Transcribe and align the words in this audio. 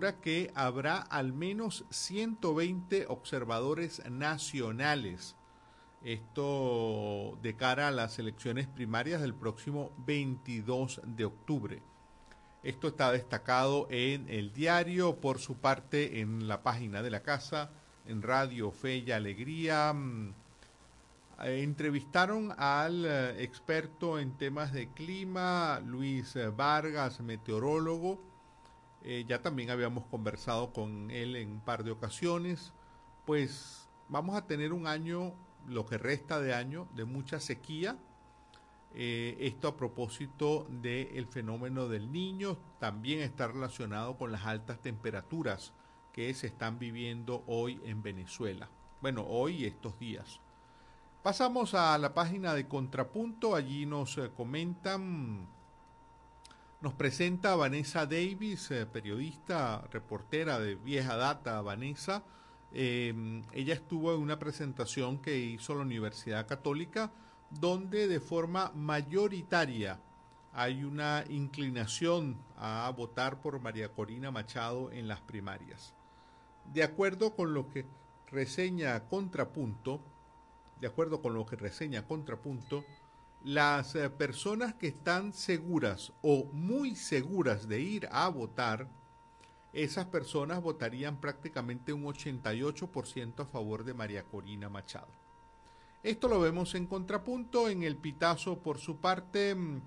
que 0.00 0.52
habrá 0.54 0.98
al 0.98 1.32
menos 1.32 1.86
120 1.90 3.06
observadores 3.08 4.02
nacionales. 4.10 5.36
Esto 6.02 7.38
de 7.42 7.56
cara 7.56 7.88
a 7.88 7.90
las 7.90 8.18
elecciones 8.18 8.66
primarias 8.66 9.22
del 9.22 9.34
próximo 9.34 9.92
22 10.06 11.00
de 11.04 11.24
octubre. 11.24 11.82
Esto 12.62 12.88
está 12.88 13.10
destacado 13.10 13.88
en 13.90 14.28
el 14.28 14.52
diario, 14.52 15.16
por 15.16 15.38
su 15.38 15.56
parte 15.56 16.20
en 16.20 16.46
la 16.46 16.62
página 16.62 17.02
de 17.02 17.10
la 17.10 17.22
casa, 17.22 17.70
en 18.06 18.22
Radio 18.22 18.70
Fe 18.70 18.98
y 18.98 19.10
Alegría. 19.12 19.92
Mm, 19.94 20.34
eh, 21.42 21.62
entrevistaron 21.62 22.52
al 22.58 23.04
eh, 23.06 23.42
experto 23.42 24.18
en 24.18 24.36
temas 24.36 24.72
de 24.72 24.88
clima, 24.92 25.80
Luis 25.84 26.36
Vargas, 26.54 27.20
meteorólogo. 27.20 28.25
Ya 29.26 29.42
también 29.42 29.70
habíamos 29.70 30.06
conversado 30.06 30.72
con 30.72 31.10
él 31.10 31.36
en 31.36 31.52
un 31.52 31.60
par 31.60 31.84
de 31.84 31.90
ocasiones. 31.90 32.72
Pues 33.24 33.88
vamos 34.08 34.36
a 34.36 34.46
tener 34.46 34.72
un 34.72 34.86
año, 34.86 35.32
lo 35.66 35.86
que 35.86 35.98
resta 35.98 36.40
de 36.40 36.54
año, 36.54 36.88
de 36.94 37.04
mucha 37.04 37.40
sequía. 37.40 37.96
esto 38.92 39.68
a 39.68 39.76
propósito 39.76 40.66
del 40.70 41.26
fenómeno 41.26 41.88
del 41.88 42.10
niño, 42.10 42.56
también 42.80 43.20
está 43.20 43.46
relacionado 43.48 44.16
con 44.16 44.32
las 44.32 44.46
altas 44.46 44.80
temperaturas 44.80 45.72
que 46.12 46.32
se 46.32 46.46
están 46.46 46.78
viviendo 46.78 47.44
hoy 47.46 47.78
en 47.84 48.02
Venezuela. 48.02 48.70
Bueno, 49.02 49.26
hoy 49.28 49.56
y 49.56 49.64
estos 49.66 49.98
días. 49.98 50.40
Pasamos 51.22 51.74
a 51.74 51.98
la 51.98 52.14
página 52.14 52.54
de 52.54 52.66
Contrapunto, 52.66 53.54
allí 53.54 53.84
nos 53.84 54.16
eh, 54.16 54.30
comentan, 54.34 55.46
nos 56.80 56.94
presenta 56.94 57.56
Vanessa 57.56 58.06
Davis, 58.06 58.70
eh, 58.70 58.86
periodista, 58.86 59.82
reportera 59.90 60.58
de 60.58 60.74
vieja 60.74 61.16
data, 61.16 61.60
Vanessa. 61.62 62.22
Em, 62.72 63.42
ella 63.52 63.74
estuvo 63.74 64.14
en 64.14 64.20
una 64.20 64.38
presentación 64.38 65.18
que 65.18 65.38
hizo 65.38 65.74
la 65.74 65.82
Universidad 65.82 66.46
Católica, 66.46 67.10
donde 67.50 68.08
de 68.08 68.20
forma 68.20 68.72
mayoritaria 68.74 69.98
hay 70.52 70.84
una 70.84 71.24
inclinación 71.28 72.36
a 72.56 72.92
votar 72.96 73.40
por 73.40 73.60
María 73.60 73.88
Corina 73.88 74.30
Machado 74.30 74.90
en 74.90 75.08
las 75.08 75.20
primarias. 75.20 75.94
De 76.72 76.82
acuerdo 76.82 77.34
con 77.34 77.54
lo 77.54 77.68
que 77.68 77.86
reseña 78.30 79.08
Contrapunto, 79.08 80.00
de 80.80 80.86
acuerdo 80.86 81.22
con 81.22 81.34
lo 81.34 81.46
que 81.46 81.56
reseña 81.56 82.06
Contrapunto, 82.06 82.84
las 83.46 83.94
eh, 83.94 84.10
personas 84.10 84.74
que 84.74 84.88
están 84.88 85.32
seguras 85.32 86.12
o 86.20 86.46
muy 86.52 86.96
seguras 86.96 87.68
de 87.68 87.80
ir 87.80 88.08
a 88.10 88.26
votar, 88.26 88.88
esas 89.72 90.06
personas 90.06 90.60
votarían 90.60 91.20
prácticamente 91.20 91.92
un 91.92 92.02
88% 92.06 93.38
a 93.38 93.46
favor 93.46 93.84
de 93.84 93.94
María 93.94 94.24
Corina 94.24 94.68
Machado. 94.68 95.06
Esto 96.02 96.26
lo 96.26 96.40
vemos 96.40 96.74
en 96.74 96.88
contrapunto. 96.88 97.68
En 97.68 97.84
el 97.84 97.94
Pitazo, 97.94 98.58
por 98.58 98.78
su 98.78 98.96
parte, 98.96 99.54
mm, 99.54 99.80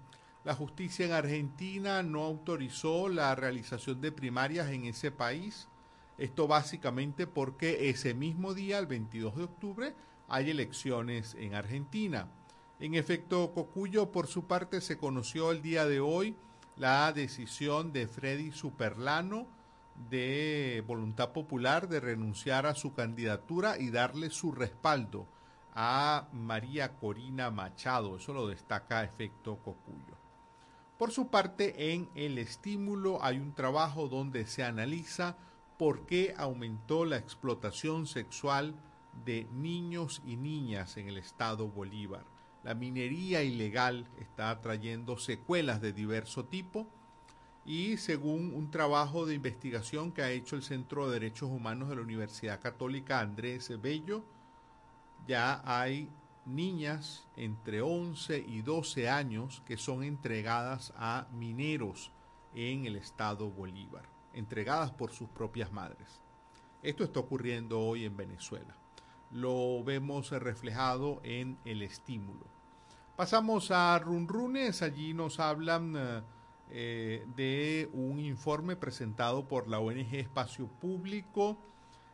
la 0.45 0.55
justicia 0.55 1.05
en 1.05 1.11
Argentina 1.11 2.01
no 2.01 2.23
autorizó 2.23 3.09
la 3.09 3.35
realización 3.35 3.99
de 3.99 4.13
primarias 4.13 4.69
en 4.69 4.85
ese 4.85 5.11
país. 5.11 5.67
Esto 6.17 6.47
básicamente 6.47 7.27
porque 7.27 7.89
ese 7.89 8.13
mismo 8.13 8.53
día, 8.53 8.79
el 8.79 8.87
22 8.87 9.35
de 9.35 9.43
octubre, 9.43 9.93
hay 10.29 10.49
elecciones 10.49 11.35
en 11.37 11.55
Argentina. 11.55 12.29
En 12.79 12.95
efecto, 12.95 13.51
Cocuyo, 13.53 14.09
por 14.09 14.27
su 14.27 14.45
parte, 14.45 14.79
se 14.79 14.97
conoció 14.97 15.51
el 15.51 15.61
día 15.61 15.85
de 15.85 15.99
hoy 15.99 16.37
la 16.77 17.11
decisión 17.11 17.91
de 17.91 18.07
Freddy 18.07 18.53
Superlano 18.53 19.47
de 20.09 20.81
Voluntad 20.87 21.33
Popular 21.33 21.89
de 21.89 21.99
renunciar 21.99 22.65
a 22.65 22.75
su 22.75 22.93
candidatura 22.93 23.77
y 23.77 23.89
darle 23.89 24.29
su 24.29 24.53
respaldo 24.53 25.27
a 25.73 26.29
María 26.31 26.95
Corina 26.95 27.51
Machado. 27.51 28.15
Eso 28.15 28.33
lo 28.33 28.47
destaca 28.47 29.03
efecto 29.03 29.57
Cocuyo. 29.57 30.15
Por 30.97 31.11
su 31.11 31.27
parte, 31.27 31.93
en 31.93 32.09
el 32.15 32.37
estímulo 32.37 33.21
hay 33.21 33.39
un 33.39 33.53
trabajo 33.53 34.07
donde 34.07 34.47
se 34.47 34.63
analiza 34.63 35.35
por 35.77 36.05
qué 36.05 36.33
aumentó 36.37 37.03
la 37.03 37.17
explotación 37.17 38.07
sexual 38.07 38.73
de 39.25 39.49
niños 39.51 40.21
y 40.25 40.37
niñas 40.37 40.95
en 40.95 41.09
el 41.09 41.17
estado 41.17 41.67
Bolívar. 41.67 42.38
La 42.63 42.73
minería 42.73 43.41
ilegal 43.41 44.05
está 44.19 44.59
trayendo 44.59 45.17
secuelas 45.17 45.81
de 45.81 45.93
diverso 45.93 46.45
tipo 46.45 46.87
y 47.65 47.97
según 47.97 48.53
un 48.53 48.69
trabajo 48.69 49.25
de 49.25 49.35
investigación 49.35 50.11
que 50.11 50.23
ha 50.23 50.31
hecho 50.31 50.55
el 50.55 50.63
Centro 50.63 51.07
de 51.07 51.19
Derechos 51.19 51.49
Humanos 51.49 51.87
de 51.87 51.95
la 51.95 52.01
Universidad 52.01 52.59
Católica 52.59 53.21
Andrés 53.21 53.71
Bello, 53.81 54.25
ya 55.25 55.61
hay 55.63 56.09
niñas 56.45 57.27
entre 57.37 57.81
11 57.81 58.39
y 58.39 58.61
12 58.61 59.09
años 59.09 59.61
que 59.65 59.77
son 59.77 60.03
entregadas 60.03 60.91
a 60.97 61.27
mineros 61.31 62.11
en 62.55 62.85
el 62.85 62.97
estado 62.97 63.49
Bolívar, 63.49 64.03
entregadas 64.33 64.91
por 64.91 65.11
sus 65.11 65.29
propias 65.29 65.71
madres. 65.71 66.21
Esto 66.81 67.03
está 67.05 67.21
ocurriendo 67.21 67.79
hoy 67.79 68.05
en 68.05 68.17
Venezuela 68.17 68.75
lo 69.31 69.83
vemos 69.83 70.31
reflejado 70.31 71.19
en 71.23 71.57
el 71.65 71.81
estímulo. 71.81 72.45
Pasamos 73.15 73.69
a 73.71 73.99
Runrunes, 73.99 74.81
allí 74.81 75.13
nos 75.13 75.39
hablan 75.39 75.93
eh, 75.97 76.21
eh, 76.71 77.25
de 77.35 77.89
un 77.93 78.19
informe 78.19 78.75
presentado 78.75 79.47
por 79.47 79.67
la 79.67 79.79
ONG 79.79 80.15
Espacio 80.15 80.67
Público. 80.67 81.57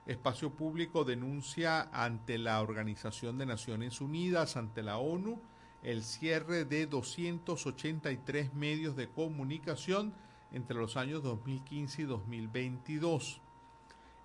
Espacio 0.08 0.52
Público 0.52 1.04
denuncia 1.04 1.90
ante 1.94 2.38
la 2.38 2.62
Organización 2.62 3.38
de 3.38 3.46
Naciones 3.46 4.02
Unidas, 4.02 4.58
ante 4.58 4.84
la 4.84 4.98
ONU, 4.98 5.40
el 5.84 6.04
cierre 6.04 6.66
de 6.66 6.88
283 6.88 8.54
medios 8.54 8.96
de 8.96 9.08
comunicación 9.08 10.14
entre 10.52 10.78
los 10.78 10.98
años 10.98 11.22
2015 11.22 12.02
y 12.02 12.06
2022 12.06 13.42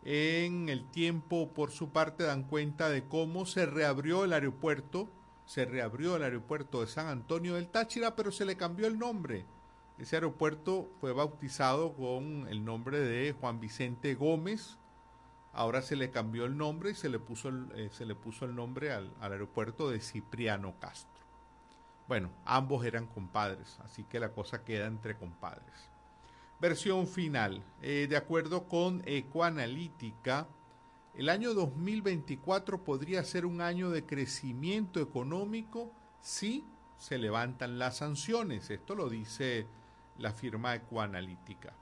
en 0.02 0.68
el 0.68 0.90
tiempo, 0.90 1.48
por 1.52 1.70
su 1.70 1.90
parte, 1.90 2.24
dan 2.24 2.44
cuenta 2.44 2.88
de 2.88 3.04
cómo 3.04 3.44
se 3.44 3.66
reabrió 3.66 4.24
el 4.24 4.32
aeropuerto, 4.32 5.10
se 5.44 5.66
reabrió 5.66 6.16
el 6.16 6.22
aeropuerto 6.22 6.80
de 6.80 6.86
San 6.86 7.08
Antonio 7.08 7.54
del 7.54 7.68
Táchira, 7.68 8.16
pero 8.16 8.32
se 8.32 8.44
le 8.46 8.56
cambió 8.56 8.86
el 8.86 8.98
nombre. 8.98 9.44
Ese 9.98 10.16
aeropuerto 10.16 10.88
fue 11.00 11.12
bautizado 11.12 11.92
con 11.92 12.48
el 12.48 12.64
nombre 12.64 13.00
de 13.00 13.32
Juan 13.32 13.60
Vicente 13.60 14.14
Gómez. 14.14 14.78
Ahora 15.52 15.82
se 15.82 15.96
le 15.96 16.10
cambió 16.10 16.46
el 16.46 16.56
nombre 16.56 16.92
y 16.92 16.94
se 16.94 17.10
le 17.10 17.18
puso 17.18 17.48
el, 17.48 17.66
eh, 17.74 17.90
se 17.92 18.06
le 18.06 18.14
puso 18.14 18.46
el 18.46 18.54
nombre 18.54 18.92
al, 18.92 19.12
al 19.20 19.32
aeropuerto 19.32 19.90
de 19.90 20.00
Cipriano 20.00 20.74
Castro. 20.80 21.20
Bueno, 22.08 22.30
ambos 22.46 22.86
eran 22.86 23.06
compadres, 23.06 23.78
así 23.84 24.04
que 24.04 24.20
la 24.20 24.32
cosa 24.32 24.64
queda 24.64 24.86
entre 24.86 25.16
compadres. 25.16 25.89
Versión 26.60 27.06
final. 27.06 27.62
Eh, 27.80 28.06
de 28.10 28.18
acuerdo 28.18 28.68
con 28.68 29.02
Ecoanalítica, 29.06 30.46
el 31.14 31.30
año 31.30 31.54
2024 31.54 32.84
podría 32.84 33.24
ser 33.24 33.46
un 33.46 33.62
año 33.62 33.88
de 33.88 34.04
crecimiento 34.04 35.00
económico 35.00 35.90
si 36.20 36.66
se 36.98 37.16
levantan 37.16 37.78
las 37.78 37.96
sanciones. 37.96 38.68
Esto 38.68 38.94
lo 38.94 39.08
dice 39.08 39.66
la 40.18 40.32
firma 40.32 40.74
Ecoanalítica. 40.74 41.72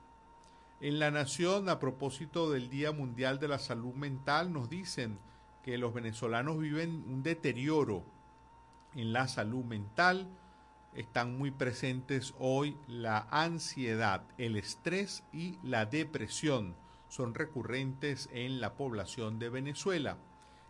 En 0.79 0.97
La 0.97 1.11
Nación, 1.11 1.67
a 1.67 1.77
propósito 1.77 2.49
del 2.49 2.69
Día 2.69 2.93
Mundial 2.93 3.37
de 3.37 3.49
la 3.49 3.59
Salud 3.59 3.93
Mental, 3.95 4.53
nos 4.53 4.69
dicen 4.69 5.19
que 5.61 5.77
los 5.77 5.93
venezolanos 5.93 6.57
viven 6.57 7.03
un 7.05 7.21
deterioro 7.21 8.05
en 8.95 9.11
la 9.11 9.27
salud 9.27 9.65
mental, 9.65 10.25
están 10.93 11.37
muy 11.37 11.51
presentes 11.51 12.33
hoy 12.39 12.77
la 12.87 13.27
ansiedad, 13.31 14.23
el 14.37 14.55
estrés 14.55 15.23
y 15.31 15.57
la 15.63 15.85
depresión. 15.85 16.75
Son 17.07 17.33
recurrentes 17.33 18.29
en 18.31 18.61
la 18.61 18.75
población 18.75 19.39
de 19.39 19.49
Venezuela. 19.49 20.17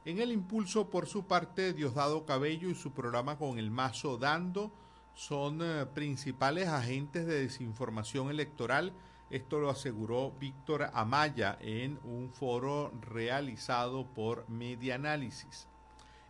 En 0.05 0.19
el 0.19 0.31
impulso, 0.31 0.89
por 0.89 1.07
su 1.07 1.25
parte, 1.25 1.73
Diosdado 1.73 2.25
Cabello 2.25 2.69
y 2.69 2.75
su 2.75 2.91
programa 2.91 3.37
con 3.37 3.59
el 3.59 3.71
mazo 3.71 4.17
dando 4.17 4.71
son 5.13 5.59
eh, 5.61 5.85
principales 5.85 6.69
agentes 6.69 7.25
de 7.25 7.41
desinformación 7.41 8.29
electoral. 8.29 8.93
Esto 9.29 9.59
lo 9.59 9.69
aseguró 9.69 10.31
Víctor 10.39 10.89
Amaya 10.93 11.57
en 11.59 11.99
un 12.03 12.31
foro 12.31 12.91
realizado 13.01 14.05
por 14.07 14.49
Media 14.49 14.95
Análisis. 14.95 15.67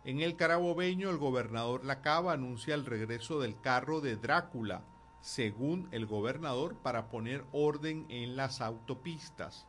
En 0.02 0.20
el 0.20 0.34
Carabobeño, 0.34 1.10
el 1.10 1.18
gobernador 1.18 1.84
Lacaba 1.84 2.32
anuncia 2.32 2.74
el 2.74 2.86
regreso 2.86 3.38
del 3.38 3.60
carro 3.60 4.00
de 4.00 4.16
Drácula, 4.16 4.82
según 5.20 5.88
el 5.90 6.06
gobernador, 6.06 6.74
para 6.74 7.10
poner 7.10 7.44
orden 7.52 8.06
en 8.08 8.34
las 8.34 8.62
autopistas. 8.62 9.66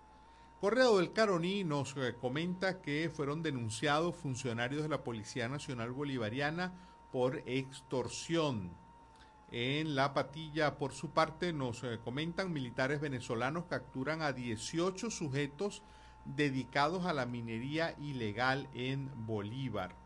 Correo 0.61 0.99
del 0.99 1.11
Caroní 1.11 1.65
nos 1.65 1.97
eh, 1.97 2.15
comenta 2.21 2.81
que 2.81 3.11
fueron 3.13 3.43
denunciados 3.43 4.15
funcionarios 4.15 4.83
de 4.83 4.89
la 4.89 5.03
Policía 5.03 5.49
Nacional 5.49 5.91
Bolivariana 5.91 6.71
por 7.11 7.43
extorsión. 7.45 8.71
En 9.51 9.95
La 9.95 10.13
Patilla, 10.13 10.77
por 10.77 10.93
su 10.93 11.09
parte, 11.09 11.51
nos 11.51 11.83
eh, 11.83 11.99
comentan 12.01 12.53
militares 12.53 13.01
venezolanos 13.01 13.65
capturan 13.65 14.21
a 14.21 14.31
18 14.31 15.11
sujetos 15.11 15.83
dedicados 16.23 17.05
a 17.05 17.11
la 17.11 17.25
minería 17.25 17.95
ilegal 17.99 18.69
en 18.73 19.11
Bolívar. 19.25 20.00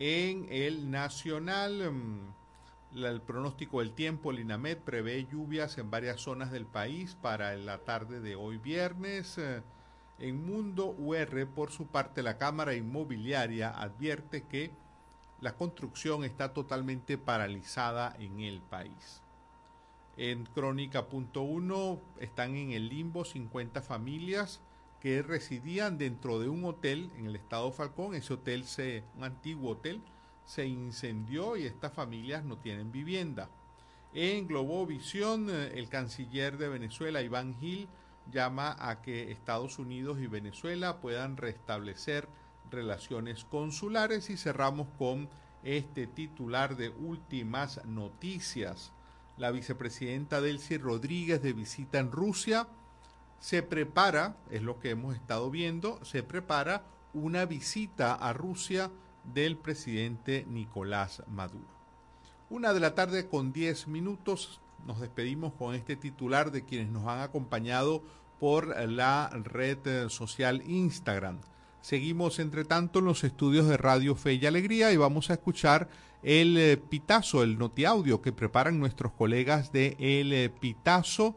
En 0.00 0.46
el 0.48 0.90
Nacional, 0.90 1.92
mm, 1.92 3.04
el 3.04 3.20
pronóstico 3.20 3.80
del 3.80 3.92
tiempo, 3.92 4.30
el 4.30 4.38
INAMED 4.38 4.78
prevé 4.78 5.26
lluvias 5.30 5.76
en 5.76 5.90
varias 5.90 6.22
zonas 6.22 6.50
del 6.50 6.64
país 6.64 7.18
para 7.20 7.54
la 7.56 7.76
tarde 7.84 8.20
de 8.20 8.34
hoy 8.34 8.56
viernes. 8.56 9.36
Eh, 9.36 9.62
en 10.18 10.42
Mundo 10.42 10.94
UR, 10.98 11.46
por 11.48 11.70
su 11.70 11.86
parte, 11.86 12.22
la 12.22 12.38
Cámara 12.38 12.74
Inmobiliaria 12.74 13.68
advierte 13.68 14.40
que 14.44 14.70
la 15.42 15.52
construcción 15.52 16.24
está 16.24 16.54
totalmente 16.54 17.18
paralizada 17.18 18.16
en 18.18 18.40
el 18.40 18.62
país. 18.62 19.20
En 20.16 20.46
Crónica.1 20.46 22.00
están 22.20 22.56
en 22.56 22.70
el 22.70 22.88
limbo 22.88 23.26
50 23.26 23.82
familias 23.82 24.62
que 25.00 25.22
residían 25.22 25.98
dentro 25.98 26.38
de 26.38 26.48
un 26.48 26.64
hotel 26.64 27.10
en 27.16 27.26
el 27.26 27.36
estado 27.36 27.72
Falcón. 27.72 28.14
Ese 28.14 28.34
hotel, 28.34 28.64
se, 28.64 29.02
un 29.16 29.24
antiguo 29.24 29.72
hotel, 29.72 30.02
se 30.44 30.66
incendió 30.66 31.56
y 31.56 31.64
estas 31.64 31.92
familias 31.92 32.44
no 32.44 32.58
tienen 32.58 32.92
vivienda. 32.92 33.48
En 34.12 34.46
Globovisión, 34.46 35.48
eh, 35.48 35.72
el 35.78 35.88
canciller 35.88 36.58
de 36.58 36.68
Venezuela, 36.68 37.22
Iván 37.22 37.56
Gil, 37.58 37.88
llama 38.30 38.76
a 38.78 39.00
que 39.00 39.30
Estados 39.30 39.78
Unidos 39.78 40.20
y 40.20 40.26
Venezuela 40.26 41.00
puedan 41.00 41.36
restablecer 41.36 42.28
relaciones 42.70 43.44
consulares 43.44 44.30
y 44.30 44.36
cerramos 44.36 44.88
con 44.98 45.28
este 45.62 46.06
titular 46.06 46.76
de 46.76 46.90
últimas 46.90 47.84
noticias. 47.84 48.92
La 49.36 49.50
vicepresidenta 49.50 50.40
Delcy 50.40 50.76
Rodríguez 50.76 51.42
de 51.42 51.52
visita 51.52 51.98
en 51.98 52.12
Rusia 52.12 52.68
se 53.40 53.62
prepara, 53.62 54.36
es 54.50 54.62
lo 54.62 54.78
que 54.78 54.90
hemos 54.90 55.16
estado 55.16 55.50
viendo, 55.50 55.98
se 56.04 56.22
prepara 56.22 56.84
una 57.12 57.46
visita 57.46 58.14
a 58.14 58.32
Rusia 58.32 58.90
del 59.24 59.56
presidente 59.56 60.46
Nicolás 60.48 61.22
Maduro. 61.26 61.66
Una 62.50 62.72
de 62.72 62.80
la 62.80 62.94
tarde 62.94 63.26
con 63.28 63.52
10 63.52 63.88
minutos, 63.88 64.60
nos 64.86 65.00
despedimos 65.00 65.52
con 65.54 65.74
este 65.74 65.96
titular 65.96 66.52
de 66.52 66.64
quienes 66.64 66.90
nos 66.90 67.06
han 67.06 67.20
acompañado 67.20 68.02
por 68.38 68.76
la 68.88 69.30
red 69.30 70.08
social 70.08 70.62
Instagram. 70.66 71.40
Seguimos, 71.80 72.38
entre 72.38 72.64
tanto, 72.64 72.98
en 72.98 73.06
los 73.06 73.24
estudios 73.24 73.66
de 73.66 73.76
Radio 73.76 74.14
Fe 74.14 74.34
y 74.34 74.46
Alegría 74.46 74.92
y 74.92 74.96
vamos 74.96 75.30
a 75.30 75.34
escuchar 75.34 75.88
el 76.22 76.58
eh, 76.58 76.76
pitazo, 76.76 77.42
el 77.42 77.58
notiaudio 77.58 78.20
que 78.20 78.32
preparan 78.32 78.78
nuestros 78.78 79.12
colegas 79.12 79.72
de 79.72 79.96
El 79.98 80.50
Pitazo. 80.50 81.36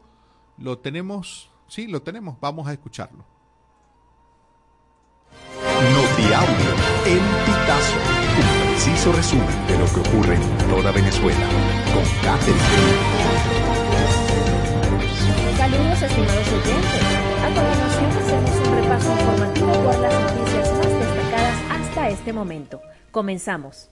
Lo 0.58 0.78
tenemos, 0.78 1.50
sí, 1.68 1.86
lo 1.86 2.02
tenemos, 2.02 2.38
vamos 2.40 2.66
a 2.66 2.72
escucharlo. 2.72 3.24
Notiaudio, 5.92 6.70
El 7.06 7.20
Pitazo, 7.44 7.96
un 8.38 8.70
preciso 8.70 9.12
resumen 9.12 9.66
de 9.66 9.78
lo 9.78 9.86
que 9.86 10.08
ocurre 10.08 10.34
en 10.36 10.58
toda 10.70 10.92
Venezuela, 10.92 11.46
con 11.92 12.04
Catherine. 12.22 12.60
Saludos, 15.56 16.02
estimados 16.02 16.52
oyentes. 16.52 17.24
A 17.42 17.46
continuación 17.46 18.10
hacemos 18.12 18.68
un 18.68 18.74
repaso 18.82 19.12
informativo 19.12 19.72
por 19.72 19.98
las 19.98 20.36
noticias 20.36 20.72
más 20.72 20.86
destacadas 20.86 21.58
hasta 21.70 22.08
este 22.08 22.32
momento. 22.32 22.80
Comenzamos. 23.10 23.90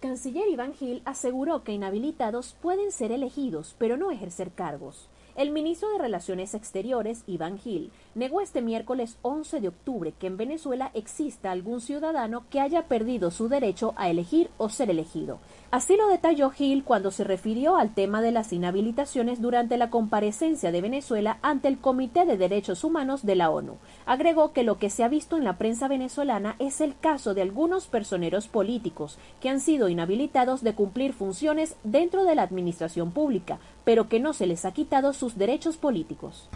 Canciller 0.00 0.48
Iván 0.48 0.74
Gil 0.74 1.02
aseguró 1.04 1.64
que 1.64 1.72
inhabilitados 1.72 2.56
pueden 2.60 2.92
ser 2.92 3.12
elegidos, 3.12 3.74
pero 3.78 3.96
no 3.96 4.10
ejercer 4.10 4.52
cargos. 4.52 5.08
El 5.36 5.50
ministro 5.50 5.90
de 5.90 5.98
Relaciones 5.98 6.54
Exteriores, 6.54 7.24
Iván 7.26 7.58
Gil, 7.58 7.90
negó 8.14 8.40
este 8.40 8.62
miércoles 8.62 9.16
11 9.22 9.60
de 9.60 9.68
octubre 9.68 10.12
que 10.18 10.26
en 10.26 10.36
Venezuela 10.36 10.90
exista 10.94 11.50
algún 11.50 11.80
ciudadano 11.80 12.44
que 12.50 12.60
haya 12.60 12.84
perdido 12.84 13.30
su 13.30 13.48
derecho 13.48 13.94
a 13.96 14.08
elegir 14.08 14.50
o 14.58 14.68
ser 14.68 14.90
elegido. 14.90 15.38
Así 15.70 15.96
lo 15.96 16.06
detalló 16.06 16.50
Gil 16.50 16.84
cuando 16.84 17.10
se 17.10 17.24
refirió 17.24 17.76
al 17.76 17.94
tema 17.94 18.22
de 18.22 18.30
las 18.30 18.52
inhabilitaciones 18.52 19.42
durante 19.42 19.76
la 19.76 19.90
comparecencia 19.90 20.70
de 20.70 20.80
Venezuela 20.80 21.38
ante 21.42 21.66
el 21.66 21.78
Comité 21.78 22.24
de 22.26 22.36
Derechos 22.36 22.84
Humanos 22.84 23.26
de 23.26 23.34
la 23.34 23.50
ONU. 23.50 23.78
Agregó 24.06 24.52
que 24.52 24.62
lo 24.62 24.78
que 24.78 24.90
se 24.90 25.02
ha 25.02 25.08
visto 25.08 25.36
en 25.36 25.42
la 25.42 25.58
prensa 25.58 25.88
venezolana 25.88 26.54
es 26.60 26.80
el 26.80 26.96
caso 26.96 27.34
de 27.34 27.42
algunos 27.42 27.86
personeros 27.88 28.46
políticos 28.46 29.18
que 29.40 29.48
han 29.48 29.60
sido 29.60 29.88
inhabilitados 29.88 30.62
de 30.62 30.74
cumplir 30.74 31.12
funciones 31.12 31.76
dentro 31.82 32.24
de 32.24 32.36
la 32.36 32.42
administración 32.42 33.10
pública, 33.10 33.58
pero 33.84 34.08
que 34.08 34.20
no 34.20 34.32
se 34.32 34.46
les 34.46 34.64
ha 34.64 34.72
quitado 34.72 35.12
sus 35.12 35.36
derechos 35.36 35.76
políticos. 35.76 36.48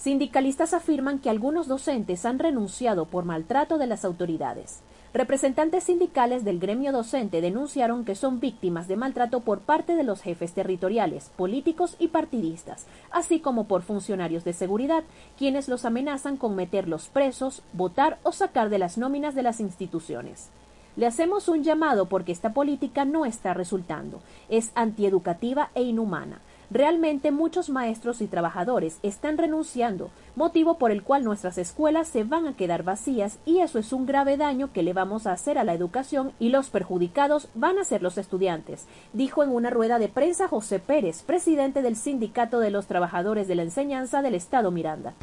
Sindicalistas 0.00 0.72
afirman 0.72 1.18
que 1.18 1.28
algunos 1.28 1.68
docentes 1.68 2.24
han 2.24 2.38
renunciado 2.38 3.04
por 3.04 3.26
maltrato 3.26 3.76
de 3.76 3.86
las 3.86 4.06
autoridades. 4.06 4.80
Representantes 5.12 5.84
sindicales 5.84 6.42
del 6.42 6.58
gremio 6.58 6.90
docente 6.90 7.42
denunciaron 7.42 8.06
que 8.06 8.14
son 8.14 8.40
víctimas 8.40 8.88
de 8.88 8.96
maltrato 8.96 9.40
por 9.40 9.60
parte 9.60 9.96
de 9.96 10.02
los 10.02 10.22
jefes 10.22 10.54
territoriales, 10.54 11.30
políticos 11.36 11.96
y 11.98 12.08
partidistas, 12.08 12.86
así 13.10 13.40
como 13.40 13.64
por 13.64 13.82
funcionarios 13.82 14.42
de 14.42 14.54
seguridad, 14.54 15.04
quienes 15.36 15.68
los 15.68 15.84
amenazan 15.84 16.38
con 16.38 16.56
meterlos 16.56 17.08
presos, 17.08 17.62
votar 17.74 18.18
o 18.22 18.32
sacar 18.32 18.70
de 18.70 18.78
las 18.78 18.96
nóminas 18.96 19.34
de 19.34 19.42
las 19.42 19.60
instituciones. 19.60 20.48
Le 20.96 21.06
hacemos 21.06 21.46
un 21.48 21.62
llamado 21.62 22.06
porque 22.06 22.32
esta 22.32 22.54
política 22.54 23.04
no 23.04 23.26
está 23.26 23.52
resultando, 23.52 24.22
es 24.48 24.72
antieducativa 24.74 25.68
e 25.74 25.82
inhumana. 25.82 26.40
Realmente 26.70 27.32
muchos 27.32 27.68
maestros 27.68 28.20
y 28.20 28.28
trabajadores 28.28 28.98
están 29.02 29.38
renunciando, 29.38 30.10
motivo 30.36 30.78
por 30.78 30.92
el 30.92 31.02
cual 31.02 31.24
nuestras 31.24 31.58
escuelas 31.58 32.06
se 32.06 32.22
van 32.22 32.46
a 32.46 32.54
quedar 32.54 32.84
vacías 32.84 33.38
y 33.44 33.58
eso 33.58 33.80
es 33.80 33.92
un 33.92 34.06
grave 34.06 34.36
daño 34.36 34.72
que 34.72 34.84
le 34.84 34.92
vamos 34.92 35.26
a 35.26 35.32
hacer 35.32 35.58
a 35.58 35.64
la 35.64 35.74
educación 35.74 36.32
y 36.38 36.50
los 36.50 36.70
perjudicados 36.70 37.48
van 37.56 37.78
a 37.78 37.84
ser 37.84 38.02
los 38.02 38.18
estudiantes, 38.18 38.86
dijo 39.12 39.42
en 39.42 39.50
una 39.50 39.70
rueda 39.70 39.98
de 39.98 40.08
prensa 40.08 40.46
José 40.46 40.78
Pérez, 40.78 41.22
presidente 41.22 41.82
del 41.82 41.96
Sindicato 41.96 42.60
de 42.60 42.70
los 42.70 42.86
Trabajadores 42.86 43.48
de 43.48 43.56
la 43.56 43.62
Enseñanza 43.62 44.22
del 44.22 44.36
Estado 44.36 44.70
Miranda. 44.70 45.14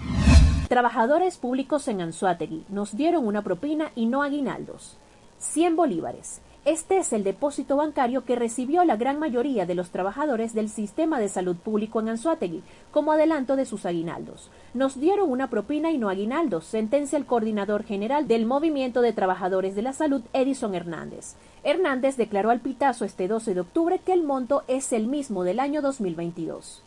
Trabajadores 0.68 1.38
públicos 1.38 1.88
en 1.88 2.02
Anzuategui 2.02 2.66
nos 2.68 2.98
dieron 2.98 3.26
una 3.26 3.42
propina 3.42 3.92
y 3.96 4.06
no 4.08 4.22
aguinaldos. 4.22 4.98
100 5.40 5.78
bolívares. 5.78 6.42
Este 6.68 6.98
es 6.98 7.14
el 7.14 7.24
depósito 7.24 7.78
bancario 7.78 8.26
que 8.26 8.36
recibió 8.36 8.84
la 8.84 8.98
gran 8.98 9.20
mayoría 9.20 9.66
de 9.66 9.74
los 9.74 9.90
trabajadores 9.90 10.54
del 10.54 10.68
sistema 10.68 11.18
de 11.18 11.30
salud 11.30 11.56
público 11.56 12.02
en 12.02 12.10
Anzuategui 12.10 12.62
como 12.92 13.14
adelanto 13.14 13.56
de 13.56 13.66
sus 13.66 13.86
aguinaldos. 13.86 14.52
Nos 14.74 15.00
dieron 15.00 15.32
una 15.32 15.50
propina 15.50 15.92
y 15.92 15.98
no 15.98 16.10
aguinaldos, 16.10 16.66
sentencia 16.66 17.18
el 17.18 17.26
coordinador 17.26 17.86
general 17.86 18.28
del 18.28 18.46
Movimiento 18.46 19.00
de 19.00 19.14
Trabajadores 19.14 19.76
de 19.76 19.82
la 19.82 19.94
Salud, 19.94 20.24
Edison 20.34 20.76
Hernández. 20.76 21.36
Hernández 21.64 22.18
declaró 22.18 22.50
al 22.50 22.60
Pitazo 22.60 23.06
este 23.06 23.30
12 23.30 23.54
de 23.54 23.62
octubre 23.62 24.00
que 24.06 24.12
el 24.12 24.24
monto 24.24 24.64
es 24.68 24.92
el 24.92 25.08
mismo 25.08 25.46
del 25.46 25.62
año 25.62 25.82
2022. 25.82 26.84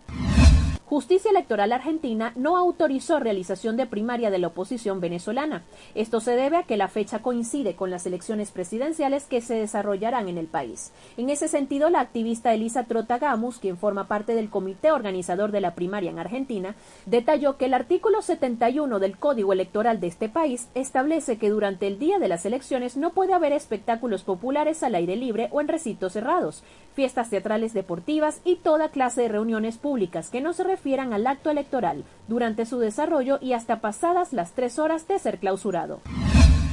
Justicia 0.90 1.30
Electoral 1.30 1.70
Argentina 1.70 2.32
no 2.34 2.56
autorizó 2.56 3.20
realización 3.20 3.76
de 3.76 3.86
primaria 3.86 4.28
de 4.28 4.40
la 4.40 4.48
oposición 4.48 4.98
venezolana. 5.00 5.62
Esto 5.94 6.18
se 6.18 6.34
debe 6.34 6.56
a 6.56 6.62
que 6.64 6.76
la 6.76 6.88
fecha 6.88 7.22
coincide 7.22 7.76
con 7.76 7.92
las 7.92 8.06
elecciones 8.06 8.50
presidenciales 8.50 9.26
que 9.26 9.40
se 9.40 9.54
desarrollarán 9.54 10.28
en 10.28 10.36
el 10.36 10.48
país. 10.48 10.90
En 11.16 11.30
ese 11.30 11.46
sentido, 11.46 11.90
la 11.90 12.00
activista 12.00 12.52
Elisa 12.52 12.86
Trotagamus, 12.86 13.60
quien 13.60 13.78
forma 13.78 14.08
parte 14.08 14.34
del 14.34 14.50
comité 14.50 14.90
organizador 14.90 15.52
de 15.52 15.60
la 15.60 15.76
primaria 15.76 16.10
en 16.10 16.18
Argentina, 16.18 16.74
detalló 17.06 17.56
que 17.56 17.66
el 17.66 17.74
artículo 17.74 18.20
71 18.20 18.98
del 18.98 19.16
Código 19.16 19.52
Electoral 19.52 20.00
de 20.00 20.08
este 20.08 20.28
país 20.28 20.70
establece 20.74 21.38
que 21.38 21.50
durante 21.50 21.86
el 21.86 22.00
día 22.00 22.18
de 22.18 22.26
las 22.26 22.44
elecciones 22.46 22.96
no 22.96 23.10
puede 23.10 23.32
haber 23.32 23.52
espectáculos 23.52 24.24
populares 24.24 24.82
al 24.82 24.96
aire 24.96 25.14
libre 25.14 25.50
o 25.52 25.60
en 25.60 25.68
recintos 25.68 26.14
cerrados, 26.14 26.64
fiestas 26.94 27.30
teatrales 27.30 27.74
deportivas 27.74 28.40
y 28.44 28.56
toda 28.56 28.88
clase 28.88 29.22
de 29.22 29.28
reuniones 29.28 29.78
públicas 29.78 30.30
que 30.30 30.40
no 30.40 30.52
se 30.52 30.64
refieran 30.80 31.12
al 31.12 31.26
acto 31.26 31.50
electoral 31.50 32.04
durante 32.26 32.64
su 32.64 32.78
desarrollo 32.78 33.38
y 33.42 33.52
hasta 33.52 33.82
pasadas 33.82 34.32
las 34.32 34.52
tres 34.52 34.78
horas 34.78 35.06
de 35.06 35.18
ser 35.18 35.38
clausurado. 35.38 36.00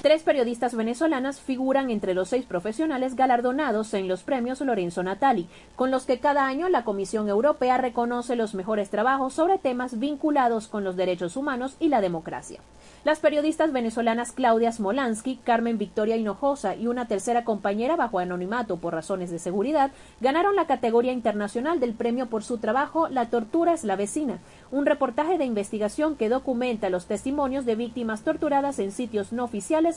Tres 0.08 0.24
periodistas 0.24 0.74
venezolanas 0.74 1.42
figuran 1.42 1.90
entre 1.90 2.14
los 2.14 2.30
seis 2.30 2.46
profesionales 2.46 3.18
galardonados 3.18 3.94
en 3.94 4.08
los 4.08 4.24
premios 4.24 4.62
Lorenzo 4.62 5.04
Natali, 5.04 5.50
con 5.76 5.92
los 5.92 6.06
que 6.06 6.22
cada 6.22 6.46
año 6.46 6.70
la 6.70 6.86
Comisión 6.86 7.28
Europea 7.28 7.78
reconoce 7.78 8.38
los 8.38 8.54
mejores 8.54 8.90
trabajos 8.90 9.34
sobre 9.34 9.58
temas 9.58 10.00
vinculados 10.00 10.70
con 10.70 10.86
los 10.86 10.96
derechos 10.96 11.36
humanos 11.36 11.76
y 11.82 11.90
la 11.90 12.00
democracia. 12.00 12.62
Las 13.04 13.20
periodistas 13.20 13.72
venezolanas 13.72 14.32
Claudia 14.32 14.72
Smolansky, 14.72 15.38
Carmen 15.44 15.78
Victoria 15.78 16.18
Hinojosa 16.18 16.76
y 16.76 16.88
una 16.88 17.08
tercera 17.08 17.44
compañera 17.44 17.96
bajo 17.96 18.20
anonimato 18.20 18.78
por 18.78 18.94
razones 18.94 19.30
de 19.30 19.40
seguridad 19.40 19.92
ganaron 20.20 20.56
la 20.56 20.68
categoría 20.68 21.12
internacional 21.12 21.80
del 21.80 21.94
premio 21.94 22.28
por 22.28 22.44
su 22.44 22.58
trabajo 22.58 23.08
La 23.08 23.30
tortura 23.30 23.74
es 23.74 23.84
la 23.84 23.96
vecina, 23.96 24.40
un 24.72 24.86
reportaje 24.86 25.38
de 25.38 25.46
investigación 25.46 26.16
que 26.16 26.30
documenta 26.30 26.90
los 26.90 27.06
testimonios 27.06 27.66
de 27.66 27.76
víctimas 27.76 28.24
torturadas 28.24 28.80
en 28.80 28.92
sitios 28.92 29.32
no 29.32 29.44
oficiales 29.44 29.97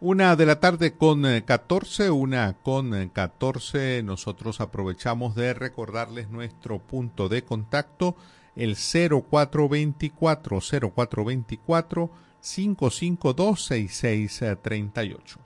Una 0.00 0.36
de 0.36 0.46
la 0.46 0.60
tarde 0.60 0.92
con 0.92 1.24
14, 1.44 2.06
eh, 2.06 2.10
una 2.10 2.54
con 2.62 3.08
14. 3.08 3.98
Eh, 3.98 4.02
Nosotros 4.04 4.60
aprovechamos 4.60 5.34
de 5.34 5.54
recordarles 5.54 6.30
nuestro 6.30 6.78
punto 6.78 7.28
de 7.28 7.42
contacto, 7.42 8.14
el 8.54 8.76
0424 8.76 10.60
0424 10.60 12.10
552 12.40 13.64
6638. 13.64 15.40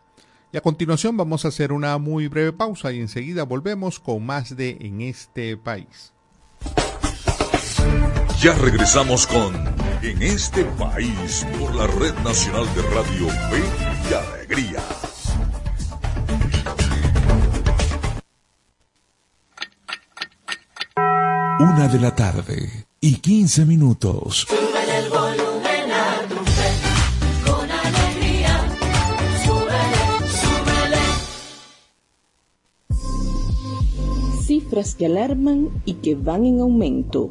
Y 0.53 0.59
a 0.59 0.61
continuación 0.61 1.17
vamos 1.17 1.47
a 1.47 1.49
hacer 1.49 1.73
una 1.73 1.97
muy 1.97 2.29
breve 2.29 2.53
pausa 2.53 2.93
y 2.93 3.01
enseguida 3.01 3.45
volvemos 3.45 3.99
con 4.01 4.27
más 4.27 4.55
de 4.55 4.77
En 4.81 5.01
este 5.01 5.57
país. 5.57 6.13
Ya 8.41 8.55
regresamos 8.55 9.27
con 9.27 9.55
En 10.03 10.23
este 10.23 10.65
país 10.65 11.47
por 11.59 11.75
la 11.75 11.87
Red 11.87 12.15
Nacional 12.25 12.67
de 12.75 12.83
Radio 12.83 13.29
Fe 13.29 13.63
y 14.11 14.15
Alegría. 14.15 14.83
Una 21.61 21.89
de 21.89 22.01
la 22.01 22.15
tarde 22.15 22.87
y 23.01 23.17
15 23.17 23.65
minutos. 23.65 24.47
cifras 34.73 34.95
que 34.95 35.07
alarman 35.07 35.71
y 35.87 35.95
que 35.95 36.15
van 36.15 36.45
en 36.45 36.61
aumento. 36.61 37.31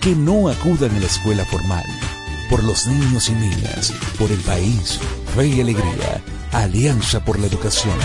que 0.00 0.14
no 0.14 0.48
acudan 0.48 0.94
a 0.96 1.00
la 1.00 1.06
escuela 1.06 1.44
formal. 1.44 1.84
Por 2.50 2.64
los 2.64 2.86
niños 2.86 3.28
y 3.28 3.32
niñas, 3.32 3.92
por 4.18 4.30
el 4.30 4.40
país, 4.40 4.98
fe 5.34 5.48
y 5.48 5.60
alegría, 5.60 6.22
Alianza 6.52 7.24
por 7.24 7.38
la 7.38 7.46
Educación. 7.46 7.96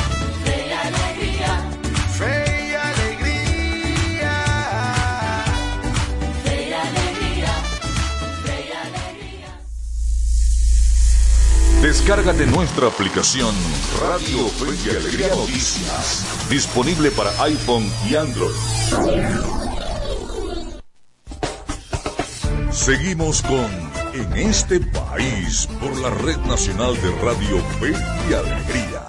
Descárgate 11.81 12.45
nuestra 12.47 12.87
aplicación 12.87 13.53
Radio 14.01 14.47
Fe 14.47 14.73
y 14.85 14.89
Alegría 14.89 15.27
Noticias, 15.35 16.25
disponible 16.49 17.11
para 17.11 17.29
iPhone 17.43 17.91
y 18.09 18.15
Android. 18.15 19.72
Seguimos 22.85 23.41
con 23.43 23.71
En 24.13 24.33
este 24.33 24.77
país 24.81 25.69
por 25.79 25.97
la 26.01 26.09
Red 26.09 26.35
Nacional 26.39 26.93
de 26.95 27.11
Radio 27.21 27.59
Fe 27.79 27.93
y 28.29 28.33
Alegría. 28.33 29.07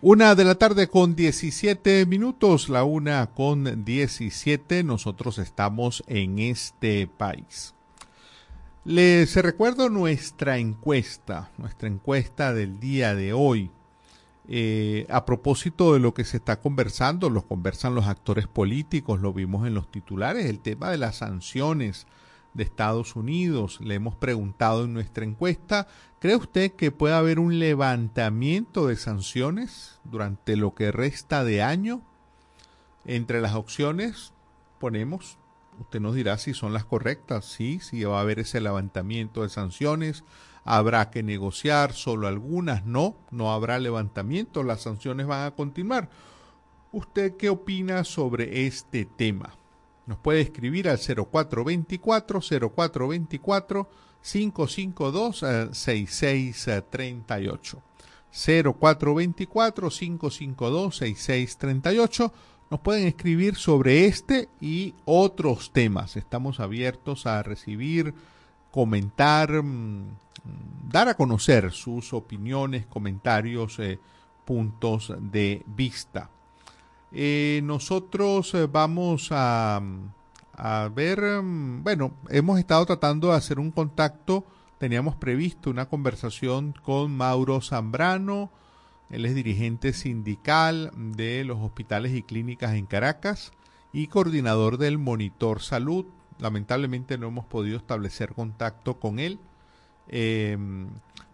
Una 0.00 0.36
de 0.36 0.44
la 0.44 0.54
tarde 0.54 0.86
con 0.86 1.16
17 1.16 2.06
minutos, 2.06 2.68
la 2.68 2.84
una 2.84 3.34
con 3.34 3.84
17, 3.84 4.84
nosotros 4.84 5.38
estamos 5.38 6.04
en 6.06 6.38
este 6.38 7.08
país. 7.08 7.74
Les 8.84 9.34
recuerdo 9.34 9.90
nuestra 9.90 10.58
encuesta, 10.58 11.50
nuestra 11.58 11.88
encuesta 11.88 12.54
del 12.54 12.78
día 12.78 13.16
de 13.16 13.32
hoy. 13.32 13.72
Eh, 14.48 15.06
a 15.10 15.24
propósito 15.24 15.92
de 15.92 16.00
lo 16.00 16.14
que 16.14 16.24
se 16.24 16.36
está 16.36 16.60
conversando, 16.60 17.30
lo 17.30 17.46
conversan 17.46 17.94
los 17.94 18.06
actores 18.06 18.46
políticos, 18.46 19.20
lo 19.20 19.32
vimos 19.32 19.66
en 19.66 19.74
los 19.74 19.90
titulares, 19.90 20.46
el 20.46 20.60
tema 20.60 20.90
de 20.90 20.98
las 20.98 21.16
sanciones 21.16 22.06
de 22.54 22.62
Estados 22.62 23.16
Unidos. 23.16 23.80
Le 23.80 23.96
hemos 23.96 24.14
preguntado 24.14 24.84
en 24.84 24.94
nuestra 24.94 25.24
encuesta, 25.24 25.88
¿cree 26.20 26.36
usted 26.36 26.72
que 26.72 26.92
puede 26.92 27.14
haber 27.14 27.40
un 27.40 27.58
levantamiento 27.58 28.86
de 28.86 28.96
sanciones 28.96 29.98
durante 30.04 30.56
lo 30.56 30.74
que 30.74 30.92
resta 30.92 31.42
de 31.42 31.62
año? 31.62 32.02
Entre 33.04 33.40
las 33.40 33.54
opciones 33.54 34.32
ponemos, 34.78 35.38
usted 35.80 36.00
nos 36.00 36.14
dirá 36.14 36.38
si 36.38 36.54
son 36.54 36.72
las 36.72 36.84
correctas, 36.84 37.44
sí, 37.46 37.80
si 37.80 38.04
va 38.04 38.18
a 38.18 38.22
haber 38.22 38.38
ese 38.38 38.60
levantamiento 38.60 39.42
de 39.42 39.48
sanciones, 39.48 40.22
habrá 40.66 41.10
que 41.10 41.22
negociar, 41.22 41.92
solo 41.92 42.26
algunas 42.26 42.84
no, 42.84 43.16
no 43.30 43.52
habrá 43.52 43.78
levantamiento, 43.78 44.62
las 44.62 44.82
sanciones 44.82 45.26
van 45.26 45.46
a 45.46 45.50
continuar. 45.52 46.08
¿Usted 46.92 47.36
qué 47.36 47.48
opina 47.48 48.04
sobre 48.04 48.66
este 48.66 49.04
tema? 49.04 49.54
Nos 50.06 50.18
puede 50.18 50.40
escribir 50.40 50.88
al 50.88 50.98
0424 50.98 52.40
0424 52.40 53.88
552 54.22 55.44
6638. 55.72 57.82
0424 58.30 59.90
552 59.90 60.96
6638. 60.96 62.32
Nos 62.70 62.80
pueden 62.80 63.06
escribir 63.06 63.54
sobre 63.54 64.06
este 64.06 64.48
y 64.60 64.94
otros 65.04 65.72
temas. 65.72 66.16
Estamos 66.16 66.58
abiertos 66.58 67.26
a 67.26 67.42
recibir, 67.42 68.14
comentar, 68.72 69.62
mm, 69.62 70.16
dar 70.88 71.08
a 71.08 71.14
conocer 71.14 71.72
sus 71.72 72.12
opiniones, 72.12 72.86
comentarios, 72.86 73.78
eh, 73.78 73.98
puntos 74.44 75.12
de 75.18 75.62
vista. 75.66 76.30
Eh, 77.12 77.60
nosotros 77.64 78.54
eh, 78.54 78.66
vamos 78.66 79.28
a, 79.30 79.80
a 80.56 80.88
ver, 80.94 81.42
mm, 81.42 81.82
bueno, 81.82 82.12
hemos 82.30 82.58
estado 82.58 82.86
tratando 82.86 83.28
de 83.28 83.36
hacer 83.36 83.58
un 83.58 83.70
contacto, 83.70 84.44
teníamos 84.78 85.16
previsto 85.16 85.70
una 85.70 85.86
conversación 85.86 86.74
con 86.82 87.16
Mauro 87.16 87.60
Zambrano, 87.60 88.50
Él 89.10 89.24
es 89.24 89.34
dirigente 89.34 89.92
sindical 89.92 90.90
de 90.94 91.44
los 91.44 91.58
hospitales 91.58 92.12
y 92.12 92.22
clínicas 92.22 92.74
en 92.74 92.86
Caracas 92.86 93.52
y 93.92 94.08
coordinador 94.08 94.78
del 94.78 94.98
Monitor 94.98 95.62
Salud. 95.62 96.06
Lamentablemente 96.38 97.16
no 97.16 97.28
hemos 97.28 97.46
podido 97.46 97.76
establecer 97.76 98.34
contacto 98.34 98.98
con 98.98 99.18
él. 99.18 99.38
Em, 100.08 100.88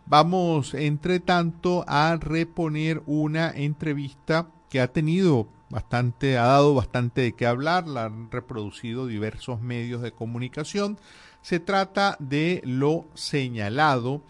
vamos, 0.07 0.75
entre 0.75 1.21
tanto, 1.21 1.85
a 1.87 2.17
reponer 2.17 3.02
una 3.07 3.50
entrevista 3.50 4.47
que 4.69 4.81
ha 4.81 4.93
tenido 4.93 5.49
bastante, 5.71 6.38
ha 6.38 6.47
dado 6.47 6.75
bastante 6.75 7.23
de 7.23 7.33
qué 7.33 7.47
hablar, 7.47 7.87
la 7.87 8.05
han 8.05 8.31
reproducido 8.31 9.07
diversos 9.07 9.61
medios 9.61 10.02
de 10.02 10.12
comunicación. 10.12 10.99
Se 11.41 11.61
trata 11.61 12.17
de 12.21 12.62
lo 12.64 13.07
señalado 13.14 14.23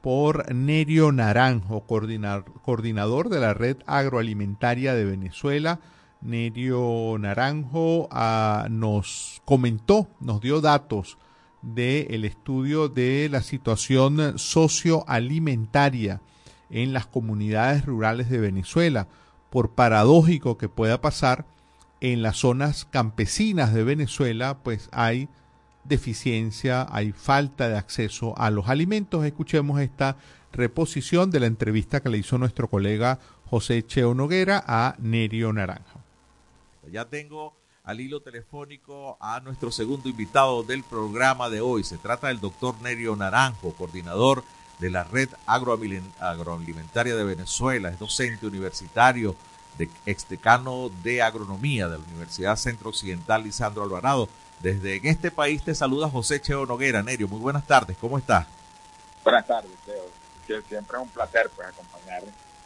por 0.00 0.54
Nerio 0.54 1.12
Naranjo, 1.12 1.84
coordinador 1.86 3.28
de 3.28 3.40
la 3.40 3.54
Red 3.54 3.78
Agroalimentaria 3.86 4.94
de 4.94 5.04
Venezuela. 5.04 5.80
Nerio 6.20 7.16
Naranjo 7.18 8.08
ah, 8.10 8.66
nos 8.70 9.42
comentó, 9.44 10.08
nos 10.20 10.40
dio 10.40 10.60
datos 10.60 11.18
del 11.64 12.24
estudio 12.24 12.88
de 12.88 13.28
la 13.30 13.42
situación 13.42 14.38
socioalimentaria 14.38 16.20
en 16.70 16.92
las 16.92 17.06
comunidades 17.06 17.84
rurales 17.86 18.28
de 18.28 18.38
Venezuela 18.38 19.08
por 19.50 19.70
paradójico 19.70 20.58
que 20.58 20.68
pueda 20.68 21.00
pasar, 21.00 21.46
en 22.00 22.22
las 22.22 22.36
zonas 22.36 22.84
campesinas 22.84 23.72
de 23.72 23.82
Venezuela, 23.84 24.58
pues 24.62 24.90
hay 24.92 25.28
deficiencia, 25.84 26.86
hay 26.90 27.12
falta 27.12 27.68
de 27.68 27.78
acceso 27.78 28.36
a 28.36 28.50
los 28.50 28.68
alimentos. 28.68 29.24
Escuchemos 29.24 29.80
esta 29.80 30.16
reposición 30.52 31.30
de 31.30 31.40
la 31.40 31.46
entrevista 31.46 32.00
que 32.00 32.10
le 32.10 32.18
hizo 32.18 32.36
nuestro 32.36 32.68
colega 32.68 33.20
José 33.46 33.86
Cheo 33.86 34.14
Noguera 34.14 34.62
a 34.66 34.96
Nerio 34.98 35.52
Naranja. 35.52 36.04
Ya 36.90 37.08
tengo 37.08 37.56
al 37.84 38.00
hilo 38.00 38.20
telefónico 38.20 39.18
a 39.20 39.40
nuestro 39.40 39.70
segundo 39.70 40.08
invitado 40.08 40.62
del 40.62 40.82
programa 40.82 41.50
de 41.50 41.60
hoy. 41.60 41.84
Se 41.84 41.98
trata 41.98 42.28
del 42.28 42.40
doctor 42.40 42.80
Nerio 42.80 43.14
Naranjo, 43.14 43.74
coordinador 43.74 44.42
de 44.78 44.90
la 44.90 45.04
Red 45.04 45.28
Agroalimentaria 45.46 47.14
de 47.14 47.24
Venezuela, 47.24 47.90
es 47.90 47.98
docente 47.98 48.46
universitario, 48.46 49.36
de, 49.78 49.90
exdecano 50.06 50.90
de 51.02 51.22
Agronomía 51.22 51.88
de 51.88 51.98
la 51.98 52.04
Universidad 52.04 52.56
Centro 52.56 52.88
Occidental 52.90 53.42
Lisandro 53.42 53.82
Alvarado. 53.82 54.28
Desde 54.60 54.96
en 54.96 55.06
este 55.06 55.30
país 55.30 55.62
te 55.62 55.74
saluda 55.74 56.08
José 56.08 56.40
Cheo 56.40 56.64
Noguera. 56.64 57.02
Nerio, 57.02 57.28
muy 57.28 57.40
buenas 57.40 57.66
tardes, 57.66 57.96
¿cómo 58.00 58.16
estás? 58.16 58.46
Buenas 59.22 59.46
tardes, 59.46 59.70
Cheo. 59.84 60.04
Siempre 60.46 60.96
es 60.96 61.02
un 61.02 61.08
placer 61.08 61.50
pues, 61.54 61.68
acompañar 61.68 62.22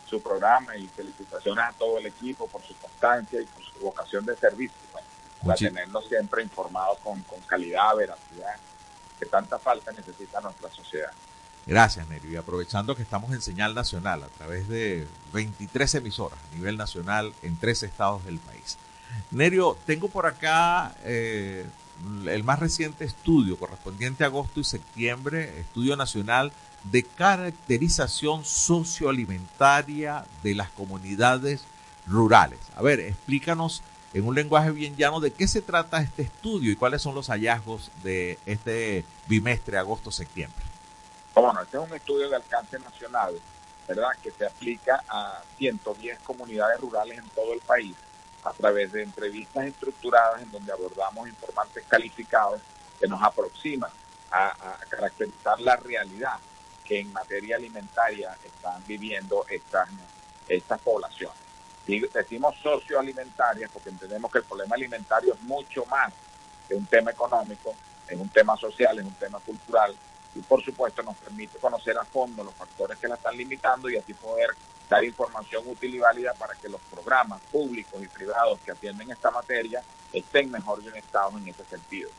su 0.09 0.23
programa 0.23 0.77
y 0.77 0.87
felicitaciones 0.89 1.65
a 1.65 1.73
todo 1.73 1.99
el 1.99 2.07
equipo 2.07 2.47
por 2.47 2.63
su 2.63 2.75
constancia 2.77 3.41
y 3.41 3.45
por 3.45 3.65
su 3.65 3.79
vocación 3.81 4.25
de 4.25 4.37
servicio, 4.37 4.77
pues, 4.93 5.05
para 5.45 5.57
tenernos 5.57 6.07
siempre 6.09 6.43
informados 6.43 6.99
con, 6.99 7.23
con 7.23 7.41
calidad, 7.43 7.97
veracidad, 7.97 8.57
que 9.19 9.27
tanta 9.27 9.59
falta 9.59 9.93
necesita 9.93 10.41
nuestra 10.41 10.71
sociedad. 10.71 11.11
Gracias, 11.67 12.09
Nerio. 12.09 12.31
Y 12.31 12.37
aprovechando 12.37 12.97
que 12.97 13.03
estamos 13.03 13.31
en 13.33 13.43
señal 13.43 13.75
nacional 13.75 14.23
a 14.23 14.29
través 14.29 14.69
de 14.69 15.07
23 15.35 15.97
emisoras 15.97 16.39
a 16.51 16.55
nivel 16.57 16.79
nacional 16.79 17.35
en 17.43 17.59
tres 17.59 17.83
estados 17.83 18.25
del 18.25 18.39
país. 18.39 18.79
Nerio, 19.31 19.77
tengo 19.85 20.09
por 20.09 20.27
acá 20.27 20.95
eh, 21.05 21.67
el 22.27 22.45
más 22.45 22.59
reciente 22.59 23.05
estudio 23.05 23.59
correspondiente 23.59 24.25
a 24.25 24.29
agosto 24.29 24.61
y 24.61 24.65
septiembre, 24.65 25.61
estudio 25.61 25.95
nacional 25.97 26.53
de 26.85 27.03
caracterización 27.03 28.45
socioalimentaria 28.45 30.25
de 30.43 30.55
las 30.55 30.71
comunidades 30.71 31.65
rurales. 32.07 32.61
A 32.77 32.83
ver, 32.83 33.01
explícanos 33.01 33.83
en 34.15 34.27
un 34.27 34.35
lenguaje 34.35 34.71
bien 34.71 34.97
llano 34.97 35.21
de 35.21 35.33
qué 35.33 35.47
se 35.47 35.63
trata 35.63 36.01
este 36.01 36.23
estudio 36.23 36.73
y 36.73 36.77
cuáles 36.77 37.03
son 37.03 37.15
los 37.15 37.29
hallazgos 37.29 37.91
de 38.03 38.39
este 38.47 39.05
bimestre 39.27 39.79
agosto-septiembre. 39.79 40.65
Bueno, 41.35 41.61
este 41.63 41.77
es 41.77 41.83
un 41.83 41.95
estudio 41.95 42.29
de 42.29 42.37
alcance 42.37 42.79
nacional, 42.79 43.39
¿verdad? 43.87 44.11
Que 44.23 44.31
se 44.31 44.47
aplica 44.47 45.05
a 45.09 45.41
110 45.59 46.19
comunidades 46.21 46.81
rurales 46.81 47.19
en 47.19 47.29
todo 47.31 47.53
el 47.53 47.61
país 47.61 47.95
a 48.45 48.53
través 48.53 48.93
de 48.93 49.03
entrevistas 49.03 49.67
estructuradas 49.67 50.43
en 50.43 50.51
donde 50.51 50.73
abordamos 50.73 51.29
informantes 51.29 51.85
calificados 51.87 52.61
que 52.99 53.07
nos 53.07 53.23
aproximan 53.23 53.91
a, 54.31 54.55
caracterizar 54.89 55.61
la 55.61 55.77
realidad 55.77 56.39
que 56.85 57.01
en 57.01 57.13
materia 57.13 57.57
alimentaria 57.57 58.37
están 58.45 58.83
viviendo 58.87 59.45
estas, 59.49 59.89
estas 60.49 60.81
poblaciones. 60.81 61.48
Y 61.89 62.01
decimos 62.01 62.55
socioalimentarias 62.63 63.71
porque 63.73 63.89
entendemos 63.89 64.31
que 64.31 64.39
el 64.39 64.45
problema 64.45 64.77
alimentario 64.77 65.35
es 65.35 65.41
mucho 65.43 65.85
más 65.87 66.13
que 66.69 66.75
un 66.75 66.87
tema 66.87 67.11
económico, 67.11 67.75
es 68.07 68.21
un 68.21 68.29
tema 68.29 68.57
social, 68.57 68.99
es 68.99 69.05
un 69.05 69.15
tema 69.15 69.41
cultural, 69.41 69.97
y 70.35 70.41
por 70.41 70.63
supuesto 70.63 71.03
nos 71.03 71.17
permite 71.17 71.59
conocer 71.59 71.97
a 71.99 72.05
fondo 72.05 72.45
los 72.45 72.55
factores 72.55 72.99
que 72.99 73.09
la 73.09 73.15
están 73.15 73.37
limitando 73.37 73.89
y 73.91 73.97
así 73.97 74.15
poder 74.15 74.51
dar 74.89 75.03
información 75.05 75.65
útil 75.67 75.95
y 75.95 75.99
válida 75.99 76.33
para 76.35 76.55
que 76.55 76.69
los 76.69 76.81
programas 76.83 77.41
públicos 77.51 78.03
y 78.03 78.07
privados 78.07 78.59
que 78.61 78.71
atienden 78.71 79.11
esta 79.11 79.31
materia 79.31 79.83
estén 80.13 80.51
mejor 80.51 80.81
orientados 80.81 81.35
en 81.35 81.49
ese 81.49 81.65
sentido. 81.65 82.11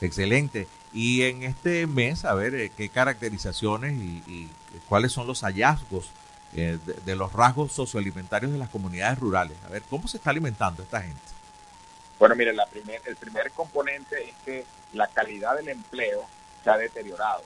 Excelente. 0.00 0.68
Y 0.92 1.22
en 1.22 1.42
este 1.42 1.86
mes, 1.86 2.24
a 2.24 2.34
ver, 2.34 2.54
eh, 2.54 2.72
¿qué 2.76 2.88
caracterizaciones 2.88 3.94
y, 3.94 4.48
cuáles 4.88 5.12
son 5.12 5.26
los 5.26 5.42
hallazgos 5.42 6.10
eh, 6.58 6.78
de, 7.04 7.16
los 7.16 7.32
rasgos 7.32 7.72
socioalimentarios 7.72 8.52
de 8.52 8.58
las 8.58 8.68
comunidades 8.68 9.18
rurales? 9.18 9.56
A 9.66 9.68
ver, 9.68 9.82
¿cómo 9.88 10.08
se 10.08 10.16
está 10.16 10.30
alimentando 10.30 10.82
esta 10.82 11.00
gente? 11.02 11.20
Bueno, 12.18 12.34
mire, 12.34 12.52
la 12.52 12.66
primer, 12.66 13.00
el 13.04 13.16
primer 13.16 13.50
componente 13.52 14.28
es 14.28 14.34
que 14.44 14.64
la 14.92 15.06
calidad 15.06 15.56
del 15.56 15.68
empleo 15.68 16.26
se 16.64 16.70
ha 16.70 16.76
deteriorado. 16.76 17.42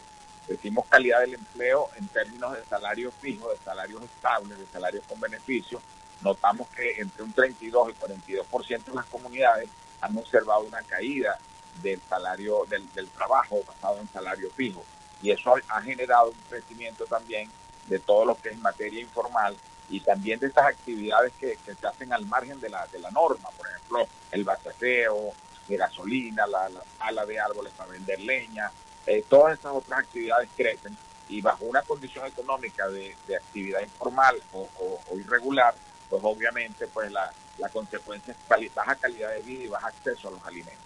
Decimos 0.49 0.87
calidad 0.89 1.21
del 1.21 1.35
empleo 1.35 1.89
en 1.97 2.09
términos 2.09 2.53
de 2.57 2.65
salario 2.65 3.13
fijo, 3.21 3.51
de 3.51 3.59
salarios 3.59 4.03
estables, 4.03 4.59
de 4.59 4.67
salarios 4.67 5.05
con 5.09 5.21
beneficios. 5.21 5.83
Notamos 6.23 6.69
que 6.69 7.01
entre 7.01 7.23
un 7.23 7.33
32 7.33 7.91
y 7.91 7.93
42% 7.95 8.85
de 8.85 8.95
las 8.95 9.07
comunidades 9.07 9.69
han 10.01 10.17
observado 10.17 10.63
una 10.63 10.83
caída 10.83 11.39
del 11.83 12.01
salario 12.09 12.67
del, 12.69 13.09
trabajo 13.11 13.61
basado 13.67 13.99
en 14.01 14.09
salario 14.09 14.51
fijo. 14.51 14.85
Y 15.23 15.31
eso 15.31 15.55
ha, 15.69 15.83
generado 15.83 16.31
un 16.31 16.39
crecimiento 16.49 17.05
también 17.07 17.49
de 17.87 17.99
todo 17.99 18.25
lo 18.25 18.35
que 18.37 18.51
es 18.51 18.59
materia 18.59 19.01
informal 19.01 19.57
y 19.91 20.01
también 20.01 20.39
de 20.41 20.47
estas 20.47 20.67
actividades 20.67 21.33
que, 21.39 21.59
se 21.65 21.87
hacen 21.87 22.13
al 22.13 22.25
margen 22.27 22.61
de 22.61 22.71
la, 22.71 22.87
de 22.87 22.99
la 22.99 23.11
norma, 23.11 23.51
por 23.57 23.69
ejemplo, 23.69 24.07
el 24.31 24.45
bachaceo, 24.45 25.33
de 25.69 25.77
gasolina, 25.77 26.47
la, 26.47 26.69
la 26.69 26.83
ala 27.01 27.25
de 27.25 27.39
árboles 27.39 27.73
para 27.77 27.91
vender 27.91 28.21
leña, 28.21 28.71
eh, 29.07 29.25
todas 29.29 29.59
esas 29.59 29.73
otras 29.73 30.01
actividades 30.01 30.49
crecen 30.57 30.97
y 31.29 31.41
bajo 31.41 31.65
una 31.65 31.83
condición 31.83 32.27
económica 32.27 32.89
de, 32.89 33.17
actividad 33.37 33.81
informal 33.81 34.41
o, 34.53 35.01
irregular, 35.17 35.75
pues 36.09 36.23
obviamente 36.25 36.87
pues 36.87 37.11
la, 37.11 37.33
consecuencia 37.73 38.35
es 38.35 38.75
baja 38.75 38.97
calidad 38.97 39.31
de 39.31 39.41
vida 39.43 39.65
y 39.65 39.69
baja 39.69 39.89
acceso 39.89 40.29
a 40.29 40.31
los 40.33 40.45
alimentos. 40.45 40.83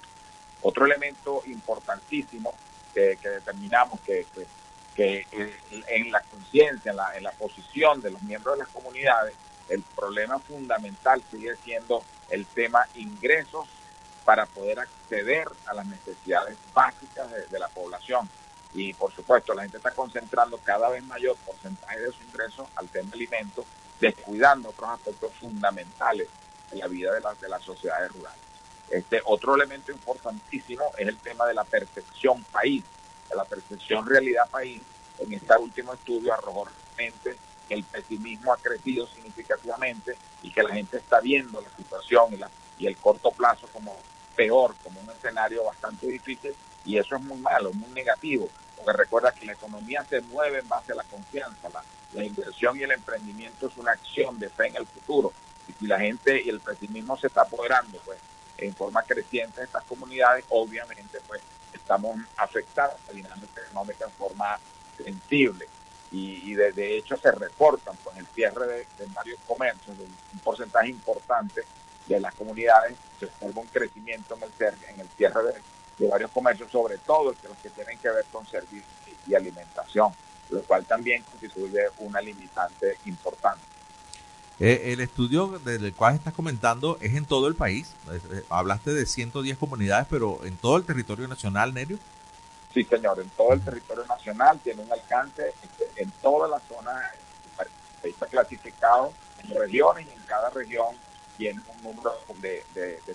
Otro 0.62 0.84
elemento 0.84 1.42
importantísimo 1.46 2.54
que, 2.92 3.16
determinamos 3.22 3.98
que, 4.00 4.26
que, 4.34 4.46
en 4.98 6.10
la 6.10 6.20
conciencia, 6.22 6.90
en 6.90 6.96
la, 6.96 7.16
en 7.16 7.24
la 7.24 7.32
posición 7.32 8.00
de 8.00 8.10
los 8.10 8.22
miembros 8.22 8.56
de 8.56 8.64
las 8.64 8.72
comunidades, 8.72 9.34
el 9.68 9.82
problema 9.82 10.38
fundamental 10.38 11.22
sigue 11.30 11.56
siendo 11.64 12.04
el 12.30 12.46
tema 12.46 12.86
ingresos 12.94 13.68
para 14.24 14.46
poder 14.46 14.80
acceder 14.80 15.48
a 15.66 15.74
las 15.74 15.86
necesidades 15.86 16.56
básicas 16.74 17.30
de, 17.30 17.58
la 17.58 17.68
población. 17.68 18.28
Y 18.74 18.92
por 18.92 19.12
supuesto, 19.12 19.54
la 19.54 19.62
gente 19.62 19.76
está 19.76 19.92
concentrando 19.92 20.58
cada 20.58 20.88
vez 20.88 21.04
mayor 21.04 21.36
porcentaje 21.46 22.00
de 22.00 22.12
su 22.12 22.22
ingreso 22.24 22.68
al 22.74 22.88
tema 22.88 23.10
alimentos, 23.12 23.64
descuidando 24.00 24.70
otros 24.70 24.90
aspectos 24.90 25.32
fundamentales 25.40 26.28
de 26.70 26.76
la 26.76 26.88
vida 26.88 27.12
de, 27.12 27.20
de 27.40 27.48
las 27.48 27.62
sociedades 27.62 28.12
rurales. 28.12 28.40
Este 28.90 29.20
otro 29.24 29.54
elemento 29.54 29.92
importantísimo 29.92 30.92
es 30.98 31.08
el 31.08 31.16
tema 31.18 31.46
de 31.46 31.54
la 31.54 31.64
percepción 31.64 32.42
país, 32.44 32.82
de 32.82 32.95
la 33.34 33.44
percepción 33.44 34.06
realidad 34.06 34.48
país. 34.50 34.80
En 35.18 35.32
este 35.32 35.56
último 35.56 35.94
estudio 35.94 36.32
arrojó 36.32 36.66
realmente 36.66 37.36
que 37.68 37.74
el 37.74 37.84
pesimismo 37.84 38.52
ha 38.52 38.58
crecido 38.58 39.06
significativamente 39.06 40.16
y 40.42 40.50
que 40.50 40.62
la 40.62 40.74
gente 40.74 40.98
está 40.98 41.20
viendo 41.20 41.60
la 41.60 41.70
situación 41.76 42.34
y, 42.34 42.36
la, 42.36 42.50
y 42.78 42.86
el 42.86 42.96
corto 42.96 43.30
plazo 43.30 43.66
como 43.72 43.96
peor, 44.36 44.74
como 44.84 45.00
un 45.00 45.10
escenario 45.10 45.64
bastante 45.64 46.06
difícil, 46.06 46.54
y 46.84 46.98
eso 46.98 47.16
es 47.16 47.22
muy 47.22 47.38
malo, 47.38 47.72
muy 47.72 47.90
negativo, 47.90 48.48
porque 48.76 48.92
recuerda 48.92 49.32
que 49.32 49.46
la 49.46 49.52
economía 49.52 50.04
se 50.04 50.20
mueve 50.20 50.60
en 50.60 50.68
base 50.68 50.92
a 50.92 50.96
la 50.96 51.04
confianza, 51.04 51.68
la, 51.72 52.24
inversión 52.24 52.78
y 52.78 52.82
el 52.82 52.92
emprendimiento 52.92 53.66
es 53.66 53.76
una 53.76 53.92
acción 53.92 54.38
de 54.38 54.48
fe 54.48 54.68
en 54.68 54.76
el 54.76 54.86
futuro, 54.86 55.32
y 55.68 55.72
si 55.72 55.86
la 55.86 55.98
gente 55.98 56.40
y 56.42 56.48
el 56.48 56.60
pesimismo 56.60 57.16
se 57.16 57.26
está 57.26 57.42
apoderando, 57.42 57.98
pues 58.04 58.18
en 58.58 58.74
forma 58.74 59.02
creciente 59.02 59.60
en 59.60 59.66
estas 59.66 59.84
comunidades, 59.84 60.44
obviamente 60.48 61.18
pues 61.26 61.42
estamos 61.86 62.16
afectando 62.36 62.96
la 63.06 63.14
dinámica 63.14 63.60
económica 63.60 64.06
en 64.06 64.10
forma 64.10 64.58
sensible. 64.96 65.68
y, 66.10 66.54
de, 66.54 66.96
hecho 66.96 67.16
se 67.16 67.30
reportan 67.30 67.94
con 68.02 68.16
el 68.16 68.26
cierre 68.28 68.66
de, 68.66 69.06
varios 69.08 69.38
comercios, 69.46 69.96
de 69.98 70.04
un 70.04 70.38
porcentaje 70.42 70.88
importante 70.88 71.62
de 72.06 72.20
las 72.20 72.34
comunidades, 72.34 72.96
se 73.18 73.26
observa 73.26 73.60
un 73.60 73.66
crecimiento 73.68 74.36
en 74.36 74.42
el, 74.42 74.74
en 74.88 75.00
el 75.00 75.08
cierre 75.16 75.42
de, 75.98 76.08
varios 76.08 76.30
comercios, 76.30 76.70
sobre 76.70 76.98
todo 76.98 77.34
los 77.42 77.56
que 77.62 77.70
tienen 77.70 77.98
que 77.98 78.10
ver 78.10 78.24
con 78.32 78.46
servicios 78.46 78.84
y 79.26 79.34
alimentación, 79.34 80.12
lo 80.50 80.62
cual 80.62 80.84
también 80.84 81.22
constituye 81.22 81.88
una 81.98 82.20
limitante 82.20 82.98
importante. 83.04 83.75
Eh, 84.58 84.92
el 84.92 85.00
estudio 85.00 85.58
del 85.64 85.92
cual 85.92 86.14
estás 86.14 86.32
comentando 86.32 86.96
es 87.02 87.14
en 87.14 87.26
todo 87.26 87.46
el 87.46 87.54
país. 87.54 87.92
Eh, 88.10 88.42
hablaste 88.48 88.94
de 88.94 89.04
110 89.04 89.58
comunidades, 89.58 90.06
pero 90.08 90.44
en 90.44 90.56
todo 90.56 90.78
el 90.78 90.84
territorio 90.84 91.28
nacional, 91.28 91.74
Nerio. 91.74 91.98
Sí, 92.72 92.84
señor, 92.84 93.20
en 93.20 93.28
todo 93.30 93.52
el 93.52 93.60
territorio 93.60 94.04
nacional 94.06 94.58
tiene 94.60 94.82
un 94.82 94.92
alcance 94.92 95.52
este, 95.62 96.02
en 96.02 96.10
toda 96.22 96.48
la 96.48 96.60
zona, 96.60 96.92
está 98.02 98.26
clasificado 98.26 99.12
en 99.42 99.58
regiones 99.58 100.06
y 100.06 100.12
en 100.12 100.22
cada 100.26 100.50
región 100.50 100.94
tiene 101.36 101.60
un 101.74 101.82
número 101.82 102.12
de, 102.40 102.64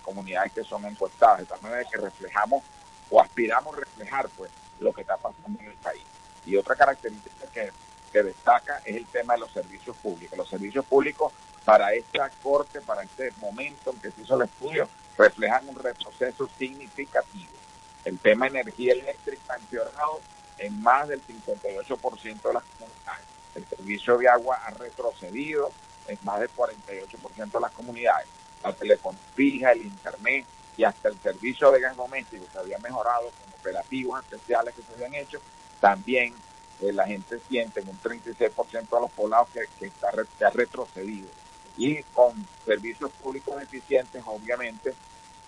comunidades 0.03 0.51
que 0.51 0.63
son 0.63 0.85
encuestadas, 0.85 1.39
de 1.39 1.45
tal 1.45 1.61
manera 1.61 1.83
que 1.89 1.97
reflejamos 1.97 2.63
o 3.09 3.21
aspiramos 3.21 3.75
a 3.75 3.79
reflejar 3.79 4.29
pues 4.37 4.51
lo 4.79 4.93
que 4.93 5.01
está 5.01 5.17
pasando 5.17 5.59
en 5.59 5.67
el 5.67 5.75
país. 5.75 6.03
Y 6.45 6.55
otra 6.55 6.75
característica 6.75 7.47
que, 7.53 7.71
que 8.11 8.23
destaca 8.23 8.81
es 8.85 8.95
el 8.95 9.05
tema 9.05 9.33
de 9.33 9.41
los 9.41 9.51
servicios 9.51 9.95
públicos. 9.97 10.37
Los 10.37 10.49
servicios 10.49 10.85
públicos 10.85 11.31
para 11.65 11.93
esta 11.93 12.29
corte, 12.41 12.81
para 12.81 13.03
este 13.03 13.31
momento 13.39 13.91
en 13.91 13.99
que 13.99 14.11
se 14.11 14.21
hizo 14.21 14.35
el 14.35 14.43
estudio, 14.43 14.87
reflejan 15.17 15.69
un 15.69 15.75
retroceso 15.75 16.49
significativo 16.57 17.61
el 18.05 18.17
tema 18.17 18.47
energía 18.47 18.93
eléctrica 18.93 19.53
ha 19.53 19.57
empeorado 19.57 20.21
en 20.57 20.81
más 20.81 21.07
del 21.07 21.21
58% 21.21 22.41
de 22.41 22.53
las 22.53 22.63
comunidades. 22.63 23.25
El 23.55 23.65
servicio 23.65 24.17
de 24.17 24.29
agua 24.29 24.59
ha 24.65 24.71
retrocedido 24.71 25.71
en 26.07 26.17
más 26.23 26.39
del 26.39 26.49
48% 26.49 27.51
de 27.51 27.59
las 27.59 27.71
comunidades. 27.71 28.27
La 28.63 28.73
telefonía 28.73 29.19
fija, 29.35 29.71
el 29.71 29.83
internet 29.83 30.45
y 30.77 30.83
hasta 30.83 31.09
el 31.09 31.19
servicio 31.19 31.71
de 31.71 31.81
gas 31.81 31.95
doméstico 31.95 32.45
se 32.51 32.59
había 32.59 32.77
mejorado 32.79 33.23
con 33.23 33.53
operativos 33.59 34.23
especiales 34.23 34.73
que 34.73 34.81
se 34.81 34.93
habían 34.93 35.15
hecho. 35.15 35.39
También 35.79 36.33
eh, 36.81 36.91
la 36.93 37.05
gente 37.05 37.39
siente 37.47 37.79
en 37.79 37.89
un 37.89 37.99
36% 37.99 38.71
de 38.71 38.99
los 38.99 39.11
poblados 39.11 39.49
que, 39.49 39.85
está, 39.85 40.11
que 40.37 40.45
ha 40.45 40.49
retrocedido. 40.49 41.29
Y 41.77 42.03
con 42.03 42.33
servicios 42.65 43.11
públicos 43.11 43.61
eficientes, 43.61 44.21
obviamente, 44.25 44.93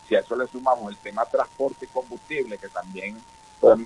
si 0.08 0.16
a 0.16 0.20
eso 0.20 0.36
le 0.36 0.48
sumamos 0.48 0.92
el 0.92 0.98
tema 0.98 1.26
transporte 1.26 1.86
y 1.86 1.88
combustible, 1.90 2.58
que 2.58 2.70
también 2.70 3.22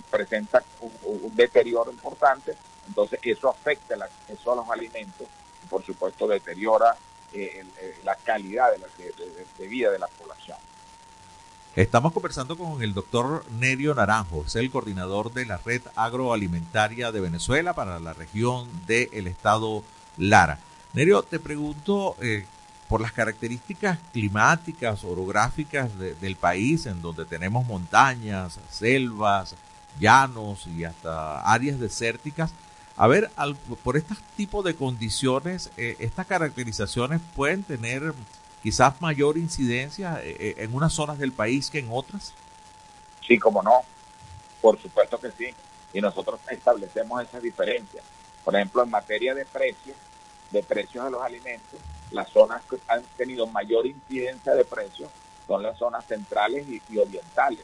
presenta 0.09 0.63
un, 0.81 1.35
deterioro 1.35 1.91
importante, 1.91 2.55
entonces 2.87 3.19
eso 3.23 3.49
afecta 3.49 3.93
el 3.93 4.01
acceso 4.01 4.51
a 4.51 4.55
los 4.55 4.69
alimentos 4.69 5.27
y 5.63 5.67
por 5.67 5.83
supuesto 5.83 6.27
deteriora 6.27 6.95
eh, 7.33 7.63
eh, 7.79 7.97
la 8.03 8.15
calidad 8.15 8.71
de, 8.73 9.67
vida 9.67 9.91
de 9.91 9.99
la 9.99 10.07
población. 10.07 10.57
Estamos 11.77 12.11
conversando 12.11 12.57
con 12.57 12.81
el 12.81 12.95
doctor 12.95 13.45
Nerio 13.59 13.93
Naranjo, 13.93 14.45
es 14.47 14.55
el 14.55 14.71
coordinador 14.71 15.31
de 15.31 15.45
la 15.45 15.57
red 15.57 15.83
agroalimentaria 15.95 17.11
de 17.11 17.21
Venezuela 17.21 17.75
para 17.75 17.99
la 17.99 18.13
región 18.13 18.67
del 18.87 19.27
estado 19.27 19.83
Lara. 20.17 20.57
Nerio, 20.93 21.21
te 21.21 21.37
pregunto, 21.37 22.15
eh, 22.19 22.47
por 22.89 22.99
las 22.99 23.11
características 23.11 23.99
climáticas, 24.11 25.03
orográficas 25.03 25.91
del 25.99 26.35
país, 26.35 26.87
en 26.87 26.99
donde 27.03 27.25
tenemos 27.25 27.63
montañas, 27.67 28.57
selvas, 28.71 29.53
llanos 29.99 30.65
y 30.65 30.83
hasta 30.83 31.41
áreas 31.41 31.79
desérticas. 31.79 32.53
A 32.95 33.05
ver, 33.05 33.29
por 33.83 33.97
este 33.97 34.15
tipo 34.35 34.63
de 34.63 34.73
condiciones, 34.73 35.69
eh, 35.77 35.95
estas 35.99 36.25
caracterizaciones 36.25 37.21
pueden 37.35 37.61
tener 37.61 38.15
quizás 38.67 38.99
mayor 38.99 39.37
incidencia 39.37 40.19
eh, 40.21 40.35
eh, 40.41 40.55
en 40.57 40.75
unas 40.75 40.91
zonas 40.91 41.17
del 41.17 41.31
país 41.31 41.69
que 41.69 41.79
en 41.79 41.87
otras. 41.89 42.33
Sí, 43.25 43.39
como 43.39 43.63
no, 43.63 43.79
por 44.59 44.77
supuesto 44.77 45.17
que 45.17 45.31
sí. 45.31 45.55
Y 45.93 46.01
nosotros 46.01 46.41
establecemos 46.51 47.23
esa 47.23 47.39
diferencia. 47.39 48.01
Por 48.43 48.53
ejemplo, 48.57 48.83
en 48.83 48.89
materia 48.89 49.33
de 49.33 49.45
precios, 49.45 49.95
de 50.51 50.61
precios 50.63 51.05
de 51.05 51.11
los 51.11 51.21
alimentos, 51.21 51.79
las 52.11 52.27
zonas 52.29 52.61
que 52.69 52.77
han 52.89 53.03
tenido 53.15 53.47
mayor 53.47 53.85
incidencia 53.87 54.53
de 54.53 54.65
precios 54.65 55.09
son 55.47 55.63
las 55.63 55.77
zonas 55.77 56.05
centrales 56.05 56.65
y, 56.67 56.97
orientales, 56.97 57.63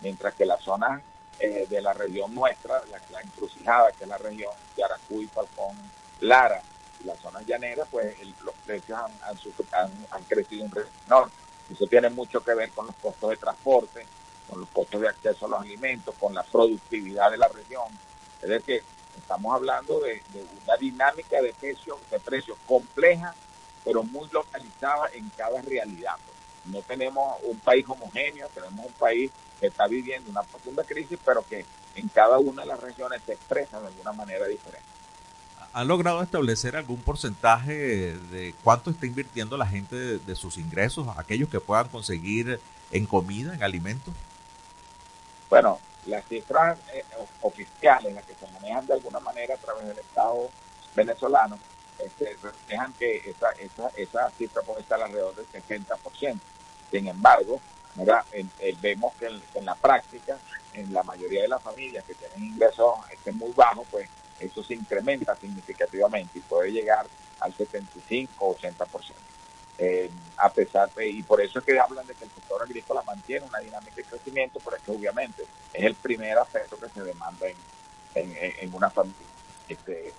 mientras 0.00 0.32
que 0.32 0.46
las 0.46 0.62
zonas 0.62 1.02
eh, 1.40 1.66
de 1.68 1.82
la 1.82 1.92
región 1.92 2.34
nuestra, 2.34 2.80
la, 2.90 2.98
la 3.10 3.20
encrucijada, 3.20 3.92
que 3.92 4.04
es 4.04 4.08
la 4.08 4.16
región 4.16 4.54
de 4.74 4.82
Aracuy, 4.82 5.26
Falcón, 5.26 5.76
Lara, 6.20 6.62
las 7.04 7.18
zonas 7.18 7.46
llaneras, 7.46 7.86
pues 7.90 8.16
los 8.42 8.54
precios 8.66 8.98
han, 8.98 9.90
han, 10.10 10.22
crecido 10.24 10.64
un 10.64 10.72
menor. 11.06 11.30
Eso 11.70 11.86
tiene 11.86 12.10
mucho 12.10 12.42
que 12.42 12.54
ver 12.54 12.70
con 12.70 12.86
los 12.86 12.96
costos 12.96 13.30
de 13.30 13.36
transporte, 13.36 14.06
con 14.48 14.60
los 14.60 14.68
costos 14.70 15.00
de 15.00 15.08
acceso 15.08 15.46
a 15.46 15.48
los 15.50 15.60
alimentos, 15.60 16.14
con 16.18 16.34
la 16.34 16.42
productividad 16.42 17.30
de 17.30 17.36
la 17.36 17.48
región. 17.48 17.86
Es 18.42 18.48
decir, 18.48 18.82
estamos 19.16 19.54
hablando 19.54 20.00
de, 20.00 20.22
de 20.32 20.46
una 20.64 20.76
dinámica 20.76 21.40
de 21.40 21.52
precios, 21.52 21.98
de 22.10 22.18
precios 22.20 22.56
compleja 22.66 23.34
pero 23.88 24.02
muy 24.02 24.28
localizada 24.30 25.08
en 25.14 25.30
cada 25.34 25.62
realidad. 25.62 26.16
No 26.66 26.82
tenemos 26.82 27.38
un 27.44 27.58
país 27.60 27.86
homogéneo, 27.88 28.46
tenemos 28.52 28.84
un 28.84 28.92
país 28.92 29.30
que 29.58 29.68
está 29.68 29.86
viviendo 29.86 30.30
una 30.30 30.42
profunda 30.42 30.84
crisis, 30.84 31.18
pero 31.24 31.42
que 31.48 31.64
en 31.94 32.08
cada 32.08 32.38
una 32.38 32.62
de 32.62 32.68
las 32.68 32.80
regiones 32.80 33.22
se 33.24 33.32
expresa 33.32 33.80
de 33.80 33.86
alguna 33.86 34.12
manera 34.12 34.46
diferente. 34.46 34.86
¿Ha 35.78 35.84
logrado 35.84 36.20
establecer 36.24 36.74
algún 36.74 37.00
porcentaje 37.00 38.16
de 38.32 38.52
cuánto 38.64 38.90
está 38.90 39.06
invirtiendo 39.06 39.56
la 39.56 39.64
gente 39.64 39.94
de, 40.18 40.34
sus 40.34 40.58
ingresos, 40.58 41.06
aquellos 41.16 41.48
que 41.48 41.60
puedan 41.60 41.86
conseguir 41.86 42.58
en 42.90 43.06
comida, 43.06 43.54
en 43.54 43.62
alimentos? 43.62 44.12
Bueno, 45.48 45.78
las 46.06 46.24
cifras 46.24 46.80
eh, 46.92 47.04
oficiales, 47.42 48.12
las 48.12 48.24
que 48.24 48.34
se 48.34 48.50
manejan 48.54 48.88
de 48.88 48.94
alguna 48.94 49.20
manera 49.20 49.54
a 49.54 49.58
través 49.58 49.86
del 49.86 49.98
Estado 50.00 50.50
venezolano, 50.96 51.56
este, 52.00 52.36
reflejan 52.42 52.92
que 52.94 53.18
esa, 53.18 53.52
esa, 53.52 53.88
esa 53.96 54.30
cifra 54.30 54.62
puede 54.62 54.80
estar 54.80 55.00
alrededor 55.00 55.36
del 55.36 55.46
60%. 55.46 56.40
Sin 56.90 57.06
embargo, 57.06 57.60
vemos 58.82 59.12
que 59.14 59.26
en, 59.54 59.64
la 59.64 59.76
práctica, 59.76 60.38
en 60.74 60.92
la 60.92 61.04
mayoría 61.04 61.42
de 61.42 61.48
las 61.48 61.62
familias 61.62 62.04
que 62.04 62.14
tienen 62.14 62.52
ingresos 62.52 62.94
este, 63.12 63.30
muy 63.30 63.52
bajos, 63.52 63.86
pues 63.92 64.08
eso 64.40 64.62
se 64.62 64.74
incrementa 64.74 65.34
significativamente 65.36 66.38
y 66.38 66.42
puede 66.42 66.72
llegar 66.72 67.06
al 67.40 67.54
75-80%. 67.54 69.12
Eh, 69.80 70.10
a 70.38 70.52
pesar 70.52 70.92
de, 70.94 71.08
y 71.08 71.22
por 71.22 71.40
eso 71.40 71.60
es 71.60 71.64
que 71.64 71.78
hablan 71.78 72.04
de 72.06 72.14
que 72.14 72.24
el 72.24 72.30
sector 72.30 72.62
agrícola 72.62 73.00
mantiene 73.06 73.46
una 73.46 73.60
dinámica 73.60 73.94
de 73.94 74.04
crecimiento, 74.04 74.58
pero 74.64 74.76
es 74.76 74.82
que 74.82 74.90
obviamente 74.90 75.44
es 75.72 75.84
el 75.84 75.94
primer 75.94 76.36
aspecto 76.38 76.76
que 76.78 76.88
se 76.88 77.02
demanda 77.02 77.46
en, 77.46 77.56
en, 78.60 78.74
una 78.74 78.90
familia. 78.90 79.16
Este, 79.68 80.12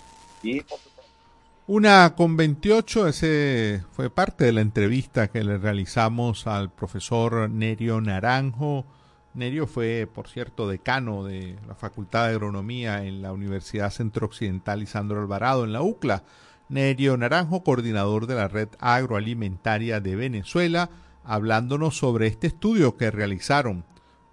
una 1.66 2.14
con 2.16 2.36
28, 2.36 3.08
ese 3.08 3.84
fue 3.92 4.10
parte 4.10 4.44
de 4.44 4.52
la 4.52 4.60
entrevista 4.60 5.28
que 5.28 5.44
le 5.44 5.58
realizamos 5.58 6.46
al 6.46 6.70
profesor 6.70 7.50
Nerio 7.50 8.00
Naranjo. 8.00 8.86
Nerio 9.34 9.66
fue, 9.66 10.08
por 10.12 10.28
cierto, 10.28 10.68
decano 10.68 11.24
de 11.24 11.56
la 11.68 11.74
Facultad 11.74 12.26
de 12.26 12.32
Agronomía 12.32 13.04
en 13.04 13.22
la 13.22 13.32
Universidad 13.32 13.90
Centro 13.90 14.26
Occidental 14.26 14.82
Isandro 14.82 15.20
Alvarado, 15.20 15.64
en 15.64 15.72
la 15.72 15.82
UCLA. 15.82 16.24
Nerio 16.68 17.16
Naranjo, 17.16 17.64
coordinador 17.64 18.26
de 18.26 18.36
la 18.36 18.48
Red 18.48 18.68
Agroalimentaria 18.78 20.00
de 20.00 20.16
Venezuela, 20.16 20.90
hablándonos 21.24 21.96
sobre 21.96 22.28
este 22.28 22.46
estudio 22.48 22.96
que 22.96 23.10
realizaron 23.10 23.84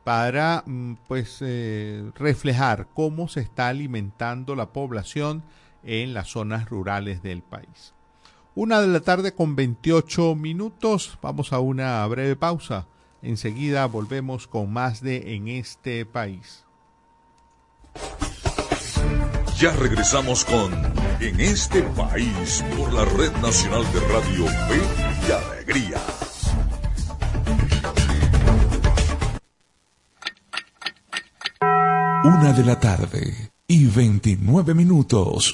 para 0.04 0.64
mm, 0.66 0.94
pues 1.08 1.40
eh, 1.42 2.12
reflejar 2.16 2.88
cómo 2.94 3.28
se 3.28 3.42
está 3.42 3.68
alimentando 3.68 4.56
la 4.56 4.72
población 4.72 5.44
en 5.84 6.14
las 6.14 6.30
zonas 6.30 6.70
rurales 6.70 7.22
del 7.24 7.42
país. 7.42 7.94
Una 8.56 8.82
de 8.82 8.88
la 8.88 9.02
tarde 9.02 9.34
con 9.34 9.56
28 9.56 10.34
minutos. 10.36 11.20
Vamos 11.22 11.54
a 11.54 11.60
una 11.60 12.06
breve 12.08 12.36
pausa. 12.36 12.88
Enseguida 13.22 13.86
volvemos 13.88 14.48
con 14.48 14.72
más 14.72 15.02
de 15.02 15.36
En 15.36 15.48
este 15.48 16.06
país. 16.06 16.64
Ya 19.58 19.72
regresamos 19.72 20.46
con 20.46 20.72
En 21.20 21.40
este 21.40 21.82
país 21.82 22.64
por 22.78 22.94
la 22.94 23.06
Red 23.06 23.32
Nacional 23.42 23.84
de 23.92 24.00
Radio 24.02 24.46
Fe 24.46 24.82
y 25.28 25.32
Alegría. 25.32 26.02
Una 32.24 32.54
de 32.54 32.64
la 32.64 32.80
tarde 32.80 33.52
y 33.68 33.86
29 33.88 34.74
minutos. 34.74 35.54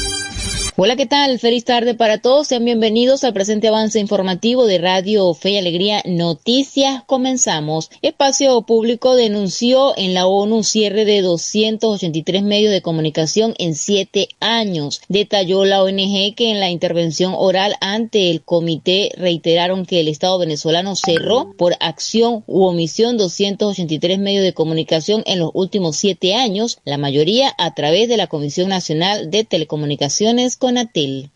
Hola, 0.83 0.95
¿qué 0.95 1.05
tal? 1.05 1.37
Feliz 1.37 1.63
tarde 1.63 1.93
para 1.93 2.17
todos. 2.17 2.47
Sean 2.47 2.65
bienvenidos 2.65 3.23
al 3.23 3.33
presente 3.33 3.67
avance 3.67 3.99
informativo 3.99 4.65
de 4.65 4.79
Radio 4.79 5.31
Fe 5.35 5.51
y 5.51 5.57
Alegría 5.59 6.01
Noticias. 6.07 7.03
Comenzamos. 7.05 7.91
Espacio 8.01 8.59
Público 8.63 9.13
denunció 9.13 9.95
en 9.95 10.15
la 10.15 10.25
ONU 10.25 10.63
cierre 10.63 11.05
de 11.05 11.21
283 11.21 12.41
medios 12.41 12.73
de 12.73 12.81
comunicación 12.81 13.53
en 13.59 13.75
siete 13.75 14.29
años. 14.39 15.03
Detalló 15.07 15.65
la 15.65 15.83
ONG 15.83 16.33
que 16.35 16.49
en 16.49 16.59
la 16.59 16.71
intervención 16.71 17.35
oral 17.37 17.75
ante 17.79 18.31
el 18.31 18.41
comité 18.41 19.11
reiteraron 19.15 19.85
que 19.85 19.99
el 19.99 20.07
Estado 20.07 20.39
venezolano 20.39 20.95
cerró 20.95 21.53
por 21.59 21.75
acción 21.79 22.43
u 22.47 22.63
omisión 22.63 23.17
283 23.17 24.17
medios 24.17 24.43
de 24.43 24.53
comunicación 24.55 25.21
en 25.27 25.37
los 25.37 25.51
últimos 25.53 25.97
siete 25.97 26.33
años, 26.33 26.79
la 26.85 26.97
mayoría 26.97 27.53
a 27.59 27.75
través 27.75 28.09
de 28.09 28.17
la 28.17 28.25
Comisión 28.25 28.69
Nacional 28.69 29.29
de 29.29 29.43
Telecomunicaciones 29.43 30.57
con 30.57 30.70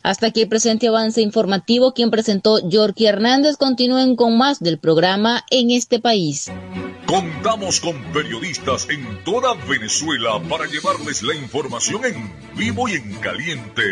hasta 0.03 0.27
aquí 0.27 0.41
el 0.41 0.49
presente 0.49 0.87
avance 0.87 1.21
informativo. 1.21 1.93
Quien 1.93 2.11
presentó 2.11 2.67
Yorky 2.67 3.05
Hernández. 3.05 3.57
Continúen 3.57 4.15
con 4.15 4.37
más 4.37 4.59
del 4.59 4.77
programa 4.79 5.43
en 5.51 5.71
este 5.71 5.99
país. 5.99 6.51
Contamos 7.05 7.79
con 7.79 8.01
periodistas 8.13 8.87
en 8.89 9.23
toda 9.23 9.53
Venezuela 9.67 10.41
para 10.49 10.65
llevarles 10.65 11.21
la 11.21 11.35
información 11.35 12.03
en 12.05 12.33
vivo 12.55 12.87
y 12.87 12.93
en 12.93 13.13
caliente. 13.15 13.83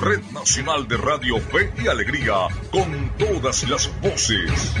Red 0.00 0.22
Nacional 0.32 0.86
de 0.88 0.96
Radio 0.96 1.38
Fe 1.38 1.72
y 1.82 1.88
Alegría, 1.88 2.48
con 2.70 3.12
todas 3.18 3.68
las 3.68 3.90
voces. 4.00 4.74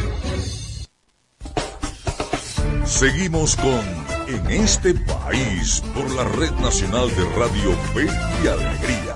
Seguimos 2.86 3.56
con 3.56 4.06
En 4.28 4.50
este 4.50 4.94
país 4.94 5.82
por 5.94 6.10
la 6.12 6.24
Red 6.24 6.52
Nacional 6.62 7.08
de 7.08 7.24
Radio 7.36 7.72
Fe 7.94 8.06
y 8.42 8.46
Alegría. 8.48 9.15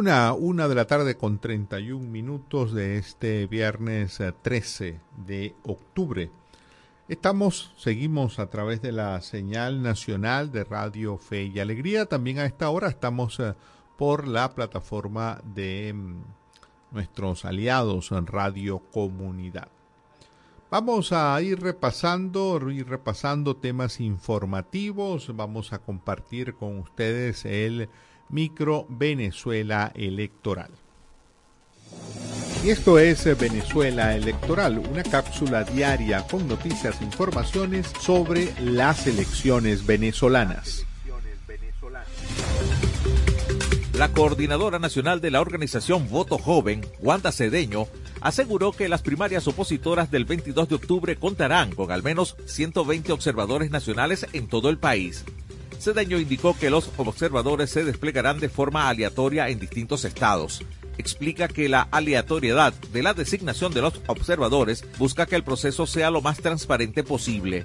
Una, 0.00 0.32
una 0.32 0.66
de 0.66 0.74
la 0.74 0.86
tarde 0.86 1.18
con 1.18 1.40
31 1.40 2.08
minutos 2.08 2.72
de 2.72 2.96
este 2.96 3.46
viernes 3.46 4.18
13 4.40 4.88
eh, 4.88 5.00
de 5.26 5.54
octubre. 5.62 6.30
Estamos, 7.06 7.74
seguimos 7.76 8.38
a 8.38 8.48
través 8.48 8.80
de 8.80 8.92
la 8.92 9.20
señal 9.20 9.82
nacional 9.82 10.52
de 10.52 10.64
Radio 10.64 11.18
Fe 11.18 11.50
y 11.54 11.60
Alegría. 11.60 12.06
También 12.06 12.38
a 12.38 12.46
esta 12.46 12.70
hora 12.70 12.88
estamos 12.88 13.40
eh, 13.40 13.52
por 13.98 14.26
la 14.26 14.54
plataforma 14.54 15.42
de 15.44 15.92
mm, 15.92 16.22
nuestros 16.92 17.44
aliados 17.44 18.10
en 18.10 18.26
Radio 18.26 18.78
Comunidad. 18.78 19.68
Vamos 20.70 21.12
a 21.12 21.38
ir 21.42 21.60
repasando, 21.60 22.58
ir 22.70 22.88
repasando 22.88 23.54
temas 23.54 24.00
informativos. 24.00 25.36
Vamos 25.36 25.74
a 25.74 25.80
compartir 25.80 26.54
con 26.54 26.78
ustedes 26.78 27.44
el 27.44 27.90
Micro 28.30 28.86
Venezuela 28.88 29.92
Electoral. 29.94 30.70
Y 32.64 32.70
esto 32.70 32.98
es 32.98 33.24
Venezuela 33.38 34.14
Electoral, 34.14 34.78
una 34.78 35.02
cápsula 35.02 35.64
diaria 35.64 36.26
con 36.26 36.46
noticias 36.46 37.00
e 37.00 37.04
informaciones 37.04 37.90
sobre 38.00 38.52
las 38.60 39.06
elecciones 39.06 39.86
venezolanas. 39.86 40.84
La 43.94 44.08
coordinadora 44.12 44.78
nacional 44.78 45.20
de 45.20 45.30
la 45.30 45.40
organización 45.40 46.08
Voto 46.08 46.38
Joven, 46.38 46.86
Wanda 47.00 47.32
Cedeño, 47.32 47.86
aseguró 48.20 48.72
que 48.72 48.88
las 48.88 49.02
primarias 49.02 49.46
opositoras 49.48 50.10
del 50.10 50.24
22 50.24 50.68
de 50.68 50.74
octubre 50.74 51.16
contarán 51.16 51.74
con 51.74 51.90
al 51.90 52.02
menos 52.02 52.36
120 52.46 53.12
observadores 53.12 53.70
nacionales 53.70 54.26
en 54.32 54.48
todo 54.48 54.70
el 54.70 54.78
país. 54.78 55.24
Cedeño 55.80 56.18
indicó 56.18 56.54
que 56.58 56.68
los 56.68 56.90
observadores 56.98 57.70
se 57.70 57.84
desplegarán 57.84 58.38
de 58.38 58.50
forma 58.50 58.90
aleatoria 58.90 59.48
en 59.48 59.58
distintos 59.58 60.04
estados. 60.04 60.62
Explica 60.98 61.48
que 61.48 61.70
la 61.70 61.88
aleatoriedad 61.90 62.74
de 62.92 63.02
la 63.02 63.14
designación 63.14 63.72
de 63.72 63.80
los 63.80 63.98
observadores 64.06 64.84
busca 64.98 65.24
que 65.24 65.36
el 65.36 65.44
proceso 65.44 65.86
sea 65.86 66.10
lo 66.10 66.20
más 66.20 66.38
transparente 66.40 67.02
posible. 67.02 67.64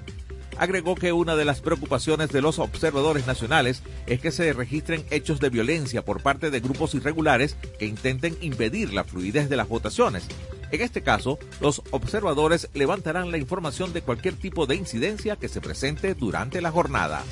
Agregó 0.56 0.94
que 0.94 1.12
una 1.12 1.36
de 1.36 1.44
las 1.44 1.60
preocupaciones 1.60 2.30
de 2.30 2.40
los 2.40 2.58
observadores 2.58 3.26
nacionales 3.26 3.82
es 4.06 4.20
que 4.20 4.30
se 4.30 4.50
registren 4.54 5.04
hechos 5.10 5.38
de 5.38 5.50
violencia 5.50 6.02
por 6.02 6.22
parte 6.22 6.50
de 6.50 6.60
grupos 6.60 6.94
irregulares 6.94 7.58
que 7.78 7.84
intenten 7.84 8.38
impedir 8.40 8.94
la 8.94 9.04
fluidez 9.04 9.50
de 9.50 9.56
las 9.56 9.68
votaciones. 9.68 10.26
En 10.72 10.80
este 10.80 11.02
caso, 11.02 11.38
los 11.60 11.82
observadores 11.90 12.70
levantarán 12.72 13.30
la 13.30 13.36
información 13.36 13.92
de 13.92 14.00
cualquier 14.00 14.36
tipo 14.36 14.64
de 14.64 14.76
incidencia 14.76 15.36
que 15.36 15.50
se 15.50 15.60
presente 15.60 16.14
durante 16.14 16.62
la 16.62 16.70
jornada 16.70 17.22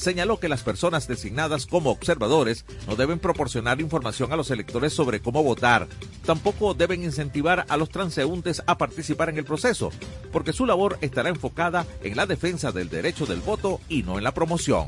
señaló 0.00 0.40
que 0.40 0.48
las 0.48 0.62
personas 0.62 1.06
designadas 1.06 1.66
como 1.66 1.90
observadores 1.90 2.64
no 2.88 2.96
deben 2.96 3.18
proporcionar 3.18 3.80
información 3.80 4.32
a 4.32 4.36
los 4.36 4.50
electores 4.50 4.94
sobre 4.94 5.20
cómo 5.20 5.42
votar. 5.42 5.88
Tampoco 6.24 6.72
deben 6.74 7.04
incentivar 7.04 7.66
a 7.68 7.76
los 7.76 7.90
transeúntes 7.90 8.62
a 8.66 8.78
participar 8.78 9.28
en 9.28 9.38
el 9.38 9.44
proceso, 9.44 9.90
porque 10.32 10.54
su 10.54 10.64
labor 10.64 10.96
estará 11.02 11.28
enfocada 11.28 11.86
en 12.02 12.16
la 12.16 12.26
defensa 12.26 12.72
del 12.72 12.88
derecho 12.88 13.26
del 13.26 13.40
voto 13.40 13.80
y 13.88 14.02
no 14.02 14.16
en 14.16 14.24
la 14.24 14.32
promoción. 14.32 14.86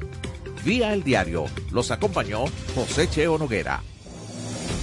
Vía 0.65 0.95
el 0.95 1.03
diario, 1.03 1.45
los 1.71 1.91
acompañó 1.91 2.45
José 2.75 3.09
Cheo 3.11 3.37
Noguera. 3.37 3.83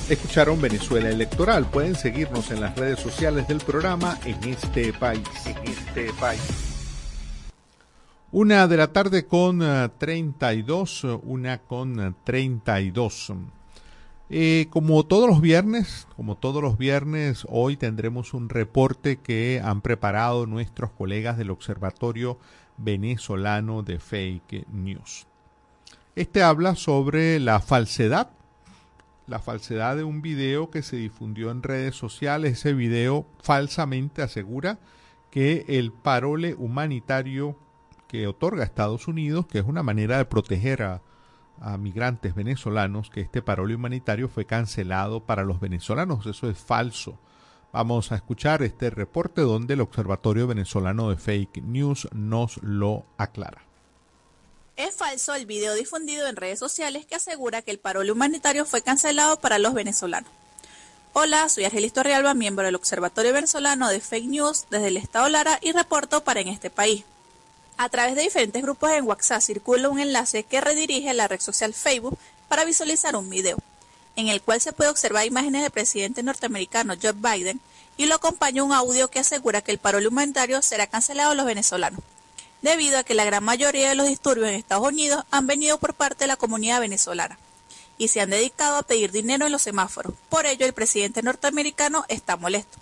Escucharon 0.09 0.59
Venezuela 0.61 1.09
Electoral. 1.09 1.69
Pueden 1.69 1.95
seguirnos 1.95 2.51
en 2.51 2.61
las 2.61 2.75
redes 2.75 2.99
sociales 2.99 3.47
del 3.47 3.59
programa 3.59 4.19
en 4.25 4.43
este 4.43 4.91
país. 4.93 5.27
En 5.45 5.57
este 5.67 6.11
país. 6.19 6.68
Una 8.31 8.67
de 8.67 8.77
la 8.77 8.93
tarde 8.93 9.25
con 9.25 9.59
32, 9.97 11.03
eh, 11.03 11.19
una 11.23 11.57
con 11.57 12.15
32. 12.23 13.33
Eh, 14.29 14.67
como 14.69 15.03
todos 15.03 15.27
los 15.27 15.41
viernes, 15.41 16.07
como 16.15 16.37
todos 16.37 16.61
los 16.61 16.77
viernes, 16.77 17.47
hoy 17.49 17.75
tendremos 17.75 18.35
un 18.35 18.49
reporte 18.49 19.17
que 19.17 19.59
han 19.63 19.81
preparado 19.81 20.45
nuestros 20.45 20.91
colegas 20.91 21.39
del 21.39 21.49
Observatorio 21.49 22.37
Venezolano 22.77 23.81
de 23.81 23.97
Fake 23.97 24.67
News. 24.71 25.25
Este 26.15 26.43
habla 26.43 26.75
sobre 26.75 27.39
la 27.39 27.59
falsedad, 27.61 28.29
la 29.25 29.39
falsedad 29.39 29.95
de 29.95 30.03
un 30.03 30.21
video 30.21 30.69
que 30.69 30.83
se 30.83 30.97
difundió 30.97 31.49
en 31.49 31.63
redes 31.63 31.95
sociales. 31.95 32.59
Ese 32.59 32.73
video 32.73 33.25
falsamente 33.41 34.21
asegura 34.21 34.77
que 35.31 35.65
el 35.67 35.91
parole 35.91 36.53
humanitario 36.53 37.57
que 38.09 38.27
otorga 38.27 38.65
Estados 38.65 39.07
Unidos, 39.07 39.45
que 39.45 39.59
es 39.59 39.65
una 39.65 39.83
manera 39.83 40.17
de 40.17 40.25
proteger 40.25 40.81
a, 40.81 41.01
migrantes 41.77 42.33
venezolanos, 42.35 43.09
que 43.09 43.19
este 43.19 43.41
parole 43.41 43.75
humanitario 43.75 44.29
fue 44.29 44.45
cancelado 44.45 45.25
para 45.25 45.43
los 45.43 45.59
venezolanos. 45.59 46.25
Eso 46.25 46.49
es 46.49 46.57
falso. 46.57 47.19
Vamos 47.73 48.13
a 48.13 48.15
escuchar 48.15 48.63
este 48.63 48.89
reporte 48.89 49.41
donde 49.41 49.73
el 49.73 49.81
Observatorio 49.81 50.47
Venezolano 50.47 51.09
de 51.09 51.17
Fake 51.17 51.61
News 51.61 52.07
nos 52.13 52.63
lo 52.63 53.05
aclara. 53.17 53.61
Es 54.77 54.95
falso 54.95 55.35
el 55.35 55.45
video 55.45 55.75
difundido 55.75 56.27
en 56.27 56.37
redes 56.37 56.59
sociales 56.59 57.05
que 57.05 57.15
asegura 57.15 57.61
que 57.61 57.71
el 57.71 57.79
parole 57.79 58.13
humanitario 58.13 58.63
fue 58.63 58.81
cancelado 58.81 59.37
para 59.41 59.59
los 59.59 59.73
venezolanos. 59.73 60.31
Hola, 61.11 61.49
soy 61.49 61.65
Argelista 61.65 62.03
Realba, 62.03 62.33
miembro 62.33 62.63
del 62.65 62.75
Observatorio 62.75 63.33
Venezolano 63.33 63.89
de 63.89 63.99
Fake 63.99 64.29
News 64.29 64.67
desde 64.71 64.87
el 64.87 64.97
Estado 64.97 65.27
Lara 65.27 65.59
y 65.61 65.73
reporto 65.73 66.23
para 66.23 66.39
en 66.39 66.47
este 66.47 66.69
país. 66.69 67.03
A 67.81 67.87
través 67.87 68.13
de 68.15 68.23
diferentes 68.23 68.61
grupos 68.61 68.91
en 68.91 69.07
WhatsApp 69.07 69.41
circula 69.41 69.87
un 69.87 70.01
enlace 70.01 70.43
que 70.43 70.59
redirige 70.59 71.11
a 71.11 71.13
la 71.13 71.29
red 71.29 71.39
social 71.39 71.73
Facebook 71.73 72.19
para 72.49 72.65
visualizar 72.65 73.15
un 73.15 73.29
video, 73.29 73.57
en 74.17 74.27
el 74.27 74.41
cual 74.41 74.59
se 74.59 74.73
puede 74.73 74.89
observar 74.89 75.25
imágenes 75.25 75.61
del 75.61 75.71
presidente 75.71 76.21
norteamericano 76.21 76.95
Joe 77.01 77.13
Biden 77.13 77.61
y 77.95 78.07
lo 78.07 78.15
acompaña 78.15 78.65
un 78.65 78.73
audio 78.73 79.07
que 79.07 79.19
asegura 79.19 79.61
que 79.61 79.71
el 79.71 79.77
paro 79.77 80.05
humanitario 80.05 80.61
será 80.61 80.87
cancelado 80.87 81.31
a 81.31 81.35
los 81.35 81.45
venezolanos, 81.45 82.01
debido 82.61 82.97
a 82.97 83.03
que 83.03 83.13
la 83.13 83.23
gran 83.23 83.45
mayoría 83.45 83.87
de 83.87 83.95
los 83.95 84.07
disturbios 84.07 84.49
en 84.49 84.55
Estados 84.55 84.85
Unidos 84.85 85.23
han 85.31 85.47
venido 85.47 85.77
por 85.77 85.93
parte 85.93 86.25
de 86.25 86.27
la 86.27 86.35
comunidad 86.35 86.81
venezolana 86.81 87.39
y 87.97 88.09
se 88.09 88.19
han 88.19 88.31
dedicado 88.31 88.75
a 88.75 88.83
pedir 88.83 89.13
dinero 89.13 89.45
en 89.45 89.53
los 89.53 89.61
semáforos. 89.61 90.15
Por 90.27 90.45
ello, 90.47 90.65
el 90.65 90.73
presidente 90.73 91.23
norteamericano 91.23 92.03
está 92.09 92.35
molesto 92.35 92.77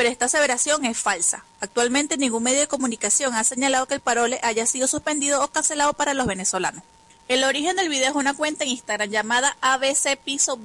pero 0.00 0.08
esta 0.08 0.24
aseveración 0.24 0.86
es 0.86 0.96
falsa. 0.96 1.44
Actualmente 1.60 2.16
ningún 2.16 2.42
medio 2.42 2.60
de 2.60 2.68
comunicación 2.68 3.34
ha 3.34 3.44
señalado 3.44 3.84
que 3.84 3.92
el 3.92 4.00
parole 4.00 4.40
haya 4.42 4.64
sido 4.64 4.86
suspendido 4.86 5.44
o 5.44 5.48
cancelado 5.48 5.92
para 5.92 6.14
los 6.14 6.26
venezolanos. 6.26 6.82
El 7.28 7.44
origen 7.44 7.76
del 7.76 7.90
video 7.90 8.08
es 8.08 8.16
una 8.16 8.32
cuenta 8.32 8.64
en 8.64 8.70
Instagram 8.70 9.10
llamada 9.10 9.58
ABC 9.60 10.16
Piso 10.16 10.58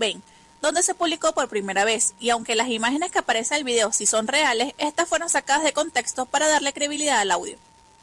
donde 0.62 0.84
se 0.84 0.95
publicó 0.95 1.34
por 1.34 1.50
primera 1.50 1.84
vez, 1.84 2.13
y 2.17 2.30
aunque 2.30 2.56
las 2.56 2.69
imágenes 2.69 3.12
que 3.12 3.19
aparecen 3.19 3.56
en 3.56 3.60
el 3.60 3.63
video 3.65 3.91
sí 3.91 4.06
son 4.06 4.28
reales, 4.28 4.74
estas 4.78 5.10
fueron 5.10 5.30
sacadas 5.30 5.65
de 5.65 5.74
contexto 5.74 6.26
para 6.26 6.48
darle 6.48 6.71
credibilidad 6.71 7.19
al 7.19 7.32
audio. 7.32 7.58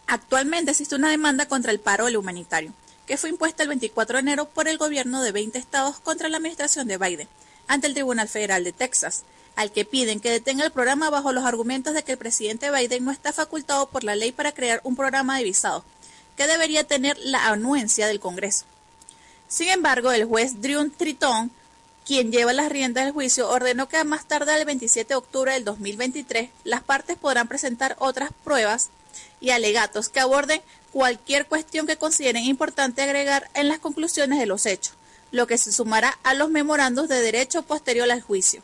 Actualmente 0.08 0.72
existe 0.72 0.96
una 0.96 1.08
demanda 1.08 1.48
contra 1.48 1.72
el 1.72 1.80
paro 1.80 2.04
del 2.04 2.18
humanitario, 2.18 2.74
que 3.06 3.16
fue 3.16 3.30
impuesta 3.30 3.62
el 3.62 3.70
24 3.70 4.18
de 4.18 4.20
enero 4.20 4.50
por 4.50 4.68
el 4.68 4.76
gobierno 4.76 5.22
de 5.22 5.32
20 5.32 5.58
estados 5.58 5.98
contra 5.98 6.28
la 6.28 6.36
administración 6.36 6.88
de 6.88 6.98
Biden, 6.98 7.28
ante 7.68 7.86
el 7.86 7.94
Tribunal 7.94 8.28
Federal 8.28 8.64
de 8.64 8.72
Texas, 8.72 9.24
al 9.56 9.72
que 9.72 9.84
piden 9.84 10.20
que 10.20 10.30
detenga 10.30 10.64
el 10.64 10.72
programa 10.72 11.10
bajo 11.10 11.32
los 11.32 11.44
argumentos 11.44 11.94
de 11.94 12.02
que 12.02 12.12
el 12.12 12.18
presidente 12.18 12.70
Biden 12.70 13.04
no 13.04 13.10
está 13.10 13.32
facultado 13.32 13.88
por 13.88 14.04
la 14.04 14.16
ley 14.16 14.32
para 14.32 14.52
crear 14.52 14.80
un 14.84 14.96
programa 14.96 15.38
de 15.38 15.44
visados, 15.44 15.84
que 16.36 16.46
debería 16.46 16.84
tener 16.84 17.18
la 17.18 17.48
anuencia 17.48 18.06
del 18.06 18.20
Congreso. 18.20 18.64
Sin 19.48 19.68
embargo, 19.68 20.12
el 20.12 20.24
juez 20.24 20.60
Drew 20.60 20.88
Triton 20.90 21.50
quien 22.04 22.32
lleva 22.32 22.52
las 22.52 22.70
riendas 22.70 23.04
del 23.04 23.12
juicio, 23.12 23.48
ordenó 23.48 23.88
que 23.88 23.96
a 23.96 24.04
más 24.04 24.26
tarde 24.26 24.52
del 24.52 24.64
27 24.64 25.08
de 25.08 25.14
octubre 25.14 25.52
del 25.52 25.64
2023 25.64 26.50
las 26.64 26.82
partes 26.82 27.16
podrán 27.16 27.48
presentar 27.48 27.96
otras 27.98 28.30
pruebas 28.44 28.88
y 29.40 29.50
alegatos 29.50 30.08
que 30.08 30.20
aborden 30.20 30.60
cualquier 30.92 31.46
cuestión 31.46 31.86
que 31.86 31.96
consideren 31.96 32.44
importante 32.44 33.02
agregar 33.02 33.48
en 33.54 33.68
las 33.68 33.78
conclusiones 33.78 34.38
de 34.38 34.46
los 34.46 34.66
hechos, 34.66 34.94
lo 35.30 35.46
que 35.46 35.58
se 35.58 35.72
sumará 35.72 36.18
a 36.22 36.34
los 36.34 36.50
memorandos 36.50 37.08
de 37.08 37.20
derecho 37.20 37.62
posterior 37.62 38.10
al 38.10 38.20
juicio. 38.20 38.62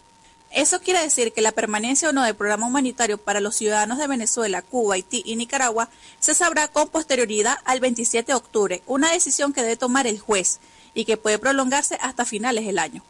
Eso 0.51 0.81
quiere 0.81 1.03
decir 1.03 1.33
que 1.33 1.43
la 1.43 1.53
permanencia 1.53 2.09
o 2.09 2.13
no 2.13 2.23
del 2.23 2.35
programa 2.35 2.67
humanitario 2.67 3.19
para 3.19 3.41
los 3.41 3.55
ciudadanos 3.55 3.99
de 3.99 4.07
Venezuela, 4.07 4.63
Cuba, 4.63 4.95
Haití 4.95 5.23
y 5.27 5.37
Nicaragua 5.37 5.91
se 6.21 6.35
sabrá 6.35 6.69
con 6.69 6.89
posterioridad 6.89 7.59
al 7.65 7.81
27 7.81 8.33
de 8.33 8.37
octubre, 8.37 8.83
una 8.87 9.13
decisión 9.13 9.53
que 9.53 9.63
debe 9.63 9.77
tomar 9.77 10.07
el 10.07 10.19
juez 10.19 10.59
y 10.95 11.05
que 11.05 11.19
puede 11.19 11.39
prolongarse 11.39 11.99
hasta 12.01 12.25
finales 12.25 12.65
del 12.65 12.79
año. 12.79 13.03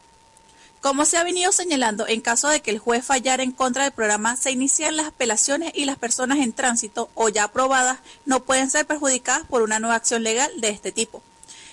Como 0.81 1.05
se 1.05 1.17
ha 1.17 1.25
venido 1.25 1.51
señalando, 1.51 2.07
en 2.07 2.21
caso 2.21 2.49
de 2.49 2.61
que 2.61 2.71
el 2.71 2.79
juez 2.79 3.05
fallara 3.05 3.43
en 3.43 3.53
contra 3.53 3.83
del 3.85 3.93
programa, 3.93 4.37
se 4.37 4.53
inician 4.53 4.97
las 4.97 5.09
apelaciones 5.09 5.73
y 5.75 5.85
las 5.85 5.99
personas 5.99 6.39
en 6.39 6.53
tránsito 6.53 7.09
o 7.15 7.29
ya 7.29 7.45
aprobadas 7.45 7.99
no 8.27 8.45
pueden 8.45 8.71
ser 8.71 8.87
perjudicadas 8.87 9.47
por 9.47 9.63
una 9.63 9.81
nueva 9.81 9.97
acción 9.97 10.23
legal 10.23 10.51
de 10.61 10.71
este 10.71 10.93
tipo. 10.93 11.23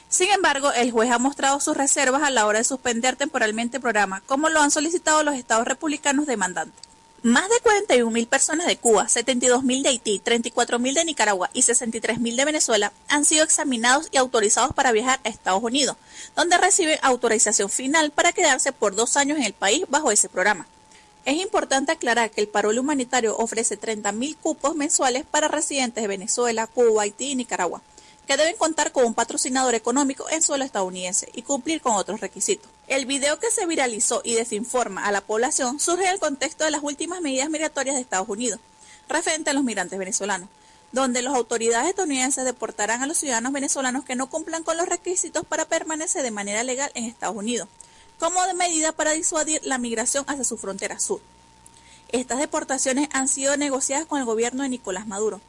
Sin 0.09 0.31
embargo, 0.31 0.71
el 0.71 0.91
juez 0.91 1.11
ha 1.11 1.17
mostrado 1.17 1.59
sus 1.59 1.75
reservas 1.75 2.23
a 2.23 2.29
la 2.29 2.45
hora 2.45 2.59
de 2.59 2.63
suspender 2.63 3.15
temporalmente 3.15 3.77
el 3.77 3.81
programa, 3.81 4.21
como 4.25 4.49
lo 4.49 4.61
han 4.61 4.71
solicitado 4.71 5.23
los 5.23 5.35
estados 5.35 5.67
republicanos 5.67 6.25
demandantes. 6.25 6.85
Más 7.25 7.49
de 7.49 7.55
41.000 7.55 8.27
personas 8.27 8.67
de 8.67 8.77
Cuba, 8.77 9.07
72.000 9.07 9.81
de 9.81 9.89
Haití, 9.89 10.21
34.000 10.23 10.93
de 10.93 11.05
Nicaragua 11.05 11.49
y 11.53 11.63
63.000 11.63 12.35
de 12.35 12.45
Venezuela 12.45 12.93
han 13.07 13.25
sido 13.25 13.43
examinados 13.43 14.09
y 14.11 14.17
autorizados 14.17 14.75
para 14.75 14.91
viajar 14.91 15.19
a 15.23 15.29
Estados 15.29 15.63
Unidos, 15.63 15.97
donde 16.35 16.59
reciben 16.59 16.99
autorización 17.01 17.71
final 17.71 18.11
para 18.11 18.31
quedarse 18.31 18.71
por 18.71 18.95
dos 18.95 19.17
años 19.17 19.39
en 19.39 19.45
el 19.45 19.53
país 19.53 19.85
bajo 19.89 20.11
ese 20.11 20.29
programa. 20.29 20.67
Es 21.25 21.37
importante 21.37 21.91
aclarar 21.91 22.29
que 22.29 22.41
el 22.41 22.47
parol 22.47 22.77
humanitario 22.77 23.35
ofrece 23.35 23.79
30.000 23.79 24.37
cupos 24.39 24.75
mensuales 24.75 25.25
para 25.25 25.47
residentes 25.47 26.03
de 26.03 26.07
Venezuela, 26.07 26.67
Cuba, 26.67 27.01
Haití 27.01 27.31
y 27.31 27.35
Nicaragua, 27.35 27.81
que 28.25 28.37
deben 28.37 28.55
contar 28.57 28.91
con 28.91 29.05
un 29.05 29.13
patrocinador 29.13 29.75
económico 29.75 30.29
en 30.29 30.41
suelo 30.41 30.63
estadounidense 30.63 31.29
y 31.33 31.43
cumplir 31.43 31.81
con 31.81 31.93
otros 31.93 32.21
requisitos. 32.21 32.69
El 32.87 33.05
video 33.05 33.39
que 33.39 33.51
se 33.51 33.65
viralizó 33.65 34.21
y 34.23 34.33
desinforma 34.33 35.05
a 35.05 35.11
la 35.11 35.21
población 35.21 35.79
surge 35.79 36.05
en 36.05 36.11
el 36.13 36.19
contexto 36.19 36.63
de 36.63 36.71
las 36.71 36.83
últimas 36.83 37.21
medidas 37.21 37.49
migratorias 37.49 37.95
de 37.95 38.01
Estados 38.01 38.29
Unidos, 38.29 38.59
referente 39.07 39.49
a 39.49 39.53
los 39.53 39.63
migrantes 39.63 39.97
venezolanos, 39.99 40.49
donde 40.91 41.21
las 41.21 41.35
autoridades 41.35 41.89
estadounidenses 41.89 42.45
deportarán 42.45 43.03
a 43.03 43.07
los 43.07 43.17
ciudadanos 43.17 43.51
venezolanos 43.51 44.05
que 44.05 44.15
no 44.15 44.29
cumplan 44.29 44.63
con 44.63 44.77
los 44.77 44.87
requisitos 44.87 45.45
para 45.45 45.65
permanecer 45.65 46.23
de 46.23 46.31
manera 46.31 46.63
legal 46.63 46.91
en 46.95 47.05
Estados 47.05 47.35
Unidos, 47.35 47.67
como 48.19 48.45
de 48.45 48.53
medida 48.53 48.91
para 48.91 49.11
disuadir 49.11 49.61
la 49.63 49.77
migración 49.77 50.25
hacia 50.27 50.43
su 50.43 50.57
frontera 50.57 50.99
sur. 50.99 51.21
Estas 52.09 52.39
deportaciones 52.39 53.09
han 53.11 53.27
sido 53.27 53.57
negociadas 53.57 54.05
con 54.05 54.19
el 54.19 54.25
gobierno 54.25 54.63
de 54.63 54.69
Nicolás 54.69 55.07
Maduro. 55.07 55.41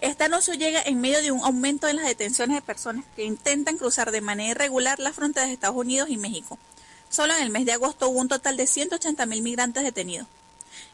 Este 0.00 0.24
anuncio 0.24 0.54
llega 0.54 0.82
en 0.82 1.00
medio 1.00 1.22
de 1.22 1.30
un 1.30 1.44
aumento 1.44 1.86
en 1.86 1.96
las 1.96 2.06
detenciones 2.06 2.56
de 2.56 2.62
personas 2.62 3.04
que 3.16 3.24
intentan 3.24 3.76
cruzar 3.76 4.10
de 4.10 4.20
manera 4.20 4.50
irregular 4.50 4.98
las 4.98 5.14
fronteras 5.14 5.48
de 5.48 5.54
Estados 5.54 5.76
Unidos 5.76 6.08
y 6.10 6.16
México, 6.16 6.58
Solo 7.10 7.34
en 7.34 7.42
el 7.42 7.50
mes 7.50 7.66
de 7.66 7.72
agosto 7.72 8.08
hubo 8.08 8.20
un 8.20 8.28
total 8.28 8.56
de 8.56 8.64
180.000 8.64 9.42
migrantes 9.42 9.82
detenidos. 9.82 10.28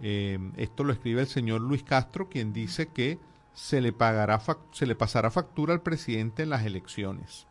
Em, 0.00 0.52
esto 0.56 0.82
lo 0.82 0.92
escribe 0.92 1.20
el 1.20 1.28
señor 1.28 1.60
Luis 1.60 1.84
Castro, 1.84 2.28
quien 2.28 2.52
dice 2.52 2.88
que 2.88 3.20
se 3.54 3.80
le, 3.80 3.92
pagará 3.92 4.40
se 4.72 4.86
le 4.86 4.94
pasará 4.94 5.30
factura 5.30 5.74
al 5.74 5.82
presidente 5.82 6.42
en 6.42 6.50
las 6.50 6.64
elecciones. 6.64 7.46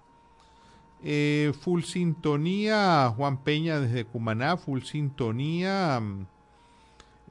Eh, 1.04 1.54
full 1.60 1.84
sintonía, 1.84 3.12
Juan 3.16 3.38
Peña 3.38 3.80
desde 3.80 4.06
Cumaná, 4.06 4.58
full 4.58 4.82
sintonía. 4.82 6.02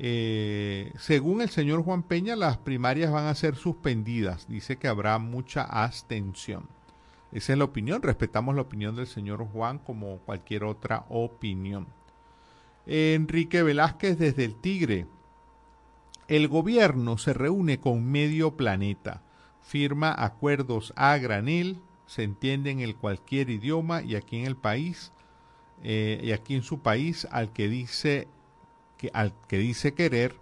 Eh, 0.03 0.95
según 0.97 1.43
el 1.43 1.51
señor 1.51 1.85
Juan 1.85 2.03
Peña, 2.03 2.35
las 2.35 2.57
primarias 2.57 3.13
van 3.13 3.27
a 3.27 3.35
ser 3.35 3.55
suspendidas. 3.55 4.49
Dice 4.49 4.77
que 4.79 4.89
habrá 4.89 5.19
mucha 5.19 5.63
abstención. 5.63 6.67
Esa 7.33 7.53
es 7.53 7.59
la 7.59 7.67
opinión. 7.67 8.01
Respetamos 8.01 8.55
la 8.55 8.63
opinión 8.63 8.97
del 8.97 9.07
señor 9.07 9.47
Juan 9.53 9.79
como 9.79 10.17
cualquier 10.21 10.65
otra 10.65 11.05
opinión. 11.11 11.87
Enrique 12.87 13.63
Velázquez 13.63 14.19
desde 14.19 14.47
el 14.47 14.55
Tigre. 14.55 15.07
El 16.29 16.49
gobierno 16.49 17.19
se 17.19 17.35
reúne 17.35 17.79
con 17.79 18.11
medio 18.11 18.57
planeta, 18.57 19.21
firma 19.61 20.15
acuerdos 20.17 20.95
a 20.97 21.19
granel, 21.19 21.79
se 22.07 22.23
entiende 22.23 22.71
en 22.71 22.81
el 22.81 22.97
cualquier 22.97 23.51
idioma 23.51 24.01
y 24.01 24.15
aquí 24.15 24.39
en 24.39 24.47
el 24.47 24.57
país, 24.57 25.13
eh, 25.83 26.21
y 26.23 26.33
aquí 26.33 26.55
en 26.55 26.63
su 26.63 26.79
país, 26.79 27.29
al 27.31 27.53
que 27.53 27.69
dice 27.69 28.29
que, 29.01 29.11
al 29.15 29.33
que 29.49 29.57
dice 29.57 29.95
querer, 29.95 30.37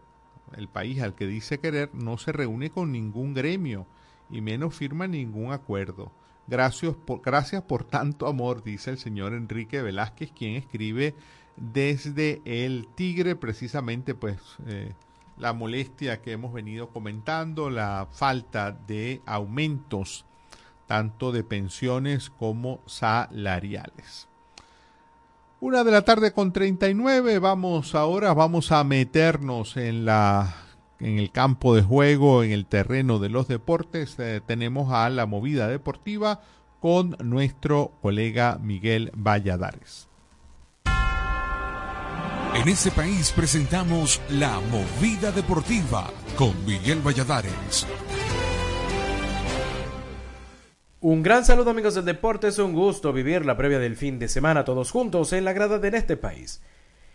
el 0.57 0.67
país 0.67 1.01
al 1.01 1.15
que 1.15 1.29
dice 1.29 1.61
querer, 1.61 1.91
no 1.95 2.19
se 2.19 2.33
reúne 2.33 2.71
con 2.71 2.91
ningún 2.91 3.33
gremio 3.33 3.87
y 4.29 4.41
menos 4.41 4.75
firma 4.75 5.07
ningún 5.07 5.53
acuerdo. 5.53 6.11
Gracias 6.49 7.63
por, 7.63 7.85
tanto 7.85 8.27
amor, 8.27 8.65
dice 8.65 8.91
el 8.91 8.99
señor 8.99 9.33
Enrique 9.35 9.81
Velázquez, 9.81 10.33
quien 10.33 10.57
escribe 10.57 11.15
desde 11.57 12.43
el 12.45 12.89
Tigre, 12.97 13.37
precisamente 13.37 14.15
pues 14.15 14.39
eh, 14.67 14.93
la 15.37 15.53
molestia 15.53 16.21
que 16.21 16.33
hemos 16.33 16.53
venido 16.53 16.89
comentando, 16.89 17.71
la 17.71 18.09
falta 18.11 18.73
de 18.73 19.21
aumentos 19.25 20.25
tanto 20.87 21.33
de 21.33 21.45
pensiones 21.45 22.31
como 22.31 22.81
salariales. 22.87 24.28
Una 25.61 25.83
de 25.83 25.91
la 25.91 26.03
tarde 26.03 26.33
con 26.33 26.53
39, 26.53 27.41
vamos 27.41 27.97
ahora, 27.97 28.33
vamos 28.33 28.71
a 28.71 28.85
meternos 28.85 29.77
en 29.77 30.05
la 30.05 30.55
en 31.01 31.19
el 31.19 31.31
campo 31.31 31.75
de 31.75 31.83
juego, 31.83 32.43
en 32.43 32.53
el 32.53 32.67
terreno 32.67 33.19
de 33.19 33.29
los 33.29 33.49
deportes. 33.49 34.17
Eh, 34.19 34.41
tenemos 34.45 34.93
a 34.93 35.09
la 35.11 35.27
movida 35.27 35.67
deportiva 35.69 36.41
con 36.81 37.17
nuestro 37.21 37.93
colega 38.01 38.59
Miguel 38.63 39.11
Valladares. 39.17 40.09
En 42.55 42.69
este 42.69 42.91
país 42.91 43.33
presentamos 43.33 44.21
la 44.31 44.61
movida 44.61 45.33
deportiva 45.33 46.11
con 46.37 46.65
Miguel 46.67 47.01
Valladares. 47.05 47.87
Un 51.01 51.23
gran 51.23 51.45
saludo 51.45 51.71
amigos 51.71 51.95
del 51.95 52.05
deporte, 52.05 52.49
es 52.49 52.59
un 52.59 52.73
gusto 52.73 53.13
vivir 53.13 53.47
la 53.47 53.57
previa 53.57 53.79
del 53.79 53.95
fin 53.95 54.19
de 54.19 54.27
semana 54.27 54.65
todos 54.65 54.91
juntos 54.91 55.33
en 55.33 55.45
la 55.45 55.53
grada 55.53 55.79
de 55.79 55.97
este 55.97 56.17
país. 56.17 56.61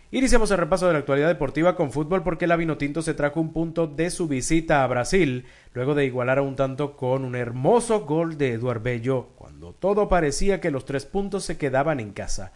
Iniciamos 0.10 0.52
el 0.52 0.58
repaso 0.58 0.88
de 0.88 0.94
la 0.94 1.00
actualidad 1.00 1.28
deportiva 1.28 1.76
con 1.76 1.92
fútbol 1.92 2.24
porque 2.24 2.48
la 2.48 2.56
Vinotinto 2.56 3.02
se 3.02 3.14
trajo 3.14 3.42
un 3.42 3.52
punto 3.52 3.86
de 3.86 4.10
su 4.10 4.30
visita 4.30 4.86
a 4.86 4.88
Brasil, 4.88 5.48
luego 5.74 5.96
de 5.96 6.06
igualar 6.06 6.38
a 6.38 6.44
un 6.44 6.56
tanto 6.56 6.96
con 6.96 7.26
un 7.26 7.36
hermoso 7.36 8.06
gol 8.06 8.38
de 8.38 8.54
Eduard 8.54 8.82
Bello, 8.82 9.32
cuando 9.36 9.74
todo 9.74 10.08
parecía 10.08 10.62
que 10.62 10.72
los 10.72 10.86
tres 10.86 11.06
puntos 11.06 11.44
se 11.44 11.58
quedaban 11.58 12.00
en 12.00 12.14
casa. 12.14 12.54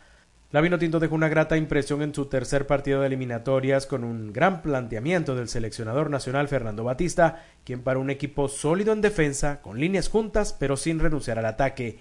La 0.50 0.62
Vinotinto 0.62 1.02
dejó 1.02 1.14
una 1.14 1.28
grata 1.28 1.58
impresión 1.58 2.02
en 2.02 2.16
su 2.16 2.28
tercer 2.28 2.68
partido 2.68 3.02
de 3.02 3.08
eliminatorias 3.08 3.86
con 3.86 4.06
un 4.06 4.32
gran 4.32 4.62
planteamiento 4.62 5.36
del 5.36 5.50
seleccionador 5.50 6.10
nacional 6.10 6.48
Fernando 6.48 6.86
Batista, 6.86 7.44
quien 7.66 7.84
para 7.84 8.00
un 8.00 8.10
equipo 8.10 8.48
sólido 8.48 8.94
en 8.94 9.02
defensa, 9.02 9.62
con 9.62 9.78
líneas 9.78 10.08
juntas 10.08 10.56
pero 10.58 10.78
sin 10.78 11.00
renunciar 11.00 11.38
al 11.38 11.48
ataque. 11.48 12.00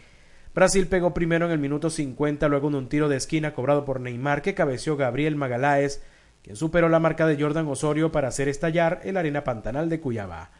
Brasil 0.54 0.86
pegó 0.86 1.12
primero 1.12 1.46
en 1.46 1.52
el 1.52 1.58
minuto 1.58 1.90
50 1.90 2.46
luego 2.46 2.70
de 2.70 2.76
un 2.76 2.88
tiro 2.88 3.08
de 3.08 3.16
esquina 3.16 3.52
cobrado 3.52 3.84
por 3.84 4.00
Neymar 4.00 4.42
que 4.42 4.54
cabeció 4.54 4.96
Gabriel 4.96 5.34
Magaláes, 5.34 6.04
quien 6.42 6.54
superó 6.54 6.88
la 6.88 7.00
marca 7.00 7.26
de 7.26 7.42
Jordan 7.42 7.66
Osorio 7.66 8.12
para 8.12 8.28
hacer 8.28 8.48
estallar 8.48 9.00
el 9.02 9.16
arena 9.16 9.42
pantanal 9.42 9.88
de 9.88 9.98
Cuyaba. 9.98 10.52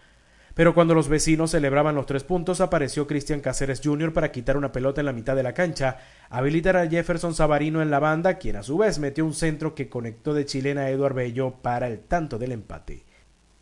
Pero 0.56 0.72
cuando 0.72 0.94
los 0.94 1.10
vecinos 1.10 1.50
celebraban 1.50 1.94
los 1.94 2.06
tres 2.06 2.24
puntos, 2.24 2.62
apareció 2.62 3.06
Cristian 3.06 3.42
Cáceres 3.42 3.82
Jr. 3.84 4.14
para 4.14 4.32
quitar 4.32 4.56
una 4.56 4.72
pelota 4.72 5.02
en 5.02 5.04
la 5.04 5.12
mitad 5.12 5.36
de 5.36 5.42
la 5.42 5.52
cancha, 5.52 5.98
habilitar 6.30 6.78
a 6.78 6.88
Jefferson 6.88 7.34
Savarino 7.34 7.82
en 7.82 7.90
la 7.90 7.98
banda, 7.98 8.38
quien 8.38 8.56
a 8.56 8.62
su 8.62 8.78
vez 8.78 8.98
metió 8.98 9.26
un 9.26 9.34
centro 9.34 9.74
que 9.74 9.90
conectó 9.90 10.32
de 10.32 10.46
chilena 10.46 10.80
a 10.80 10.90
Eduard 10.90 11.12
Bello 11.12 11.56
para 11.60 11.88
el 11.88 12.00
tanto 12.00 12.38
del 12.38 12.52
empate. 12.52 13.04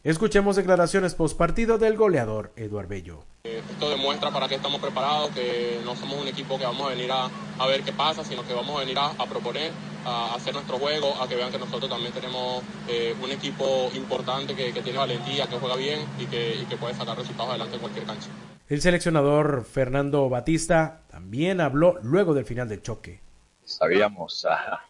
Escuchemos 0.05 0.55
declaraciones 0.55 1.15
post 1.15 1.35
partido 1.39 1.79
del 1.79 1.97
goleador 1.97 2.53
Eduard 2.57 2.89
Bello. 2.89 3.25
Esto 3.43 3.89
demuestra 3.89 4.31
para 4.31 4.47
qué 4.47 4.57
estamos 4.57 4.79
preparados, 4.79 5.31
que 5.31 5.81
no 5.83 5.97
somos 5.97 6.21
un 6.21 6.29
equipo 6.29 6.59
que 6.59 6.67
vamos 6.67 6.87
a 6.87 6.91
venir 6.91 7.11
a, 7.11 7.67
ver 7.67 7.83
qué 7.83 7.93
pasa, 7.95 8.23
sino 8.23 8.47
que 8.47 8.53
vamos 8.53 8.77
a 8.77 8.81
venir 8.81 8.99
a, 8.99 9.25
proponer, 9.25 9.73
a 10.05 10.35
hacer 10.35 10.53
nuestro 10.53 10.77
juego, 10.77 11.15
a 11.23 11.27
que 11.27 11.37
vean 11.37 11.51
que 11.51 11.59
nosotros 11.59 11.89
también 11.89 12.13
tenemos 12.13 12.63
eh, 12.87 13.17
un 13.23 13.31
equipo 13.31 13.91
importante 13.95 14.55
que, 14.55 14.75
tiene 14.83 14.99
valentía, 14.99 15.47
que 15.47 15.57
juega 15.57 15.77
bien 15.77 16.01
y 16.19 16.27
que, 16.27 16.77
puede 16.79 16.93
sacar 16.93 17.17
resultados 17.17 17.49
adelante 17.53 17.77
en 17.77 17.81
cualquier 17.81 18.05
cancha. 18.05 18.29
El 18.69 18.83
seleccionador 18.83 19.65
Fernando 19.65 20.29
Batista 20.29 21.01
también 21.09 21.63
habló 21.63 21.99
luego 22.03 22.35
del 22.35 22.45
final 22.45 22.69
del 22.69 22.83
choque. 22.83 23.23
Sabíamos 23.65 24.45
a, 24.45 24.83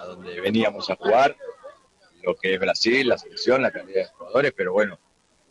a 0.00 0.04
dónde 0.06 0.40
veníamos 0.40 0.88
a 0.90 0.94
jugar, 0.94 1.34
lo 2.28 2.36
que 2.36 2.54
es 2.54 2.60
Brasil, 2.60 3.08
la 3.08 3.16
selección, 3.16 3.62
la 3.62 3.70
calidad 3.70 4.02
de 4.02 4.06
jugadores, 4.06 4.52
pero 4.54 4.74
bueno, 4.74 4.98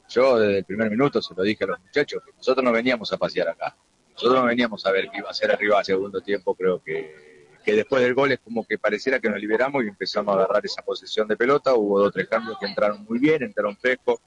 yo 0.09 0.37
desde 0.37 0.59
el 0.59 0.63
primer 0.63 0.91
minuto 0.91 1.21
se 1.23 1.33
lo 1.33 1.41
dije 1.41 1.63
a 1.63 1.67
los 1.67 1.79
muchachos, 1.79 2.21
que 2.23 2.31
nosotros 2.33 2.63
no 2.63 2.71
veníamos 2.71 3.11
a 3.11 3.17
pasear 3.17 3.49
acá, 3.49 3.75
nosotros 4.13 4.39
no 4.41 4.45
veníamos 4.45 4.85
a 4.85 4.91
ver 4.91 5.09
qué 5.09 5.17
iba 5.17 5.27
a 5.27 5.31
hacer 5.31 5.51
arriba 5.51 5.79
al 5.79 5.85
segundo 5.85 6.21
tiempo, 6.21 6.53
creo 6.53 6.81
que, 6.83 7.47
que 7.65 7.73
después 7.73 8.03
del 8.03 8.13
gol 8.13 8.31
es 8.31 8.39
como 8.39 8.63
que 8.63 8.77
pareciera 8.77 9.19
que 9.19 9.27
nos 9.27 9.39
liberamos 9.39 9.83
y 9.83 9.87
empezamos 9.87 10.35
a 10.35 10.37
agarrar 10.37 10.63
esa 10.63 10.83
posesión 10.83 11.27
de 11.27 11.35
pelota, 11.35 11.73
hubo 11.73 11.97
dos 11.99 12.09
o 12.09 12.11
tres 12.11 12.27
cambios 12.27 12.57
que 12.59 12.67
entraron 12.67 13.03
muy 13.05 13.17
bien, 13.17 13.41
entraron 13.41 13.75
frescos, 13.75 14.19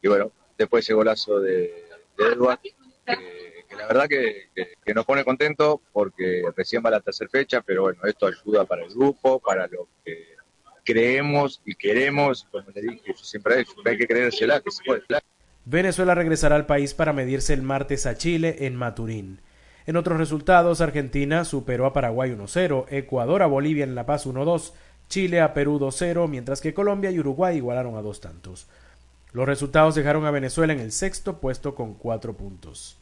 y 0.00 0.08
bueno, 0.08 0.32
después 0.56 0.86
ese 0.86 0.94
golazo 0.94 1.38
de, 1.38 1.84
de 2.16 2.24
Edward, 2.24 2.60
que, 2.60 3.76
la 3.76 3.86
verdad 3.86 4.08
que, 4.08 4.48
que, 4.54 4.94
nos 4.94 5.04
pone 5.04 5.22
contento 5.22 5.82
porque 5.92 6.44
recién 6.56 6.82
va 6.84 6.90
la 6.90 7.00
tercera 7.00 7.30
fecha, 7.30 7.60
pero 7.60 7.82
bueno, 7.82 8.00
esto 8.04 8.26
ayuda 8.26 8.64
para 8.64 8.84
el 8.84 8.90
grupo, 8.90 9.38
para 9.38 9.66
lo 9.66 9.86
que 10.02 10.39
creemos 10.84 11.60
y 11.64 11.74
queremos, 11.74 12.46
siempre 13.22 13.64
hay, 13.84 13.96
que 13.96 14.06
creérsela, 14.06 14.60
que 14.60 14.70
se. 14.70 14.82
Venezuela 15.64 16.14
regresará 16.14 16.56
al 16.56 16.66
país 16.66 16.94
para 16.94 17.12
medirse 17.12 17.52
el 17.52 17.62
martes 17.62 18.06
a 18.06 18.16
Chile 18.16 18.56
en 18.60 18.76
Maturín. 18.76 19.40
En 19.86 19.96
otros 19.96 20.18
resultados, 20.18 20.80
Argentina 20.80 21.44
superó 21.44 21.86
a 21.86 21.92
Paraguay 21.92 22.30
1-0, 22.30 22.86
Ecuador 22.90 23.42
a 23.42 23.46
Bolivia 23.46 23.84
en 23.84 23.94
La 23.94 24.06
Paz 24.06 24.26
1-2, 24.26 24.72
Chile 25.08 25.40
a 25.40 25.54
Perú 25.54 25.78
2-0, 25.78 26.28
mientras 26.28 26.60
que 26.60 26.74
Colombia 26.74 27.10
y 27.10 27.18
Uruguay 27.18 27.56
igualaron 27.56 27.96
a 27.96 28.02
dos 28.02 28.20
tantos. 28.20 28.68
Los 29.32 29.46
resultados 29.46 29.94
dejaron 29.94 30.26
a 30.26 30.30
Venezuela 30.30 30.72
en 30.72 30.80
el 30.80 30.92
sexto 30.92 31.38
puesto 31.38 31.74
con 31.74 31.94
cuatro 31.94 32.34
puntos. 32.34 32.96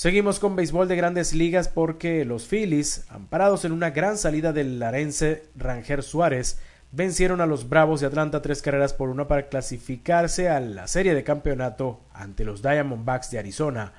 Seguimos 0.00 0.40
con 0.40 0.56
béisbol 0.56 0.88
de 0.88 0.96
grandes 0.96 1.34
ligas 1.34 1.68
porque 1.68 2.24
los 2.24 2.46
Phillies, 2.46 3.04
amparados 3.10 3.66
en 3.66 3.72
una 3.72 3.90
gran 3.90 4.16
salida 4.16 4.54
del 4.54 4.78
larense 4.78 5.42
Ranger 5.56 6.02
Suárez, 6.02 6.58
vencieron 6.90 7.42
a 7.42 7.46
los 7.46 7.68
Bravos 7.68 8.00
de 8.00 8.06
Atlanta 8.06 8.40
tres 8.40 8.62
carreras 8.62 8.94
por 8.94 9.10
una 9.10 9.28
para 9.28 9.50
clasificarse 9.50 10.48
a 10.48 10.58
la 10.58 10.86
serie 10.86 11.14
de 11.14 11.22
campeonato 11.22 12.00
ante 12.14 12.46
los 12.46 12.62
Diamondbacks 12.62 13.30
de 13.30 13.40
Arizona. 13.40 13.92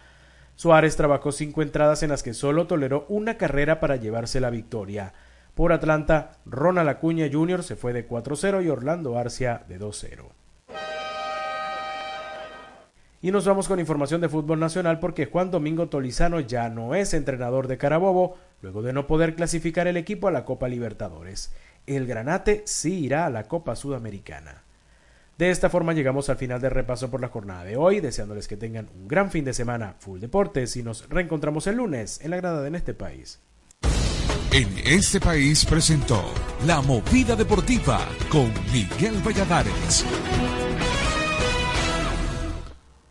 Suárez 0.56 0.96
trabajó 0.96 1.32
cinco 1.32 1.62
entradas 1.62 2.02
en 2.02 2.10
las 2.10 2.24
que 2.24 2.34
solo 2.34 2.66
toleró 2.66 3.06
una 3.08 3.38
carrera 3.38 3.80
para 3.80 3.98
llevarse 3.98 4.40
la 4.40 4.50
victoria. 4.50 5.14
Por 5.54 5.72
Atlanta, 5.72 6.32
Ronald 6.48 6.90
Acuña 6.90 7.30
Jr. 7.32 7.62
se 7.62 7.76
fue 7.76 7.94
de 7.94 8.10
4-0 8.10 8.66
y 8.66 8.70
Orlando 8.70 9.20
Arcia 9.20 9.66
de 9.68 9.80
2-0. 9.80 10.41
Y 13.24 13.32
nos 13.32 13.46
vamos 13.46 13.68
con 13.68 13.80
información 13.80 14.20
de 14.20 14.30
fútbol 14.30 14.60
nacional 14.60 15.00
porque 15.00 15.28
Juan 15.28 15.52
Domingo 15.52 15.90
Tolizano 15.90 16.40
ya 16.40 16.70
no 16.70 16.96
es 16.96 17.14
entrenador 17.14 17.68
de 17.68 17.78
Carabobo 17.78 18.38
luego 18.62 18.82
de 18.82 18.94
no 18.94 19.06
poder 19.06 19.36
clasificar 19.36 19.88
el 19.88 19.98
equipo 19.98 20.28
a 20.28 20.32
la 20.32 20.44
Copa 20.44 20.68
Libertadores. 20.68 21.52
El 21.86 22.08
Granate 22.08 22.64
sí 22.66 23.06
irá 23.06 23.28
a 23.28 23.30
la 23.30 23.44
Copa 23.44 23.76
Sudamericana. 23.76 24.64
De 25.38 25.50
esta 25.50 25.70
forma 25.70 25.94
llegamos 25.94 26.30
al 26.30 26.38
final 26.38 26.62
del 26.62 26.72
repaso 26.72 27.10
por 27.10 27.22
la 27.22 27.30
jornada 27.30 27.64
de 27.64 27.78
hoy, 27.78 28.00
deseándoles 28.00 28.48
que 28.48 28.58
tengan 28.58 28.90
un 28.96 29.08
gran 29.08 29.32
fin 29.32 29.46
de 29.46 29.54
semana 29.54 29.96
full 30.00 30.20
deportes 30.20 30.76
y 30.76 30.84
nos 30.84 31.08
reencontramos 31.10 31.68
el 31.68 31.78
lunes 31.78 32.22
en 32.22 32.32
la 32.32 32.38
grada 32.38 32.62
de 32.62 32.68
en 32.68 32.76
este 32.76 32.94
país. 32.94 33.40
En 34.52 34.68
este 34.86 35.20
país 35.20 35.64
presentó 35.66 36.24
La 36.66 36.82
Movida 36.82 37.36
Deportiva 37.36 38.08
con 38.30 38.52
Miguel 38.72 39.16
Valladares. 39.26 40.06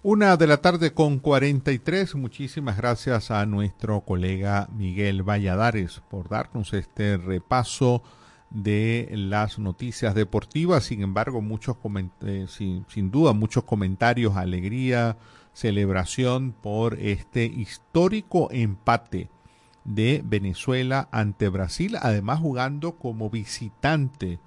Una 0.03 0.39
de 0.39 0.47
la 0.47 0.63
tarde 0.63 0.95
con 0.95 1.19
43. 1.19 2.15
Muchísimas 2.15 2.79
gracias 2.79 3.31
a 3.31 3.45
nuestro 3.45 4.01
colega 4.01 4.67
Miguel 4.75 5.23
Valladares 5.23 6.01
por 6.09 6.31
darnos 6.31 6.73
este 6.73 7.19
repaso 7.19 8.03
de 8.49 9.11
las 9.13 9.59
noticias 9.59 10.15
deportivas. 10.15 10.85
Sin 10.85 11.03
embargo, 11.03 11.43
muchos 11.43 11.77
eh, 12.23 12.47
sin, 12.49 12.87
sin 12.89 13.11
duda 13.11 13.35
muchos 13.35 13.65
comentarios, 13.65 14.39
alegría, 14.39 15.19
celebración 15.53 16.53
por 16.53 16.99
este 16.99 17.45
histórico 17.45 18.49
empate 18.53 19.29
de 19.85 20.23
Venezuela 20.25 21.11
ante 21.13 21.51
Brasil, 21.51 21.99
además 22.01 22.41
jugando 22.41 22.93
como 22.93 23.29
visitante 23.29 24.39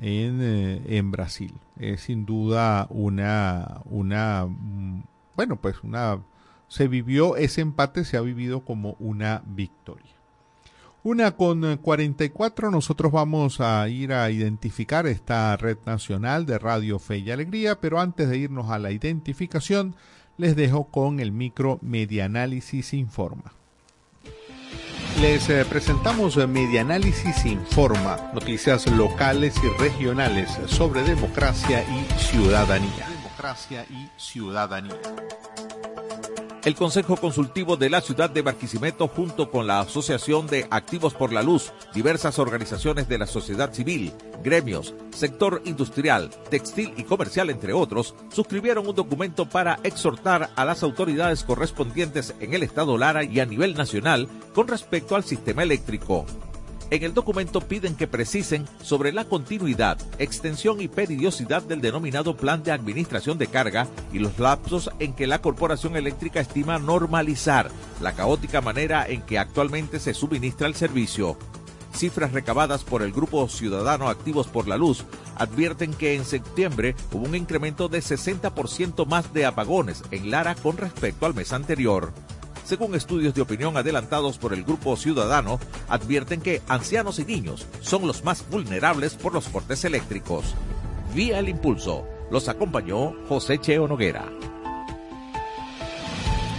en, 0.00 0.40
eh, 0.42 0.82
en 0.98 1.10
Brasil. 1.10 1.54
Es 1.78 2.02
sin 2.02 2.26
duda 2.26 2.86
una, 2.90 3.80
una, 3.84 4.46
mm, 4.46 5.02
bueno, 5.36 5.56
pues 5.56 5.82
una, 5.82 6.20
se 6.68 6.88
vivió 6.88 7.36
ese 7.36 7.60
empate, 7.60 8.04
se 8.04 8.16
ha 8.16 8.20
vivido 8.20 8.60
como 8.60 8.96
una 8.98 9.42
victoria. 9.46 10.12
Una 11.02 11.30
con 11.30 11.78
44, 11.78 12.70
nosotros 12.70 13.10
vamos 13.10 13.60
a 13.62 13.88
ir 13.88 14.12
a 14.12 14.30
identificar 14.30 15.06
esta 15.06 15.56
red 15.56 15.78
nacional 15.86 16.44
de 16.44 16.58
Radio 16.58 16.98
Fe 16.98 17.18
y 17.18 17.30
Alegría, 17.30 17.80
pero 17.80 18.00
antes 18.00 18.28
de 18.28 18.36
irnos 18.36 18.70
a 18.70 18.78
la 18.78 18.90
identificación, 18.90 19.94
les 20.36 20.56
dejo 20.56 20.84
con 20.84 21.18
el 21.18 21.32
micro 21.32 21.78
Medianálisis 21.80 22.92
Informa. 22.92 23.54
Les 25.18 25.50
eh, 25.50 25.64
presentamos 25.68 26.36
Medianálisis 26.36 27.44
Informa, 27.44 28.30
noticias 28.32 28.86
locales 28.86 29.54
y 29.62 29.82
regionales 29.82 30.50
sobre 30.66 31.02
democracia 31.02 31.82
y 31.82 32.18
ciudadanía. 32.18 33.06
Democracia 33.08 33.84
y 33.90 34.08
ciudadanía. 34.16 34.96
El 36.62 36.74
Consejo 36.74 37.16
Consultivo 37.16 37.78
de 37.78 37.88
la 37.88 38.02
Ciudad 38.02 38.28
de 38.28 38.42
Barquisimeto, 38.42 39.08
junto 39.08 39.50
con 39.50 39.66
la 39.66 39.80
Asociación 39.80 40.46
de 40.46 40.66
Activos 40.70 41.14
por 41.14 41.32
la 41.32 41.42
Luz, 41.42 41.72
diversas 41.94 42.38
organizaciones 42.38 43.08
de 43.08 43.16
la 43.16 43.26
sociedad 43.26 43.72
civil, 43.72 44.12
gremios, 44.44 44.94
sector 45.10 45.62
industrial, 45.64 46.28
textil 46.50 46.92
y 46.98 47.04
comercial, 47.04 47.48
entre 47.48 47.72
otros, 47.72 48.14
suscribieron 48.30 48.86
un 48.86 48.94
documento 48.94 49.48
para 49.48 49.80
exhortar 49.84 50.50
a 50.54 50.66
las 50.66 50.82
autoridades 50.82 51.44
correspondientes 51.44 52.34
en 52.40 52.52
el 52.52 52.62
Estado 52.62 52.98
Lara 52.98 53.24
y 53.24 53.40
a 53.40 53.46
nivel 53.46 53.74
nacional 53.74 54.28
con 54.54 54.68
respecto 54.68 55.16
al 55.16 55.24
sistema 55.24 55.62
eléctrico. 55.62 56.26
En 56.90 57.04
el 57.04 57.14
documento 57.14 57.60
piden 57.60 57.94
que 57.94 58.08
precisen 58.08 58.66
sobre 58.82 59.12
la 59.12 59.24
continuidad, 59.24 59.96
extensión 60.18 60.80
y 60.80 60.88
periodicidad 60.88 61.62
del 61.62 61.80
denominado 61.80 62.36
Plan 62.36 62.64
de 62.64 62.72
Administración 62.72 63.38
de 63.38 63.46
Carga 63.46 63.86
y 64.12 64.18
los 64.18 64.40
lapsos 64.40 64.90
en 64.98 65.12
que 65.12 65.28
la 65.28 65.40
Corporación 65.40 65.94
Eléctrica 65.94 66.40
estima 66.40 66.80
normalizar 66.80 67.70
la 68.00 68.14
caótica 68.14 68.60
manera 68.60 69.06
en 69.06 69.22
que 69.22 69.38
actualmente 69.38 70.00
se 70.00 70.14
suministra 70.14 70.66
el 70.66 70.74
servicio. 70.74 71.38
Cifras 71.94 72.32
recabadas 72.32 72.82
por 72.82 73.02
el 73.02 73.12
Grupo 73.12 73.48
Ciudadano 73.48 74.08
Activos 74.08 74.48
por 74.48 74.66
la 74.66 74.76
Luz 74.76 75.04
advierten 75.36 75.94
que 75.94 76.14
en 76.16 76.24
septiembre 76.24 76.96
hubo 77.12 77.24
un 77.24 77.36
incremento 77.36 77.88
de 77.88 78.00
60% 78.00 79.06
más 79.06 79.32
de 79.32 79.46
apagones 79.46 80.02
en 80.10 80.32
Lara 80.32 80.56
con 80.56 80.76
respecto 80.76 81.26
al 81.26 81.34
mes 81.34 81.52
anterior 81.52 82.12
según 82.70 82.94
estudios 82.94 83.34
de 83.34 83.42
opinión 83.42 83.76
adelantados 83.76 84.38
por 84.38 84.54
el 84.54 84.62
Grupo 84.62 84.96
Ciudadano, 84.96 85.58
advierten 85.88 86.40
que 86.40 86.62
ancianos 86.68 87.18
y 87.18 87.24
niños 87.24 87.66
son 87.80 88.06
los 88.06 88.22
más 88.22 88.48
vulnerables 88.48 89.14
por 89.14 89.34
los 89.34 89.48
cortes 89.48 89.84
eléctricos. 89.84 90.54
Vía 91.12 91.40
el 91.40 91.48
impulso, 91.48 92.06
los 92.30 92.48
acompañó 92.48 93.12
José 93.28 93.58
Cheo 93.58 93.88
Noguera. 93.88 94.30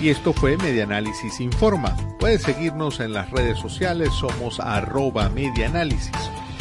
Y 0.02 0.10
esto 0.10 0.34
fue 0.34 0.58
Medianálisis 0.58 1.40
Informa. 1.40 1.96
Puedes 2.20 2.42
seguirnos 2.42 3.00
en 3.00 3.14
las 3.14 3.32
redes 3.32 3.58
sociales, 3.58 4.10
somos 4.20 4.60
arroba 4.60 5.30
medianálisis 5.30 6.12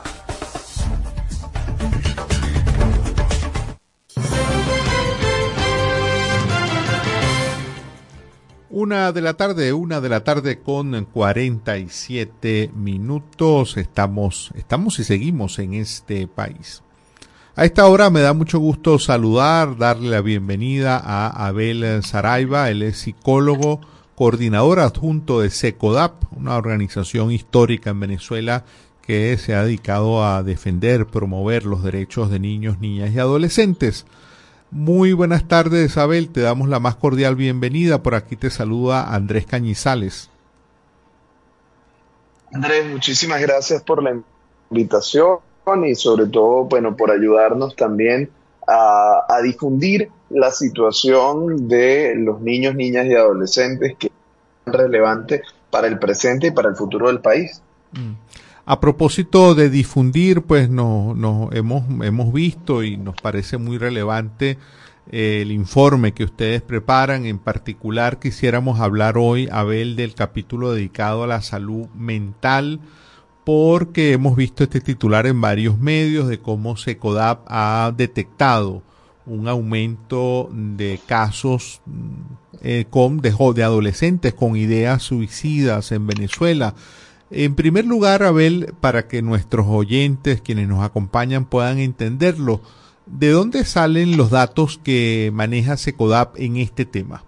Una 8.83 9.11
de 9.11 9.21
la 9.21 9.35
tarde, 9.35 9.73
una 9.73 10.01
de 10.01 10.09
la 10.09 10.23
tarde 10.23 10.57
con 10.57 11.05
47 11.05 12.71
minutos. 12.75 13.77
Estamos, 13.77 14.49
estamos 14.55 14.97
y 14.97 15.03
seguimos 15.03 15.59
en 15.59 15.75
este 15.75 16.25
país. 16.25 16.81
A 17.55 17.65
esta 17.65 17.85
hora 17.85 18.09
me 18.09 18.21
da 18.21 18.33
mucho 18.33 18.57
gusto 18.57 18.97
saludar, 18.97 19.77
darle 19.77 20.09
la 20.09 20.21
bienvenida 20.21 20.97
a 20.97 21.45
Abel 21.45 22.01
Saraiva. 22.01 22.71
Él 22.71 22.81
es 22.81 22.97
psicólogo, 22.97 23.81
coordinador 24.15 24.79
adjunto 24.79 25.41
de 25.41 25.51
SECODAP, 25.51 26.35
una 26.35 26.57
organización 26.57 27.31
histórica 27.31 27.91
en 27.91 27.99
Venezuela 27.99 28.65
que 29.03 29.37
se 29.37 29.53
ha 29.53 29.63
dedicado 29.63 30.25
a 30.25 30.41
defender, 30.41 31.05
promover 31.05 31.65
los 31.65 31.83
derechos 31.83 32.31
de 32.31 32.39
niños, 32.39 32.79
niñas 32.79 33.11
y 33.13 33.19
adolescentes. 33.19 34.07
Muy 34.71 35.11
buenas 35.11 35.49
tardes, 35.49 35.91
Isabel. 35.91 36.29
Te 36.29 36.39
damos 36.39 36.69
la 36.69 36.79
más 36.79 36.95
cordial 36.95 37.35
bienvenida. 37.35 38.01
Por 38.01 38.15
aquí 38.15 38.37
te 38.37 38.49
saluda 38.49 39.13
Andrés 39.13 39.45
Cañizales. 39.45 40.29
Andrés, 42.53 42.89
muchísimas 42.89 43.41
gracias 43.41 43.83
por 43.83 44.01
la 44.01 44.17
invitación 44.69 45.39
y 45.85 45.95
sobre 45.95 46.25
todo, 46.27 46.65
bueno, 46.65 46.95
por 46.95 47.11
ayudarnos 47.11 47.75
también 47.75 48.29
a, 48.67 49.25
a 49.27 49.41
difundir 49.41 50.09
la 50.29 50.51
situación 50.51 51.67
de 51.67 52.15
los 52.15 52.41
niños, 52.41 52.73
niñas 52.73 53.05
y 53.07 53.13
adolescentes 53.13 53.95
que 53.97 54.07
es 54.07 54.73
relevante 54.73 55.41
para 55.69 55.87
el 55.87 55.99
presente 55.99 56.47
y 56.47 56.51
para 56.51 56.69
el 56.69 56.75
futuro 56.75 57.07
del 57.07 57.19
país. 57.19 57.61
Mm. 57.91 58.13
A 58.71 58.79
propósito 58.79 59.53
de 59.53 59.69
difundir, 59.69 60.43
pues 60.43 60.69
no, 60.69 61.13
no 61.13 61.49
hemos, 61.51 61.83
hemos 62.05 62.31
visto 62.31 62.83
y 62.83 62.95
nos 62.95 63.15
parece 63.21 63.57
muy 63.57 63.77
relevante 63.77 64.57
eh, 65.11 65.41
el 65.41 65.51
informe 65.51 66.13
que 66.13 66.23
ustedes 66.23 66.61
preparan. 66.61 67.25
En 67.25 67.37
particular, 67.37 68.17
quisiéramos 68.17 68.79
hablar 68.79 69.17
hoy, 69.17 69.49
Abel, 69.51 69.97
del 69.97 70.15
capítulo 70.15 70.71
dedicado 70.71 71.23
a 71.23 71.27
la 71.27 71.41
salud 71.41 71.87
mental, 71.95 72.79
porque 73.43 74.13
hemos 74.13 74.37
visto 74.37 74.63
este 74.63 74.79
titular 74.79 75.27
en 75.27 75.41
varios 75.41 75.77
medios 75.77 76.29
de 76.29 76.39
cómo 76.39 76.77
SECODAP 76.77 77.41
ha 77.47 77.91
detectado 77.97 78.83
un 79.25 79.49
aumento 79.49 80.49
de 80.49 80.97
casos 81.05 81.81
eh, 82.61 82.85
de, 82.89 83.53
de 83.53 83.63
adolescentes 83.65 84.33
con 84.33 84.55
ideas 84.55 85.03
suicidas 85.03 85.91
en 85.91 86.07
Venezuela. 86.07 86.73
En 87.31 87.55
primer 87.55 87.85
lugar, 87.85 88.23
Abel, 88.23 88.73
para 88.81 89.07
que 89.07 89.21
nuestros 89.21 89.65
oyentes, 89.69 90.41
quienes 90.41 90.67
nos 90.67 90.83
acompañan, 90.83 91.45
puedan 91.45 91.79
entenderlo, 91.79 92.59
¿de 93.05 93.29
dónde 93.29 93.63
salen 93.63 94.17
los 94.17 94.31
datos 94.31 94.77
que 94.83 95.31
maneja 95.33 95.77
SECODAP 95.77 96.37
en 96.37 96.57
este 96.57 96.83
tema? 96.83 97.23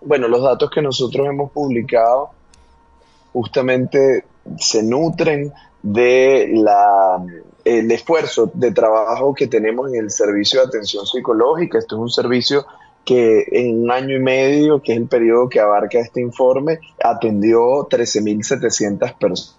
Bueno, 0.00 0.26
los 0.26 0.42
datos 0.42 0.70
que 0.70 0.82
nosotros 0.82 1.24
hemos 1.28 1.52
publicado 1.52 2.30
justamente 3.32 4.24
se 4.58 4.82
nutren 4.82 5.52
de 5.82 6.50
la 6.52 7.24
el 7.64 7.90
esfuerzo 7.90 8.50
de 8.52 8.72
trabajo 8.72 9.34
que 9.34 9.46
tenemos 9.46 9.90
en 9.90 10.00
el 10.00 10.10
servicio 10.10 10.60
de 10.60 10.66
atención 10.66 11.06
psicológica. 11.06 11.78
Esto 11.78 11.96
es 11.96 12.02
un 12.02 12.10
servicio 12.10 12.66
que 13.04 13.44
en 13.52 13.82
un 13.82 13.90
año 13.90 14.16
y 14.16 14.20
medio, 14.20 14.82
que 14.82 14.92
es 14.92 14.98
el 14.98 15.06
periodo 15.06 15.48
que 15.48 15.60
abarca 15.60 15.98
este 15.98 16.20
informe, 16.20 16.78
atendió 17.02 17.88
13.700 17.88 19.18
personas. 19.18 19.58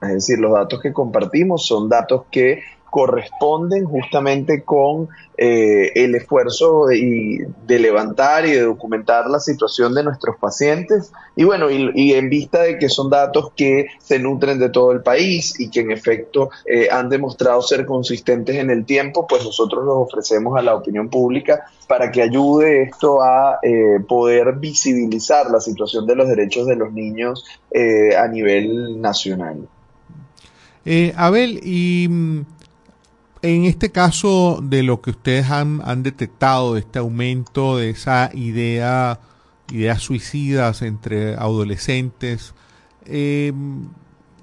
Es 0.00 0.12
decir, 0.12 0.38
los 0.38 0.52
datos 0.52 0.80
que 0.80 0.92
compartimos 0.92 1.66
son 1.66 1.88
datos 1.88 2.24
que 2.30 2.62
corresponden 2.98 3.84
justamente 3.84 4.64
con 4.64 5.08
eh, 5.36 5.92
el 5.94 6.16
esfuerzo 6.16 6.86
de, 6.86 7.78
levantar 7.78 8.44
y 8.44 8.50
de 8.50 8.62
documentar 8.62 9.30
la 9.30 9.38
situación 9.38 9.94
de 9.94 10.02
nuestros 10.02 10.34
pacientes. 10.40 11.12
Y 11.36 11.44
bueno, 11.44 11.70
y, 11.70 12.12
en 12.14 12.28
vista 12.28 12.62
de 12.62 12.76
que 12.76 12.88
son 12.88 13.08
datos 13.08 13.52
que 13.54 13.86
se 14.00 14.18
nutren 14.18 14.58
de 14.58 14.70
todo 14.70 14.90
el 14.90 15.02
país 15.02 15.60
y 15.60 15.70
que 15.70 15.78
en 15.78 15.92
efecto 15.92 16.50
eh, 16.66 16.88
han 16.90 17.08
demostrado 17.08 17.62
ser 17.62 17.86
consistentes 17.86 18.56
en 18.56 18.68
el 18.68 18.84
tiempo, 18.84 19.28
pues 19.28 19.44
nosotros 19.44 19.84
los 19.84 19.94
ofrecemos 19.94 20.58
a 20.58 20.62
la 20.62 20.74
opinión 20.74 21.08
pública 21.08 21.66
para 21.86 22.10
que 22.10 22.22
ayude 22.22 22.82
esto 22.82 23.22
a 23.22 23.60
eh, 23.62 24.00
poder 24.08 24.54
visibilizar 24.54 25.48
la 25.52 25.60
situación 25.60 26.04
de 26.04 26.16
los 26.16 26.28
derechos 26.28 26.66
de 26.66 26.74
los 26.74 26.92
niños 26.92 27.44
a 28.18 28.26
nivel 28.26 29.00
nacional. 29.00 29.68
Abel, 31.16 31.60
y 31.62 32.08
mm, 32.08 32.46
en 33.42 33.64
este 33.64 33.90
caso 33.90 34.60
de 34.62 34.82
lo 34.82 35.00
que 35.00 35.10
ustedes 35.10 35.50
han, 35.50 36.02
detectado, 36.02 36.76
este 36.76 36.98
aumento 36.98 37.76
de 37.76 37.90
esa 37.90 38.30
idea, 38.34 39.20
ideas 39.72 40.02
suicidas 40.02 40.82
entre 40.82 41.34
adolescentes, 41.34 42.54
eh, 43.04 43.52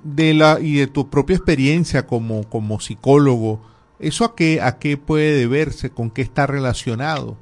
de 0.04 0.34
la, 0.34 0.60
y 0.60 0.76
de 0.76 0.88
tu 0.88 1.10
propia 1.10 1.36
experiencia 1.36 2.06
como, 2.06 2.48
como 2.48 2.80
psicólogo, 2.80 3.62
¿eso 4.00 4.24
a 4.24 4.36
qué, 4.36 4.62
a 4.62 4.78
qué 4.78 4.98
puede 4.98 5.38
deberse? 5.38 5.90
¿Con 5.90 6.12
qué 6.12 6.22
está 6.22 6.48
relacionado? 6.48 7.38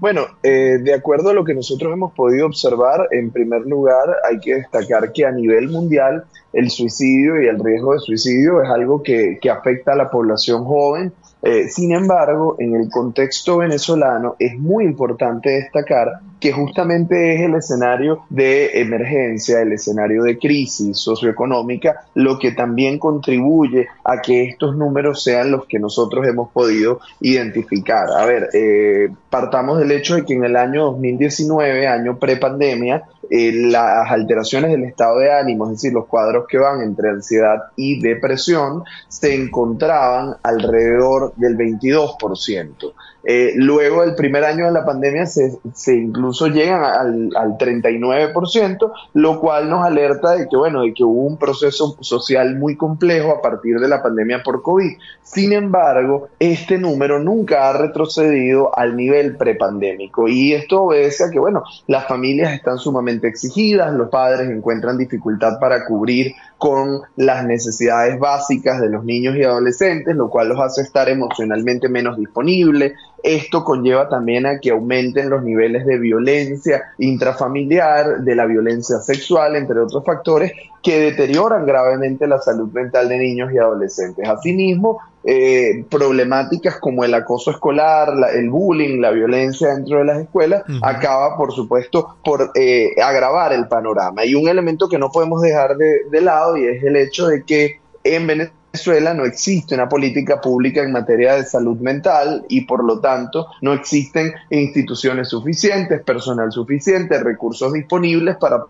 Bueno, 0.00 0.26
eh, 0.44 0.78
de 0.80 0.94
acuerdo 0.94 1.30
a 1.30 1.34
lo 1.34 1.44
que 1.44 1.54
nosotros 1.54 1.92
hemos 1.92 2.12
podido 2.12 2.46
observar, 2.46 3.08
en 3.10 3.32
primer 3.32 3.62
lugar 3.62 4.16
hay 4.28 4.38
que 4.38 4.54
destacar 4.54 5.12
que 5.12 5.26
a 5.26 5.32
nivel 5.32 5.68
mundial 5.68 6.24
el 6.52 6.70
suicidio 6.70 7.42
y 7.42 7.48
el 7.48 7.62
riesgo 7.62 7.94
de 7.94 7.98
suicidio 7.98 8.62
es 8.62 8.70
algo 8.70 9.02
que, 9.02 9.38
que 9.40 9.50
afecta 9.50 9.92
a 9.92 9.96
la 9.96 10.08
población 10.08 10.64
joven 10.64 11.12
eh, 11.42 11.68
sin 11.68 11.92
embargo, 11.92 12.56
en 12.58 12.74
el 12.74 12.90
contexto 12.90 13.58
venezolano 13.58 14.34
es 14.38 14.58
muy 14.58 14.84
importante 14.84 15.50
destacar 15.50 16.20
que 16.40 16.52
justamente 16.52 17.34
es 17.34 17.42
el 17.42 17.54
escenario 17.54 18.24
de 18.28 18.80
emergencia, 18.80 19.60
el 19.60 19.72
escenario 19.72 20.22
de 20.22 20.38
crisis 20.38 20.98
socioeconómica, 20.98 22.06
lo 22.14 22.38
que 22.38 22.52
también 22.52 22.98
contribuye 22.98 23.88
a 24.04 24.20
que 24.20 24.44
estos 24.44 24.76
números 24.76 25.22
sean 25.22 25.50
los 25.50 25.66
que 25.66 25.78
nosotros 25.78 26.26
hemos 26.26 26.50
podido 26.50 27.00
identificar. 27.20 28.10
A 28.10 28.24
ver, 28.24 28.50
eh, 28.52 29.08
partamos 29.30 29.78
del 29.78 29.92
hecho 29.92 30.16
de 30.16 30.24
que 30.24 30.34
en 30.34 30.44
el 30.44 30.56
año 30.56 30.86
2019, 30.86 31.86
año 31.86 32.18
prepandemia, 32.18 33.04
eh, 33.30 33.52
las 33.52 34.10
alteraciones 34.10 34.70
del 34.70 34.84
estado 34.84 35.18
de 35.18 35.32
ánimo, 35.32 35.66
es 35.66 35.72
decir, 35.72 35.92
los 35.92 36.06
cuadros 36.06 36.46
que 36.48 36.58
van 36.58 36.80
entre 36.80 37.10
ansiedad 37.10 37.64
y 37.76 38.00
depresión, 38.00 38.84
se 39.08 39.34
encontraban 39.34 40.36
alrededor 40.42 41.34
del 41.36 41.56
22%. 41.56 42.92
Eh, 43.24 43.52
luego 43.56 44.02
del 44.02 44.14
primer 44.14 44.44
año 44.44 44.66
de 44.66 44.72
la 44.72 44.84
pandemia 44.84 45.26
se, 45.26 45.58
se 45.74 45.96
incluso 45.96 46.46
llegan 46.46 46.84
al, 46.84 47.30
al 47.36 47.58
39%, 47.58 48.92
lo 49.14 49.40
cual 49.40 49.68
nos 49.68 49.84
alerta 49.84 50.32
de 50.32 50.48
que, 50.48 50.56
bueno, 50.56 50.82
de 50.82 50.94
que 50.94 51.04
hubo 51.04 51.22
un 51.22 51.36
proceso 51.36 51.96
social 52.00 52.56
muy 52.56 52.76
complejo 52.76 53.32
a 53.32 53.42
partir 53.42 53.80
de 53.80 53.88
la 53.88 54.02
pandemia 54.02 54.42
por 54.42 54.62
COVID. 54.62 54.96
Sin 55.22 55.52
embargo, 55.52 56.28
este 56.38 56.78
número 56.78 57.18
nunca 57.18 57.68
ha 57.68 57.72
retrocedido 57.72 58.76
al 58.76 58.96
nivel 58.96 59.36
prepandémico 59.36 60.28
y 60.28 60.54
esto 60.54 60.84
obedece 60.84 61.24
a 61.24 61.30
que, 61.30 61.38
bueno, 61.38 61.64
las 61.86 62.06
familias 62.06 62.54
están 62.54 62.78
sumamente 62.78 63.28
exigidas, 63.28 63.92
los 63.92 64.08
padres 64.08 64.48
encuentran 64.48 64.96
dificultad 64.96 65.58
para 65.60 65.84
cubrir 65.84 66.32
con 66.56 67.02
las 67.16 67.44
necesidades 67.44 68.18
básicas 68.18 68.80
de 68.80 68.88
los 68.88 69.04
niños 69.04 69.36
y 69.36 69.44
adolescentes, 69.44 70.16
lo 70.16 70.28
cual 70.28 70.48
los 70.48 70.60
hace 70.60 70.82
estar 70.82 71.08
emocionalmente 71.08 71.88
menos 71.88 72.16
disponibles, 72.16 72.94
esto 73.22 73.64
conlleva 73.64 74.08
también 74.08 74.46
a 74.46 74.60
que 74.60 74.70
aumenten 74.70 75.30
los 75.30 75.42
niveles 75.42 75.84
de 75.86 75.98
violencia 75.98 76.84
intrafamiliar, 76.98 78.20
de 78.20 78.34
la 78.34 78.46
violencia 78.46 78.98
sexual, 78.98 79.56
entre 79.56 79.80
otros 79.80 80.04
factores 80.04 80.52
que 80.82 81.00
deterioran 81.00 81.66
gravemente 81.66 82.26
la 82.26 82.40
salud 82.40 82.70
mental 82.72 83.08
de 83.08 83.18
niños 83.18 83.52
y 83.52 83.58
adolescentes. 83.58 84.28
Asimismo, 84.28 85.00
eh, 85.24 85.84
problemáticas 85.90 86.78
como 86.78 87.04
el 87.04 87.12
acoso 87.12 87.50
escolar, 87.50 88.08
el 88.34 88.48
bullying, 88.48 89.00
la 89.00 89.10
violencia 89.10 89.74
dentro 89.74 89.98
de 89.98 90.04
las 90.04 90.20
escuelas, 90.20 90.62
acaba, 90.82 91.36
por 91.36 91.52
supuesto, 91.52 92.16
por 92.24 92.52
eh, 92.54 92.94
agravar 93.02 93.52
el 93.52 93.66
panorama. 93.66 94.24
Y 94.24 94.34
un 94.34 94.48
elemento 94.48 94.88
que 94.88 94.98
no 94.98 95.10
podemos 95.10 95.42
dejar 95.42 95.76
de, 95.76 96.04
de 96.10 96.20
lado 96.20 96.56
y 96.56 96.66
es 96.66 96.82
el 96.84 96.96
hecho 96.96 97.26
de 97.26 97.42
que 97.42 97.80
en 98.04 98.26
Venezuela 98.26 98.57
Venezuela 98.72 99.14
no 99.14 99.24
existe 99.24 99.74
una 99.74 99.88
política 99.88 100.40
pública 100.40 100.82
en 100.82 100.92
materia 100.92 101.34
de 101.34 101.44
salud 101.44 101.78
mental 101.78 102.44
y 102.48 102.62
por 102.62 102.84
lo 102.84 103.00
tanto 103.00 103.46
no 103.62 103.72
existen 103.72 104.32
instituciones 104.50 105.28
suficientes, 105.28 106.02
personal 106.02 106.52
suficiente, 106.52 107.22
recursos 107.22 107.72
disponibles 107.72 108.36
para 108.36 108.64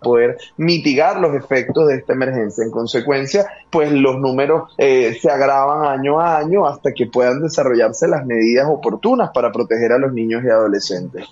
poder 0.00 0.38
mitigar 0.56 1.20
los 1.20 1.34
efectos 1.34 1.88
de 1.88 1.96
esta 1.96 2.12
emergencia. 2.12 2.64
En 2.64 2.70
consecuencia, 2.70 3.46
pues 3.68 3.92
los 3.92 4.18
números 4.18 4.72
eh, 4.78 5.18
se 5.20 5.30
agravan 5.30 5.84
año 5.84 6.20
a 6.20 6.38
año 6.38 6.66
hasta 6.66 6.92
que 6.92 7.06
puedan 7.06 7.42
desarrollarse 7.42 8.08
las 8.08 8.24
medidas 8.24 8.66
oportunas 8.68 9.30
para 9.34 9.52
proteger 9.52 9.92
a 9.92 9.98
los 9.98 10.12
niños 10.12 10.42
y 10.44 10.48
adolescentes 10.48 11.26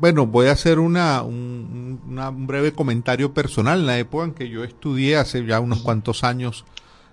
bueno, 0.00 0.26
voy 0.26 0.46
a 0.46 0.52
hacer 0.52 0.78
una, 0.78 1.22
un, 1.22 2.00
breve 2.46 2.72
comentario 2.72 3.32
personal. 3.32 3.80
En 3.80 3.86
la 3.86 3.98
época 3.98 4.24
en 4.24 4.32
que 4.32 4.48
yo 4.48 4.64
estudié, 4.64 5.16
hace 5.16 5.44
ya 5.44 5.60
unos 5.60 5.82
cuantos 5.82 6.24
años, 6.24 6.64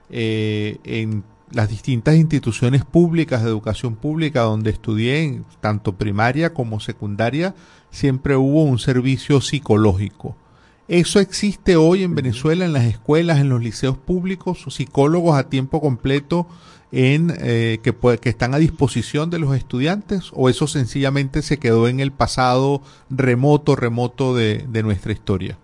eh, 0.10 0.78
en 0.84 1.24
las 1.51 1.70
distintas 1.70 2.16
instituciones 2.16 2.86
públicas 2.86 3.43
de 3.43 3.49
educación 3.49 3.95
pública 3.95 4.41
donde 4.41 4.70
estudié, 4.70 5.41
tanto 5.62 5.95
primaria 5.95 6.53
como 6.53 6.80
secundaria, 6.80 7.55
siempre 7.91 8.36
hubo 8.36 8.64
un 8.64 8.80
servicio 8.80 9.41
psicológico. 9.41 10.36
¿Eso 10.88 11.20
existe 11.20 11.76
hoy 11.76 12.03
en 12.03 12.16
Venezuela, 12.16 12.66
en 12.66 12.74
las 12.74 12.86
escuelas, 12.86 13.39
en 13.39 13.49
los 13.49 13.62
liceos 13.62 13.97
públicos, 13.97 14.66
psicólogos 14.70 15.38
a 15.38 15.47
tiempo 15.49 15.82
completo 15.82 16.47
en 16.91 17.32
eh, 17.39 17.80
que, 17.84 17.93
que 18.20 18.30
están 18.30 18.55
a 18.55 18.57
disposición 18.57 19.30
de 19.30 19.38
los 19.38 19.55
estudiantes 19.55 20.32
o 20.34 20.49
eso 20.49 20.66
sencillamente 20.66 21.43
se 21.43 21.60
quedó 21.60 21.88
en 21.88 21.99
el 21.99 22.12
pasado 22.12 22.82
remoto, 23.12 23.76
remoto 23.76 24.36
de, 24.36 24.66
nuestra 24.84 25.12
historia? 25.12 25.60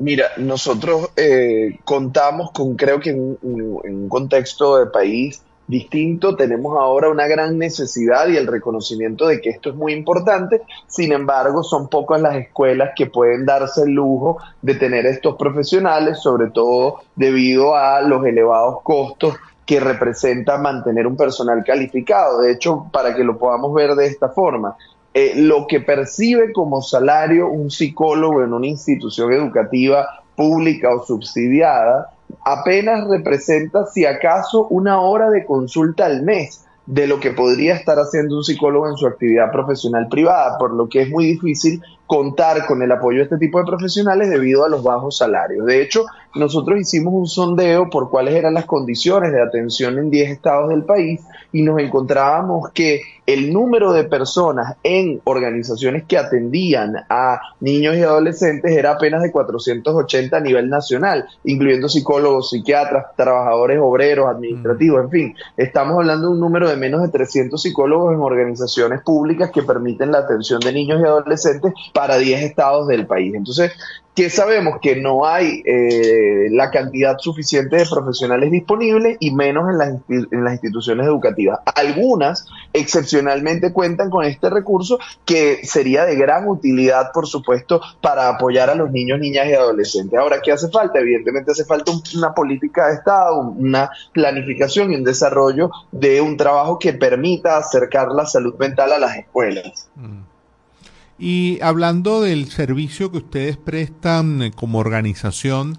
Mira, 0.00 0.28
nosotros 0.38 1.10
eh, 1.14 1.78
contamos 1.84 2.52
con, 2.52 2.74
creo 2.74 3.00
que 3.00 3.10
en, 3.10 3.36
un 3.42 4.08
contexto 4.08 4.78
de 4.78 4.86
país 4.86 5.42
distinto, 5.66 6.36
tenemos 6.36 6.76
ahora 6.78 7.10
una 7.10 7.26
gran 7.26 7.58
necesidad 7.58 8.26
y 8.28 8.36
el 8.36 8.46
reconocimiento 8.46 9.28
de 9.28 9.40
que 9.40 9.50
esto 9.50 9.70
es 9.70 9.76
muy 9.76 9.92
importante, 9.92 10.62
sin 10.88 11.12
embargo 11.12 11.62
son 11.62 11.88
pocas 11.88 12.20
las 12.20 12.34
escuelas 12.36 12.90
que 12.96 13.06
pueden 13.06 13.46
darse 13.46 13.82
el 13.82 13.90
lujo 13.90 14.38
de 14.62 14.74
tener 14.74 15.04
estos 15.06 15.36
profesionales, 15.36 16.18
sobre 16.18 16.50
todo 16.50 17.02
debido 17.14 17.76
a 17.76 18.00
los 18.00 18.24
elevados 18.24 18.82
costos 18.82 19.36
que 19.64 19.80
representa 19.80 20.58
mantener 20.58 21.06
un 21.06 21.16
personal 21.16 21.62
calificado. 21.64 22.40
De 22.40 22.52
hecho, 22.52 22.86
para 22.90 23.14
que 23.14 23.22
lo 23.22 23.38
podamos 23.38 23.72
ver 23.72 23.94
de 23.94 24.06
esta 24.06 24.30
forma, 24.30 24.76
eh, 25.12 25.32
lo 25.36 25.66
que 25.66 25.80
percibe 25.80 26.52
como 26.52 26.82
salario 26.82 27.48
un 27.48 27.70
psicólogo 27.70 28.44
en 28.44 28.52
una 28.52 28.66
institución 28.66 29.32
educativa 29.32 30.06
pública 30.36 30.94
o 30.94 31.04
subsidiada 31.04 32.12
apenas 32.44 33.08
representa, 33.08 33.86
si 33.86 34.06
acaso, 34.06 34.66
una 34.68 35.00
hora 35.00 35.30
de 35.30 35.44
consulta 35.44 36.06
al 36.06 36.22
mes 36.22 36.64
de 36.86 37.06
lo 37.06 37.20
que 37.20 37.30
podría 37.30 37.74
estar 37.74 37.96
haciendo 37.98 38.36
un 38.36 38.42
psicólogo 38.42 38.88
en 38.88 38.96
su 38.96 39.06
actividad 39.06 39.52
profesional 39.52 40.08
privada, 40.08 40.58
por 40.58 40.72
lo 40.72 40.88
que 40.88 41.02
es 41.02 41.10
muy 41.10 41.24
difícil 41.24 41.80
contar 42.06 42.66
con 42.66 42.82
el 42.82 42.90
apoyo 42.90 43.18
de 43.18 43.24
este 43.24 43.38
tipo 43.38 43.60
de 43.60 43.64
profesionales 43.64 44.28
debido 44.28 44.64
a 44.64 44.68
los 44.68 44.82
bajos 44.82 45.18
salarios. 45.18 45.66
De 45.66 45.80
hecho, 45.82 46.06
nosotros 46.34 46.80
hicimos 46.80 47.14
un 47.14 47.28
sondeo 47.28 47.88
por 47.90 48.10
cuáles 48.10 48.34
eran 48.34 48.54
las 48.54 48.64
condiciones 48.64 49.30
de 49.30 49.40
atención 49.40 49.98
en 49.98 50.10
10 50.10 50.30
estados 50.30 50.70
del 50.70 50.82
país 50.82 51.20
y 51.52 51.62
nos 51.62 51.78
encontrábamos 51.78 52.70
que 52.72 53.02
el 53.32 53.52
número 53.52 53.92
de 53.92 54.04
personas 54.04 54.76
en 54.82 55.20
organizaciones 55.24 56.04
que 56.04 56.18
atendían 56.18 56.94
a 57.08 57.40
niños 57.60 57.96
y 57.96 58.02
adolescentes 58.02 58.72
era 58.72 58.92
apenas 58.92 59.22
de 59.22 59.30
480 59.30 60.36
a 60.36 60.40
nivel 60.40 60.68
nacional, 60.68 61.26
incluyendo 61.44 61.88
psicólogos, 61.88 62.50
psiquiatras, 62.50 63.06
trabajadores 63.16 63.78
obreros, 63.80 64.28
administrativos, 64.28 65.04
en 65.04 65.10
fin. 65.10 65.34
Estamos 65.56 65.96
hablando 65.96 66.28
de 66.28 66.34
un 66.34 66.40
número 66.40 66.68
de 66.68 66.76
menos 66.76 67.02
de 67.02 67.08
300 67.08 67.60
psicólogos 67.60 68.14
en 68.14 68.20
organizaciones 68.20 69.02
públicas 69.02 69.50
que 69.50 69.62
permiten 69.62 70.12
la 70.12 70.18
atención 70.18 70.60
de 70.60 70.72
niños 70.72 71.00
y 71.00 71.04
adolescentes 71.04 71.72
para 71.94 72.18
10 72.18 72.42
estados 72.42 72.88
del 72.88 73.06
país. 73.06 73.34
Entonces, 73.34 73.72
que 74.14 74.28
sabemos 74.28 74.80
que 74.82 74.96
no 74.96 75.24
hay 75.24 75.62
eh, 75.64 76.48
la 76.50 76.70
cantidad 76.70 77.16
suficiente 77.18 77.76
de 77.76 77.86
profesionales 77.86 78.50
disponibles 78.50 79.16
y 79.20 79.32
menos 79.32 79.70
en 79.70 79.78
las, 79.78 79.88
en 80.08 80.44
las 80.44 80.54
instituciones 80.54 81.06
educativas. 81.06 81.60
Algunas 81.74 82.46
excepciones 82.72 83.19
adicionalmente 83.20 83.72
cuentan 83.72 84.10
con 84.10 84.24
este 84.24 84.50
recurso 84.50 84.98
que 85.24 85.60
sería 85.64 86.04
de 86.04 86.16
gran 86.16 86.48
utilidad, 86.48 87.12
por 87.12 87.26
supuesto, 87.26 87.80
para 88.00 88.28
apoyar 88.28 88.70
a 88.70 88.74
los 88.74 88.90
niños, 88.90 89.18
niñas 89.18 89.46
y 89.48 89.52
adolescentes. 89.52 90.18
Ahora, 90.18 90.40
¿qué 90.42 90.52
hace 90.52 90.68
falta? 90.70 90.98
Evidentemente 90.98 91.52
hace 91.52 91.64
falta 91.64 91.92
una 92.14 92.34
política 92.34 92.88
de 92.88 92.94
Estado, 92.94 93.40
una 93.40 93.90
planificación 94.12 94.92
y 94.92 94.96
un 94.96 95.04
desarrollo 95.04 95.70
de 95.92 96.20
un 96.20 96.36
trabajo 96.36 96.78
que 96.78 96.92
permita 96.92 97.56
acercar 97.56 98.08
la 98.08 98.26
salud 98.26 98.54
mental 98.58 98.92
a 98.92 98.98
las 98.98 99.16
escuelas. 99.16 99.88
Mm. 99.96 100.20
Y 101.18 101.58
hablando 101.60 102.22
del 102.22 102.50
servicio 102.50 103.10
que 103.10 103.18
ustedes 103.18 103.58
prestan 103.58 104.42
eh, 104.42 104.52
como 104.52 104.78
organización, 104.78 105.76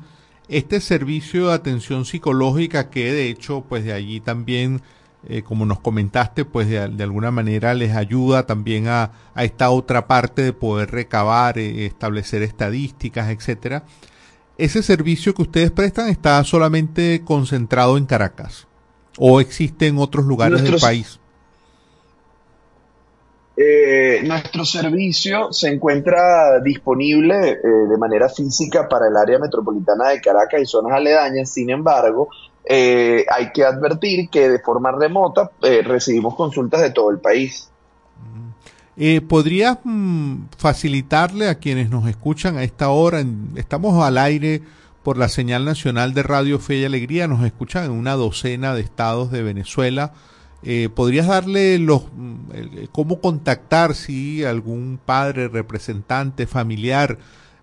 este 0.47 0.81
servicio 0.81 1.47
de 1.47 1.53
atención 1.53 2.05
psicológica 2.05 2.89
que 2.89 3.11
de 3.11 3.29
hecho 3.29 3.63
pues 3.67 3.85
de 3.85 3.93
allí 3.93 4.19
también 4.19 4.81
eh, 5.27 5.43
como 5.43 5.65
nos 5.65 5.79
comentaste 5.79 6.45
pues 6.45 6.67
de, 6.67 6.79
alguna 6.79 7.29
manera 7.29 7.73
les 7.73 7.95
ayuda 7.95 8.47
también 8.47 8.87
a, 8.87 9.11
a, 9.35 9.43
esta 9.43 9.69
otra 9.69 10.07
parte 10.07 10.41
de 10.41 10.53
poder 10.53 10.91
recabar, 10.91 11.59
eh, 11.59 11.85
establecer 11.85 12.41
estadísticas, 12.41 13.29
etcétera. 13.29 13.83
Ese 14.57 14.83
servicio 14.83 15.33
que 15.33 15.43
ustedes 15.43 15.71
prestan 15.71 16.09
está 16.09 16.43
solamente 16.43 17.21
concentrado 17.23 17.97
en 17.97 18.05
Caracas 18.05 18.67
o 19.17 19.41
existe 19.41 19.87
en 19.87 19.97
otros 19.97 20.25
lugares 20.25 20.63
del 20.63 20.79
país. 20.79 21.19
Eh, 23.63 24.21
nuestro 24.23 24.65
servicio 24.65 25.51
se 25.51 25.67
encuentra 25.67 26.59
disponible 26.61 27.51
eh, 27.51 27.59
de 27.89 27.97
manera 27.97 28.29
física 28.29 28.87
para 28.87 29.07
el 29.07 29.15
área 29.15 29.37
metropolitana 29.37 30.09
de 30.09 30.21
Caracas 30.21 30.61
y 30.61 30.65
zonas 30.65 30.93
aledañas, 30.93 31.51
sin 31.51 31.69
embargo, 31.69 32.29
eh, 32.65 33.25
hay 33.29 33.51
que 33.51 33.63
advertir 33.63 34.29
que 34.29 34.49
de 34.49 34.59
forma 34.59 34.91
remota 34.91 35.51
recibimos 35.61 36.35
consultas 36.35 36.81
de 36.81 36.91
todo 36.91 37.11
el 37.11 37.19
país. 37.19 37.69
¿Podrías 39.27 39.79
mm, 39.83 40.43
facilitarle 40.57 41.49
a 41.49 41.55
quienes 41.55 41.89
nos 41.89 42.07
escuchan 42.07 42.57
a 42.57 42.63
esta 42.63 42.89
hora? 42.89 43.23
estamos 43.55 44.03
al 44.03 44.17
aire 44.17 44.61
por 45.01 45.17
la 45.17 45.29
señal 45.29 45.65
nacional 45.65 46.13
de 46.13 46.21
Radio 46.21 46.59
Fe 46.59 46.77
y 46.77 46.85
Alegría, 46.85 47.27
nos 47.27 47.43
escuchan 47.43 47.85
en 47.85 47.91
una 47.91 48.13
docena 48.13 48.75
de 48.75 48.81
estados 48.81 49.31
de 49.31 49.41
Venezuela 49.41 50.13
eh, 50.63 50.89
¿Podrías 50.93 51.27
darle 51.27 51.79
los 51.79 52.03
mm, 52.03 52.85
cómo 52.91 53.19
contactar 53.19 53.95
si 53.95 54.43
algún 54.43 54.99
padre, 55.03 55.47
representante, 55.47 56.45
familiar 56.45 57.17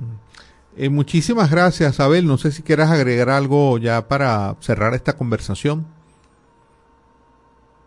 Eh, 0.77 0.89
muchísimas 0.89 1.51
gracias, 1.51 1.99
Abel. 1.99 2.25
No 2.25 2.37
sé 2.37 2.51
si 2.51 2.63
quieras 2.63 2.89
agregar 2.89 3.29
algo 3.29 3.77
ya 3.77 4.07
para 4.07 4.55
cerrar 4.61 4.93
esta 4.93 5.17
conversación. 5.17 5.85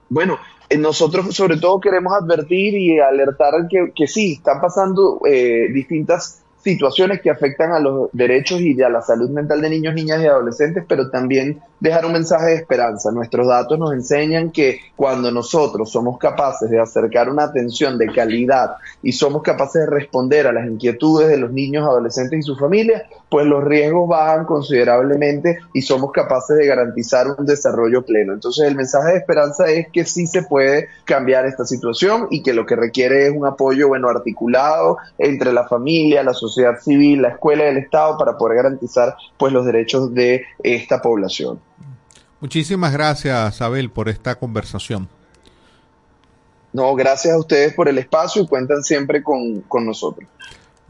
Bueno, 0.08 0.38
eh, 0.68 0.76
nosotros 0.76 1.34
sobre 1.34 1.56
todo 1.56 1.80
queremos 1.80 2.12
advertir 2.12 2.74
y 2.74 3.00
alertar 3.00 3.66
que, 3.70 3.92
que 3.94 4.06
sí, 4.06 4.34
están 4.34 4.60
pasando 4.60 5.20
eh, 5.26 5.68
distintas 5.72 6.41
situaciones 6.62 7.20
que 7.20 7.30
afectan 7.30 7.72
a 7.72 7.80
los 7.80 8.08
derechos 8.12 8.60
y 8.60 8.80
a 8.82 8.88
la 8.88 9.02
salud 9.02 9.30
mental 9.30 9.60
de 9.60 9.70
niños, 9.70 9.94
niñas 9.94 10.22
y 10.22 10.26
adolescentes, 10.26 10.84
pero 10.88 11.10
también 11.10 11.60
dejar 11.80 12.06
un 12.06 12.12
mensaje 12.12 12.46
de 12.46 12.54
esperanza. 12.54 13.10
Nuestros 13.10 13.48
datos 13.48 13.78
nos 13.78 13.92
enseñan 13.92 14.50
que 14.50 14.80
cuando 14.94 15.30
nosotros 15.32 15.90
somos 15.90 16.18
capaces 16.18 16.70
de 16.70 16.80
acercar 16.80 17.28
una 17.28 17.44
atención 17.44 17.98
de 17.98 18.06
calidad 18.12 18.76
y 19.02 19.12
somos 19.12 19.42
capaces 19.42 19.82
de 19.82 19.90
responder 19.90 20.46
a 20.46 20.52
las 20.52 20.66
inquietudes 20.68 21.28
de 21.28 21.38
los 21.38 21.50
niños, 21.52 21.86
adolescentes 21.86 22.38
y 22.38 22.42
sus 22.42 22.58
familias, 22.58 23.02
pues 23.32 23.46
los 23.46 23.64
riesgos 23.64 24.06
bajan 24.06 24.44
considerablemente 24.44 25.58
y 25.72 25.80
somos 25.80 26.12
capaces 26.12 26.54
de 26.58 26.66
garantizar 26.66 27.28
un 27.38 27.46
desarrollo 27.46 28.04
pleno. 28.04 28.34
Entonces 28.34 28.68
el 28.68 28.76
mensaje 28.76 29.12
de 29.12 29.18
esperanza 29.20 29.70
es 29.70 29.86
que 29.90 30.04
sí 30.04 30.26
se 30.26 30.42
puede 30.42 30.88
cambiar 31.06 31.46
esta 31.46 31.64
situación 31.64 32.26
y 32.30 32.42
que 32.42 32.52
lo 32.52 32.66
que 32.66 32.76
requiere 32.76 33.28
es 33.28 33.32
un 33.34 33.46
apoyo 33.46 33.88
bueno 33.88 34.10
articulado 34.10 34.98
entre 35.16 35.50
la 35.50 35.66
familia, 35.66 36.22
la 36.22 36.34
sociedad 36.34 36.78
civil, 36.78 37.22
la 37.22 37.30
escuela 37.30 37.64
y 37.64 37.68
el 37.68 37.78
Estado 37.78 38.18
para 38.18 38.36
poder 38.36 38.58
garantizar 38.58 39.16
pues 39.38 39.50
los 39.50 39.64
derechos 39.64 40.12
de 40.12 40.44
esta 40.62 41.00
población. 41.00 41.58
Muchísimas 42.38 42.92
gracias, 42.92 43.62
Abel, 43.62 43.90
por 43.90 44.10
esta 44.10 44.34
conversación. 44.34 45.08
No, 46.74 46.94
gracias 46.94 47.32
a 47.32 47.38
ustedes 47.38 47.72
por 47.72 47.88
el 47.88 47.96
espacio 47.96 48.42
y 48.42 48.46
cuentan 48.46 48.82
siempre 48.82 49.22
con, 49.22 49.62
con 49.62 49.86
nosotros. 49.86 50.28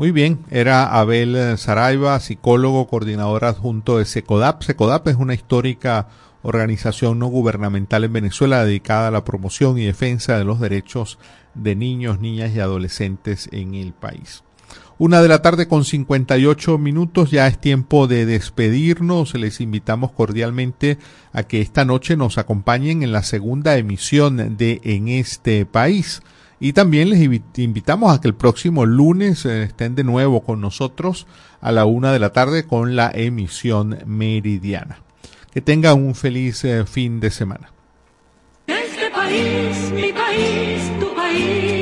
Muy 0.03 0.11
bien, 0.11 0.41
era 0.51 0.99
Abel 0.99 1.57
Saraiva, 1.59 2.19
psicólogo, 2.19 2.89
coordinador 2.89 3.45
adjunto 3.45 3.99
de 3.99 4.05
SECODAP. 4.05 4.65
SECODAP 4.65 5.07
es 5.07 5.15
una 5.15 5.33
histórica 5.33 6.09
organización 6.43 7.21
no 7.21 7.29
gubernamental 7.29 8.03
en 8.03 8.13
Venezuela 8.13 8.65
dedicada 8.65 9.07
a 9.07 9.11
la 9.13 9.25
promoción 9.25 9.79
y 9.79 9.85
defensa 9.85 10.37
de 10.37 10.43
los 10.43 10.59
derechos 10.59 11.21
de 11.55 11.77
niños, 11.77 12.19
niñas 12.19 12.51
y 12.53 12.59
adolescentes 12.59 13.49
en 13.53 13.75
el 13.75 13.93
país. 13.93 14.43
Una 14.99 15.23
de 15.23 15.29
la 15.29 15.41
tarde 15.41 15.69
con 15.69 15.85
58 15.85 16.79
minutos, 16.79 17.31
ya 17.31 17.47
es 17.47 17.61
tiempo 17.61 18.09
de 18.09 18.27
despedirnos. 18.27 19.35
Les 19.35 19.61
invitamos 19.61 20.11
cordialmente 20.11 20.99
a 21.33 21.45
que 21.45 21.61
esta 21.61 21.85
noche 21.85 22.17
nos 22.17 22.39
acompañen 22.39 23.05
en 23.05 23.13
la 23.13 23.23
segunda 23.23 23.77
emisión 23.77 24.57
de 24.57 24.81
En 24.83 25.07
este 25.07 25.65
país. 25.65 26.23
Y 26.65 26.75
también 26.75 27.11
les 27.11 27.21
invitamos 27.57 28.15
a 28.15 28.21
que 28.21 28.29
el 28.29 28.37
próximo 28.37 28.87
lunes 28.87 29.45
eh, 29.47 29.65
estén 29.65 29.97
de 29.97 30.05
nuevo 30.05 30.45
con 30.45 30.61
nosotros 30.61 31.27
a 31.61 31.73
la 31.73 31.87
una 31.87 32.13
de 32.13 32.21
la 32.21 32.33
tarde 32.33 32.69
con 32.69 32.95
la 32.95 33.11
emisión 33.13 33.99
meridiana. 34.07 34.99
Que 35.53 35.61
tengan 35.61 36.01
un 36.01 36.15
feliz 36.15 36.65
eh, 36.65 36.85
fin 36.87 37.19
de 37.19 37.33
semana. 37.33 37.73
Este 38.69 39.11
país, 39.11 39.91
mi 39.93 40.13
país, 40.13 41.01
tu 41.01 41.13
país. 41.17 41.82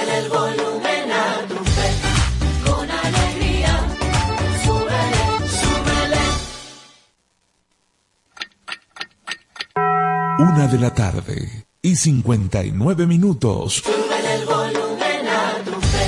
Una 10.41 10.65
de 10.65 10.79
la 10.79 10.91
tarde 10.91 11.67
y 11.83 11.95
59 11.95 13.05
minutos. 13.05 13.75
Súbele 13.75 14.33
el 14.33 14.45
volumen 14.47 15.27
a 15.27 15.63
tu 15.63 15.79
fe, 15.79 16.07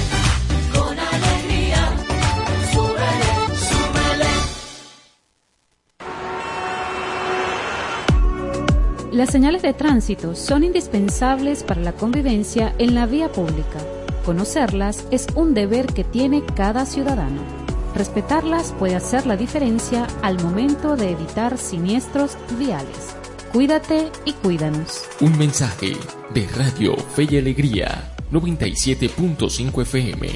con 0.73 0.97
alegría. 0.97 1.95
Súbele, 2.73 3.31
súbele. 3.69 4.31
Las 9.11 9.29
señales 9.29 9.61
de 9.61 9.73
tránsito 9.73 10.34
son 10.34 10.63
indispensables 10.63 11.61
para 11.61 11.81
la 11.81 11.93
convivencia 11.93 12.73
en 12.79 12.95
la 12.95 13.05
vía 13.05 13.31
pública. 13.31 13.77
Conocerlas 14.25 15.05
es 15.11 15.27
un 15.36 15.53
deber 15.53 15.86
que 15.86 16.03
tiene 16.03 16.43
cada 16.43 16.88
ciudadano. 16.88 17.43
Respetarlas 17.93 18.73
puede 18.79 18.95
hacer 18.95 19.27
la 19.27 19.38
diferencia 19.38 20.07
al 20.23 20.41
momento 20.41 20.95
de 20.95 21.11
evitar 21.11 21.59
siniestros 21.59 22.36
viales. 22.57 23.15
Cuídate 23.53 24.11
y 24.25 24.33
cuídanos. 24.33 25.03
Un 25.19 25.37
mensaje 25.37 25.93
de 26.33 26.47
Radio 26.57 26.97
Fe 26.97 27.27
y 27.29 27.37
Alegría 27.37 28.11
97.5 28.31 29.83
FM. 29.83 30.29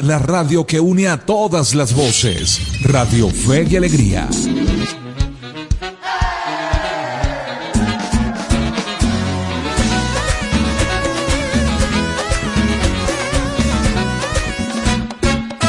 La 0.00 0.18
radio 0.18 0.66
que 0.66 0.80
une 0.80 1.06
a 1.06 1.18
todas 1.18 1.74
las 1.74 1.94
voces. 1.94 2.60
Radio 2.82 3.30
Fe 3.30 3.66
y 3.70 3.76
Alegría. 3.76 4.28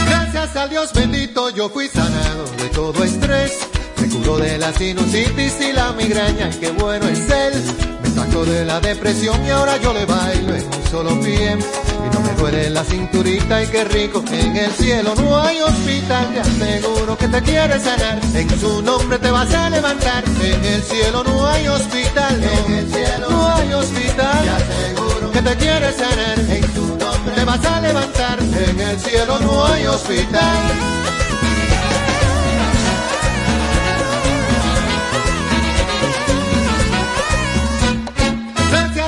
Gracias 0.05 0.55
al 0.55 0.69
Dios 0.69 0.93
bendito 0.93 1.51
yo 1.51 1.69
fui 1.69 1.87
sanado 1.87 2.45
de 2.57 2.69
todo 2.69 3.03
estrés. 3.03 3.59
Me 4.01 4.09
curó 4.09 4.37
de 4.37 4.57
la 4.57 4.73
sinusitis 4.73 5.57
y 5.61 5.73
la 5.73 5.91
migraña, 5.91 6.49
qué 6.59 6.71
bueno 6.71 7.07
es 7.07 7.19
él. 7.29 7.53
Me 8.01 8.09
sacó 8.09 8.45
de 8.45 8.65
la 8.65 8.79
depresión 8.79 9.45
y 9.45 9.49
ahora 9.49 9.77
yo 9.77 9.93
le 9.93 10.05
bailo 10.05 10.55
en 10.55 10.65
un 10.65 10.89
solo 10.89 11.19
pie. 11.21 11.57
Y 12.05 12.13
no 12.13 12.21
me 12.21 12.33
duele 12.33 12.69
la 12.69 12.83
cinturita 12.83 13.63
y 13.63 13.67
qué 13.67 13.83
rico, 13.83 14.23
en 14.31 14.55
el 14.55 14.71
cielo 14.71 15.13
no 15.15 15.41
hay 15.41 15.61
hospital, 15.61 16.33
te 16.33 16.39
aseguro 16.39 17.17
que 17.17 17.27
te 17.27 17.41
quiere 17.41 17.79
sanar. 17.79 18.19
En 18.33 18.59
su 18.59 18.81
nombre 18.81 19.17
te 19.19 19.31
vas 19.31 19.53
a 19.53 19.69
levantar, 19.69 20.23
en 20.41 20.65
el 20.65 20.83
cielo 20.83 21.23
no 21.23 21.47
hay 21.47 21.67
hospital, 21.67 22.43
en 22.43 22.73
el 22.73 22.87
cielo 22.91 23.29
no 23.29 23.55
hay 23.55 23.73
hospital, 23.73 24.43
te 24.43 24.49
aseguro 24.49 25.31
que 25.31 25.41
te 25.41 25.55
quiere 25.57 25.91
sanar. 25.93 26.39
En 26.39 26.73
su 26.73 26.87
nombre 26.87 27.33
te 27.35 27.45
vas 27.45 27.65
a 27.65 27.81
levantar, 27.81 28.39
en 28.39 28.79
el 28.79 28.99
cielo 28.99 29.39
no 29.39 29.65
hay 29.65 29.87
hospital. 29.87 31.16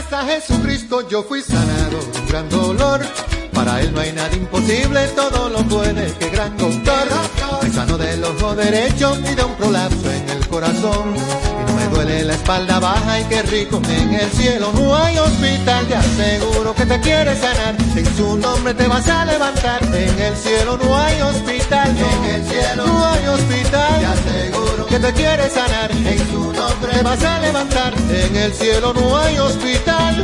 Gracias 0.10 0.24
a 0.24 0.34
Jesucristo 0.34 1.08
yo 1.08 1.22
fui 1.22 1.42
sanado 1.44 2.00
un 2.00 2.28
gran 2.28 2.50
dolor. 2.50 3.02
Para 3.54 3.80
él 3.82 3.94
no 3.94 4.00
hay 4.00 4.12
nada 4.12 4.34
imposible, 4.36 5.06
todo 5.16 5.50
lo 5.50 5.60
puede, 5.68 6.12
que 6.14 6.30
gran 6.30 6.58
doctor. 6.58 7.08
Me 7.62 7.70
sano 7.70 7.96
del 7.96 8.24
ojo 8.24 8.56
derecho 8.56 9.16
y 9.32 9.36
de 9.36 9.44
un 9.44 9.54
prolapso 9.56 10.12
en 10.12 10.30
el 10.30 10.48
corazón. 10.48 11.14
Y 11.16 11.72
no 11.72 11.78
me 11.78 11.88
duele 11.90 12.24
la 12.24 12.34
espalda 12.34 12.80
baja 12.80 13.20
y 13.20 13.24
qué 13.26 13.44
rico, 13.44 13.82
en 13.88 14.14
el 14.16 14.32
cielo 14.32 14.72
no 14.74 14.96
hay 14.96 15.18
hospital. 15.20 15.86
Te 15.86 15.96
aseguro 15.96 16.74
que 16.74 16.86
te 16.88 17.00
quiere 17.02 17.36
sanar, 17.36 17.76
en 17.96 18.16
su 18.18 18.38
nombre 18.38 18.74
te 18.74 18.88
vas 18.88 19.08
a 19.10 19.26
levantar. 19.26 19.84
En 19.84 20.20
el 20.20 20.36
cielo 20.36 20.80
no 20.82 20.98
hay 20.98 21.22
hospital, 21.22 21.96
en 21.96 22.26
el 22.26 22.46
cielo 22.46 22.88
no 22.88 23.06
hay 23.06 23.28
hospital. 23.28 24.00
Te 24.00 24.06
aseguro 24.06 24.59
que 24.90 25.00
te 25.00 25.14
quiere 25.14 25.50
sanar, 25.50 25.92
en 25.92 26.32
su 26.32 26.52
nombre 26.52 26.94
te 26.94 27.04
vas 27.04 27.24
a 27.24 27.40
levantar. 27.40 27.94
En 28.10 28.36
el 28.36 28.54
cielo 28.54 28.92
no 28.94 29.18
hay 29.18 29.38
hospital. 29.38 30.24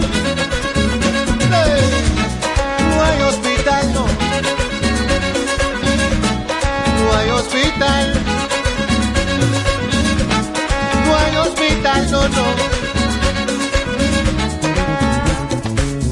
No 2.90 3.04
hay 3.04 3.22
hospital, 3.22 3.94
no. 3.94 4.06
No 7.00 7.18
hay 7.18 7.30
hospital. 7.30 8.14
No 11.06 11.18
hay 11.18 11.36
hospital, 11.38 12.12
no, 12.12 12.28
no. 12.28 12.46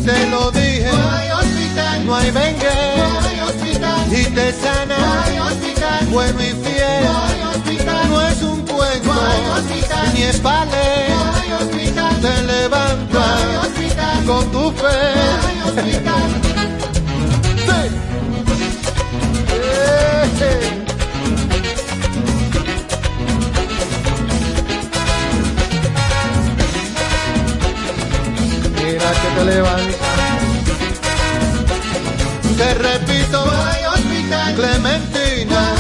Te 0.06 0.28
lo 0.30 0.52
dije. 0.52 0.92
No 0.92 1.12
hay 1.12 1.32
hospital. 1.32 2.06
No 2.06 2.16
hay 2.16 2.32
vengue. 2.32 2.76
No 2.98 3.20
hay 3.22 3.40
hospital. 3.40 4.14
Y 4.14 4.24
te 4.26 4.54
sana. 4.54 4.98
No 4.98 5.22
hay 5.24 5.40
hospital. 5.40 6.06
Bueno 6.12 6.40
y 6.44 6.52
fiel. 6.64 7.04
No 7.04 7.24
hay 7.24 7.42
hospital. 7.42 7.53
Hospital. 9.54 10.14
Ni 10.14 10.22
es 10.24 10.40
palé. 10.40 11.10
No 11.10 11.34
hay 11.34 11.52
hospital. 11.52 12.22
Te 12.22 12.44
levanta. 12.44 13.20
No 13.20 13.24
hay 13.24 13.56
hospital. 13.58 14.26
Con 14.26 14.52
tu 14.52 14.72
fe. 14.72 14.98
No 15.16 15.48
hay 15.48 15.60
hospital. 15.70 16.54
Mira 28.86 29.12
que 29.22 29.30
te 29.36 29.46
levanta. 29.46 30.14
Te 32.58 32.74
repito, 32.76 33.44
Clementina, 34.56 35.76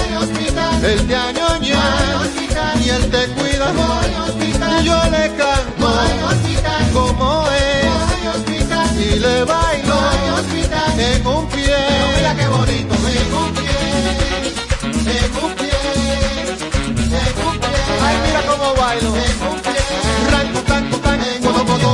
él 0.83 1.07
te 1.07 1.15
añoña 1.15 2.42
y 2.83 2.89
él 2.89 3.09
te 3.09 3.27
cuida. 3.35 3.71
Y 4.39 4.85
yo 4.85 4.97
le 5.09 5.31
canto 5.37 5.87
como 6.93 7.47
es 7.49 7.63
y 8.99 9.19
le 9.19 9.43
bailo 9.43 9.97
en 10.97 11.27
un 11.27 11.47
pie. 11.47 11.77
Mira 12.15 12.35
qué 12.35 12.47
bonito, 12.47 12.93
en 12.93 13.33
un 13.41 13.49
pie, 13.53 13.77
en 14.93 15.31
un 15.43 15.51
pie, 15.59 15.77
en 17.19 17.37
un 17.45 17.57
pie. 17.59 17.77
Ay, 18.05 18.15
mira 18.25 18.41
cómo 18.47 18.67
bailo. 18.75 19.09
En 19.15 19.37
un 19.49 19.57
pie. 19.61 19.81
Codo, 21.41 21.61
codo. 21.65 21.91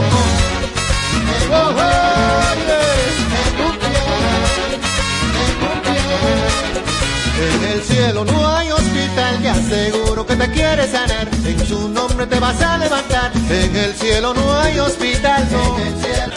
Oh, 1.52 1.56
oh, 1.56 1.76
yeah. 2.68 2.84
En 3.40 3.54
un 3.66 3.74
pie, 3.82 4.00
en 5.46 5.58
un 5.70 5.78
pie. 5.86 6.00
En 7.46 7.62
el 7.74 7.82
cielo 7.84 8.22
no 8.26 8.38
hay 8.56 8.68
hospital, 8.72 9.34
te 9.42 9.50
aseguro 9.50 9.99
te 10.40 10.50
quiere 10.52 10.88
sanar. 10.88 11.28
En 11.46 11.68
su 11.68 11.90
nombre 11.90 12.26
te 12.26 12.40
vas 12.40 12.62
a 12.62 12.78
levantar. 12.78 13.32
En 13.50 13.76
el 13.76 13.94
cielo 13.94 14.34
no 14.34 14.54
hay 14.60 14.80
hospital, 14.80 15.48
no. 15.52 15.80
En 15.80 15.88
el 15.88 16.02
cielo 16.02 16.30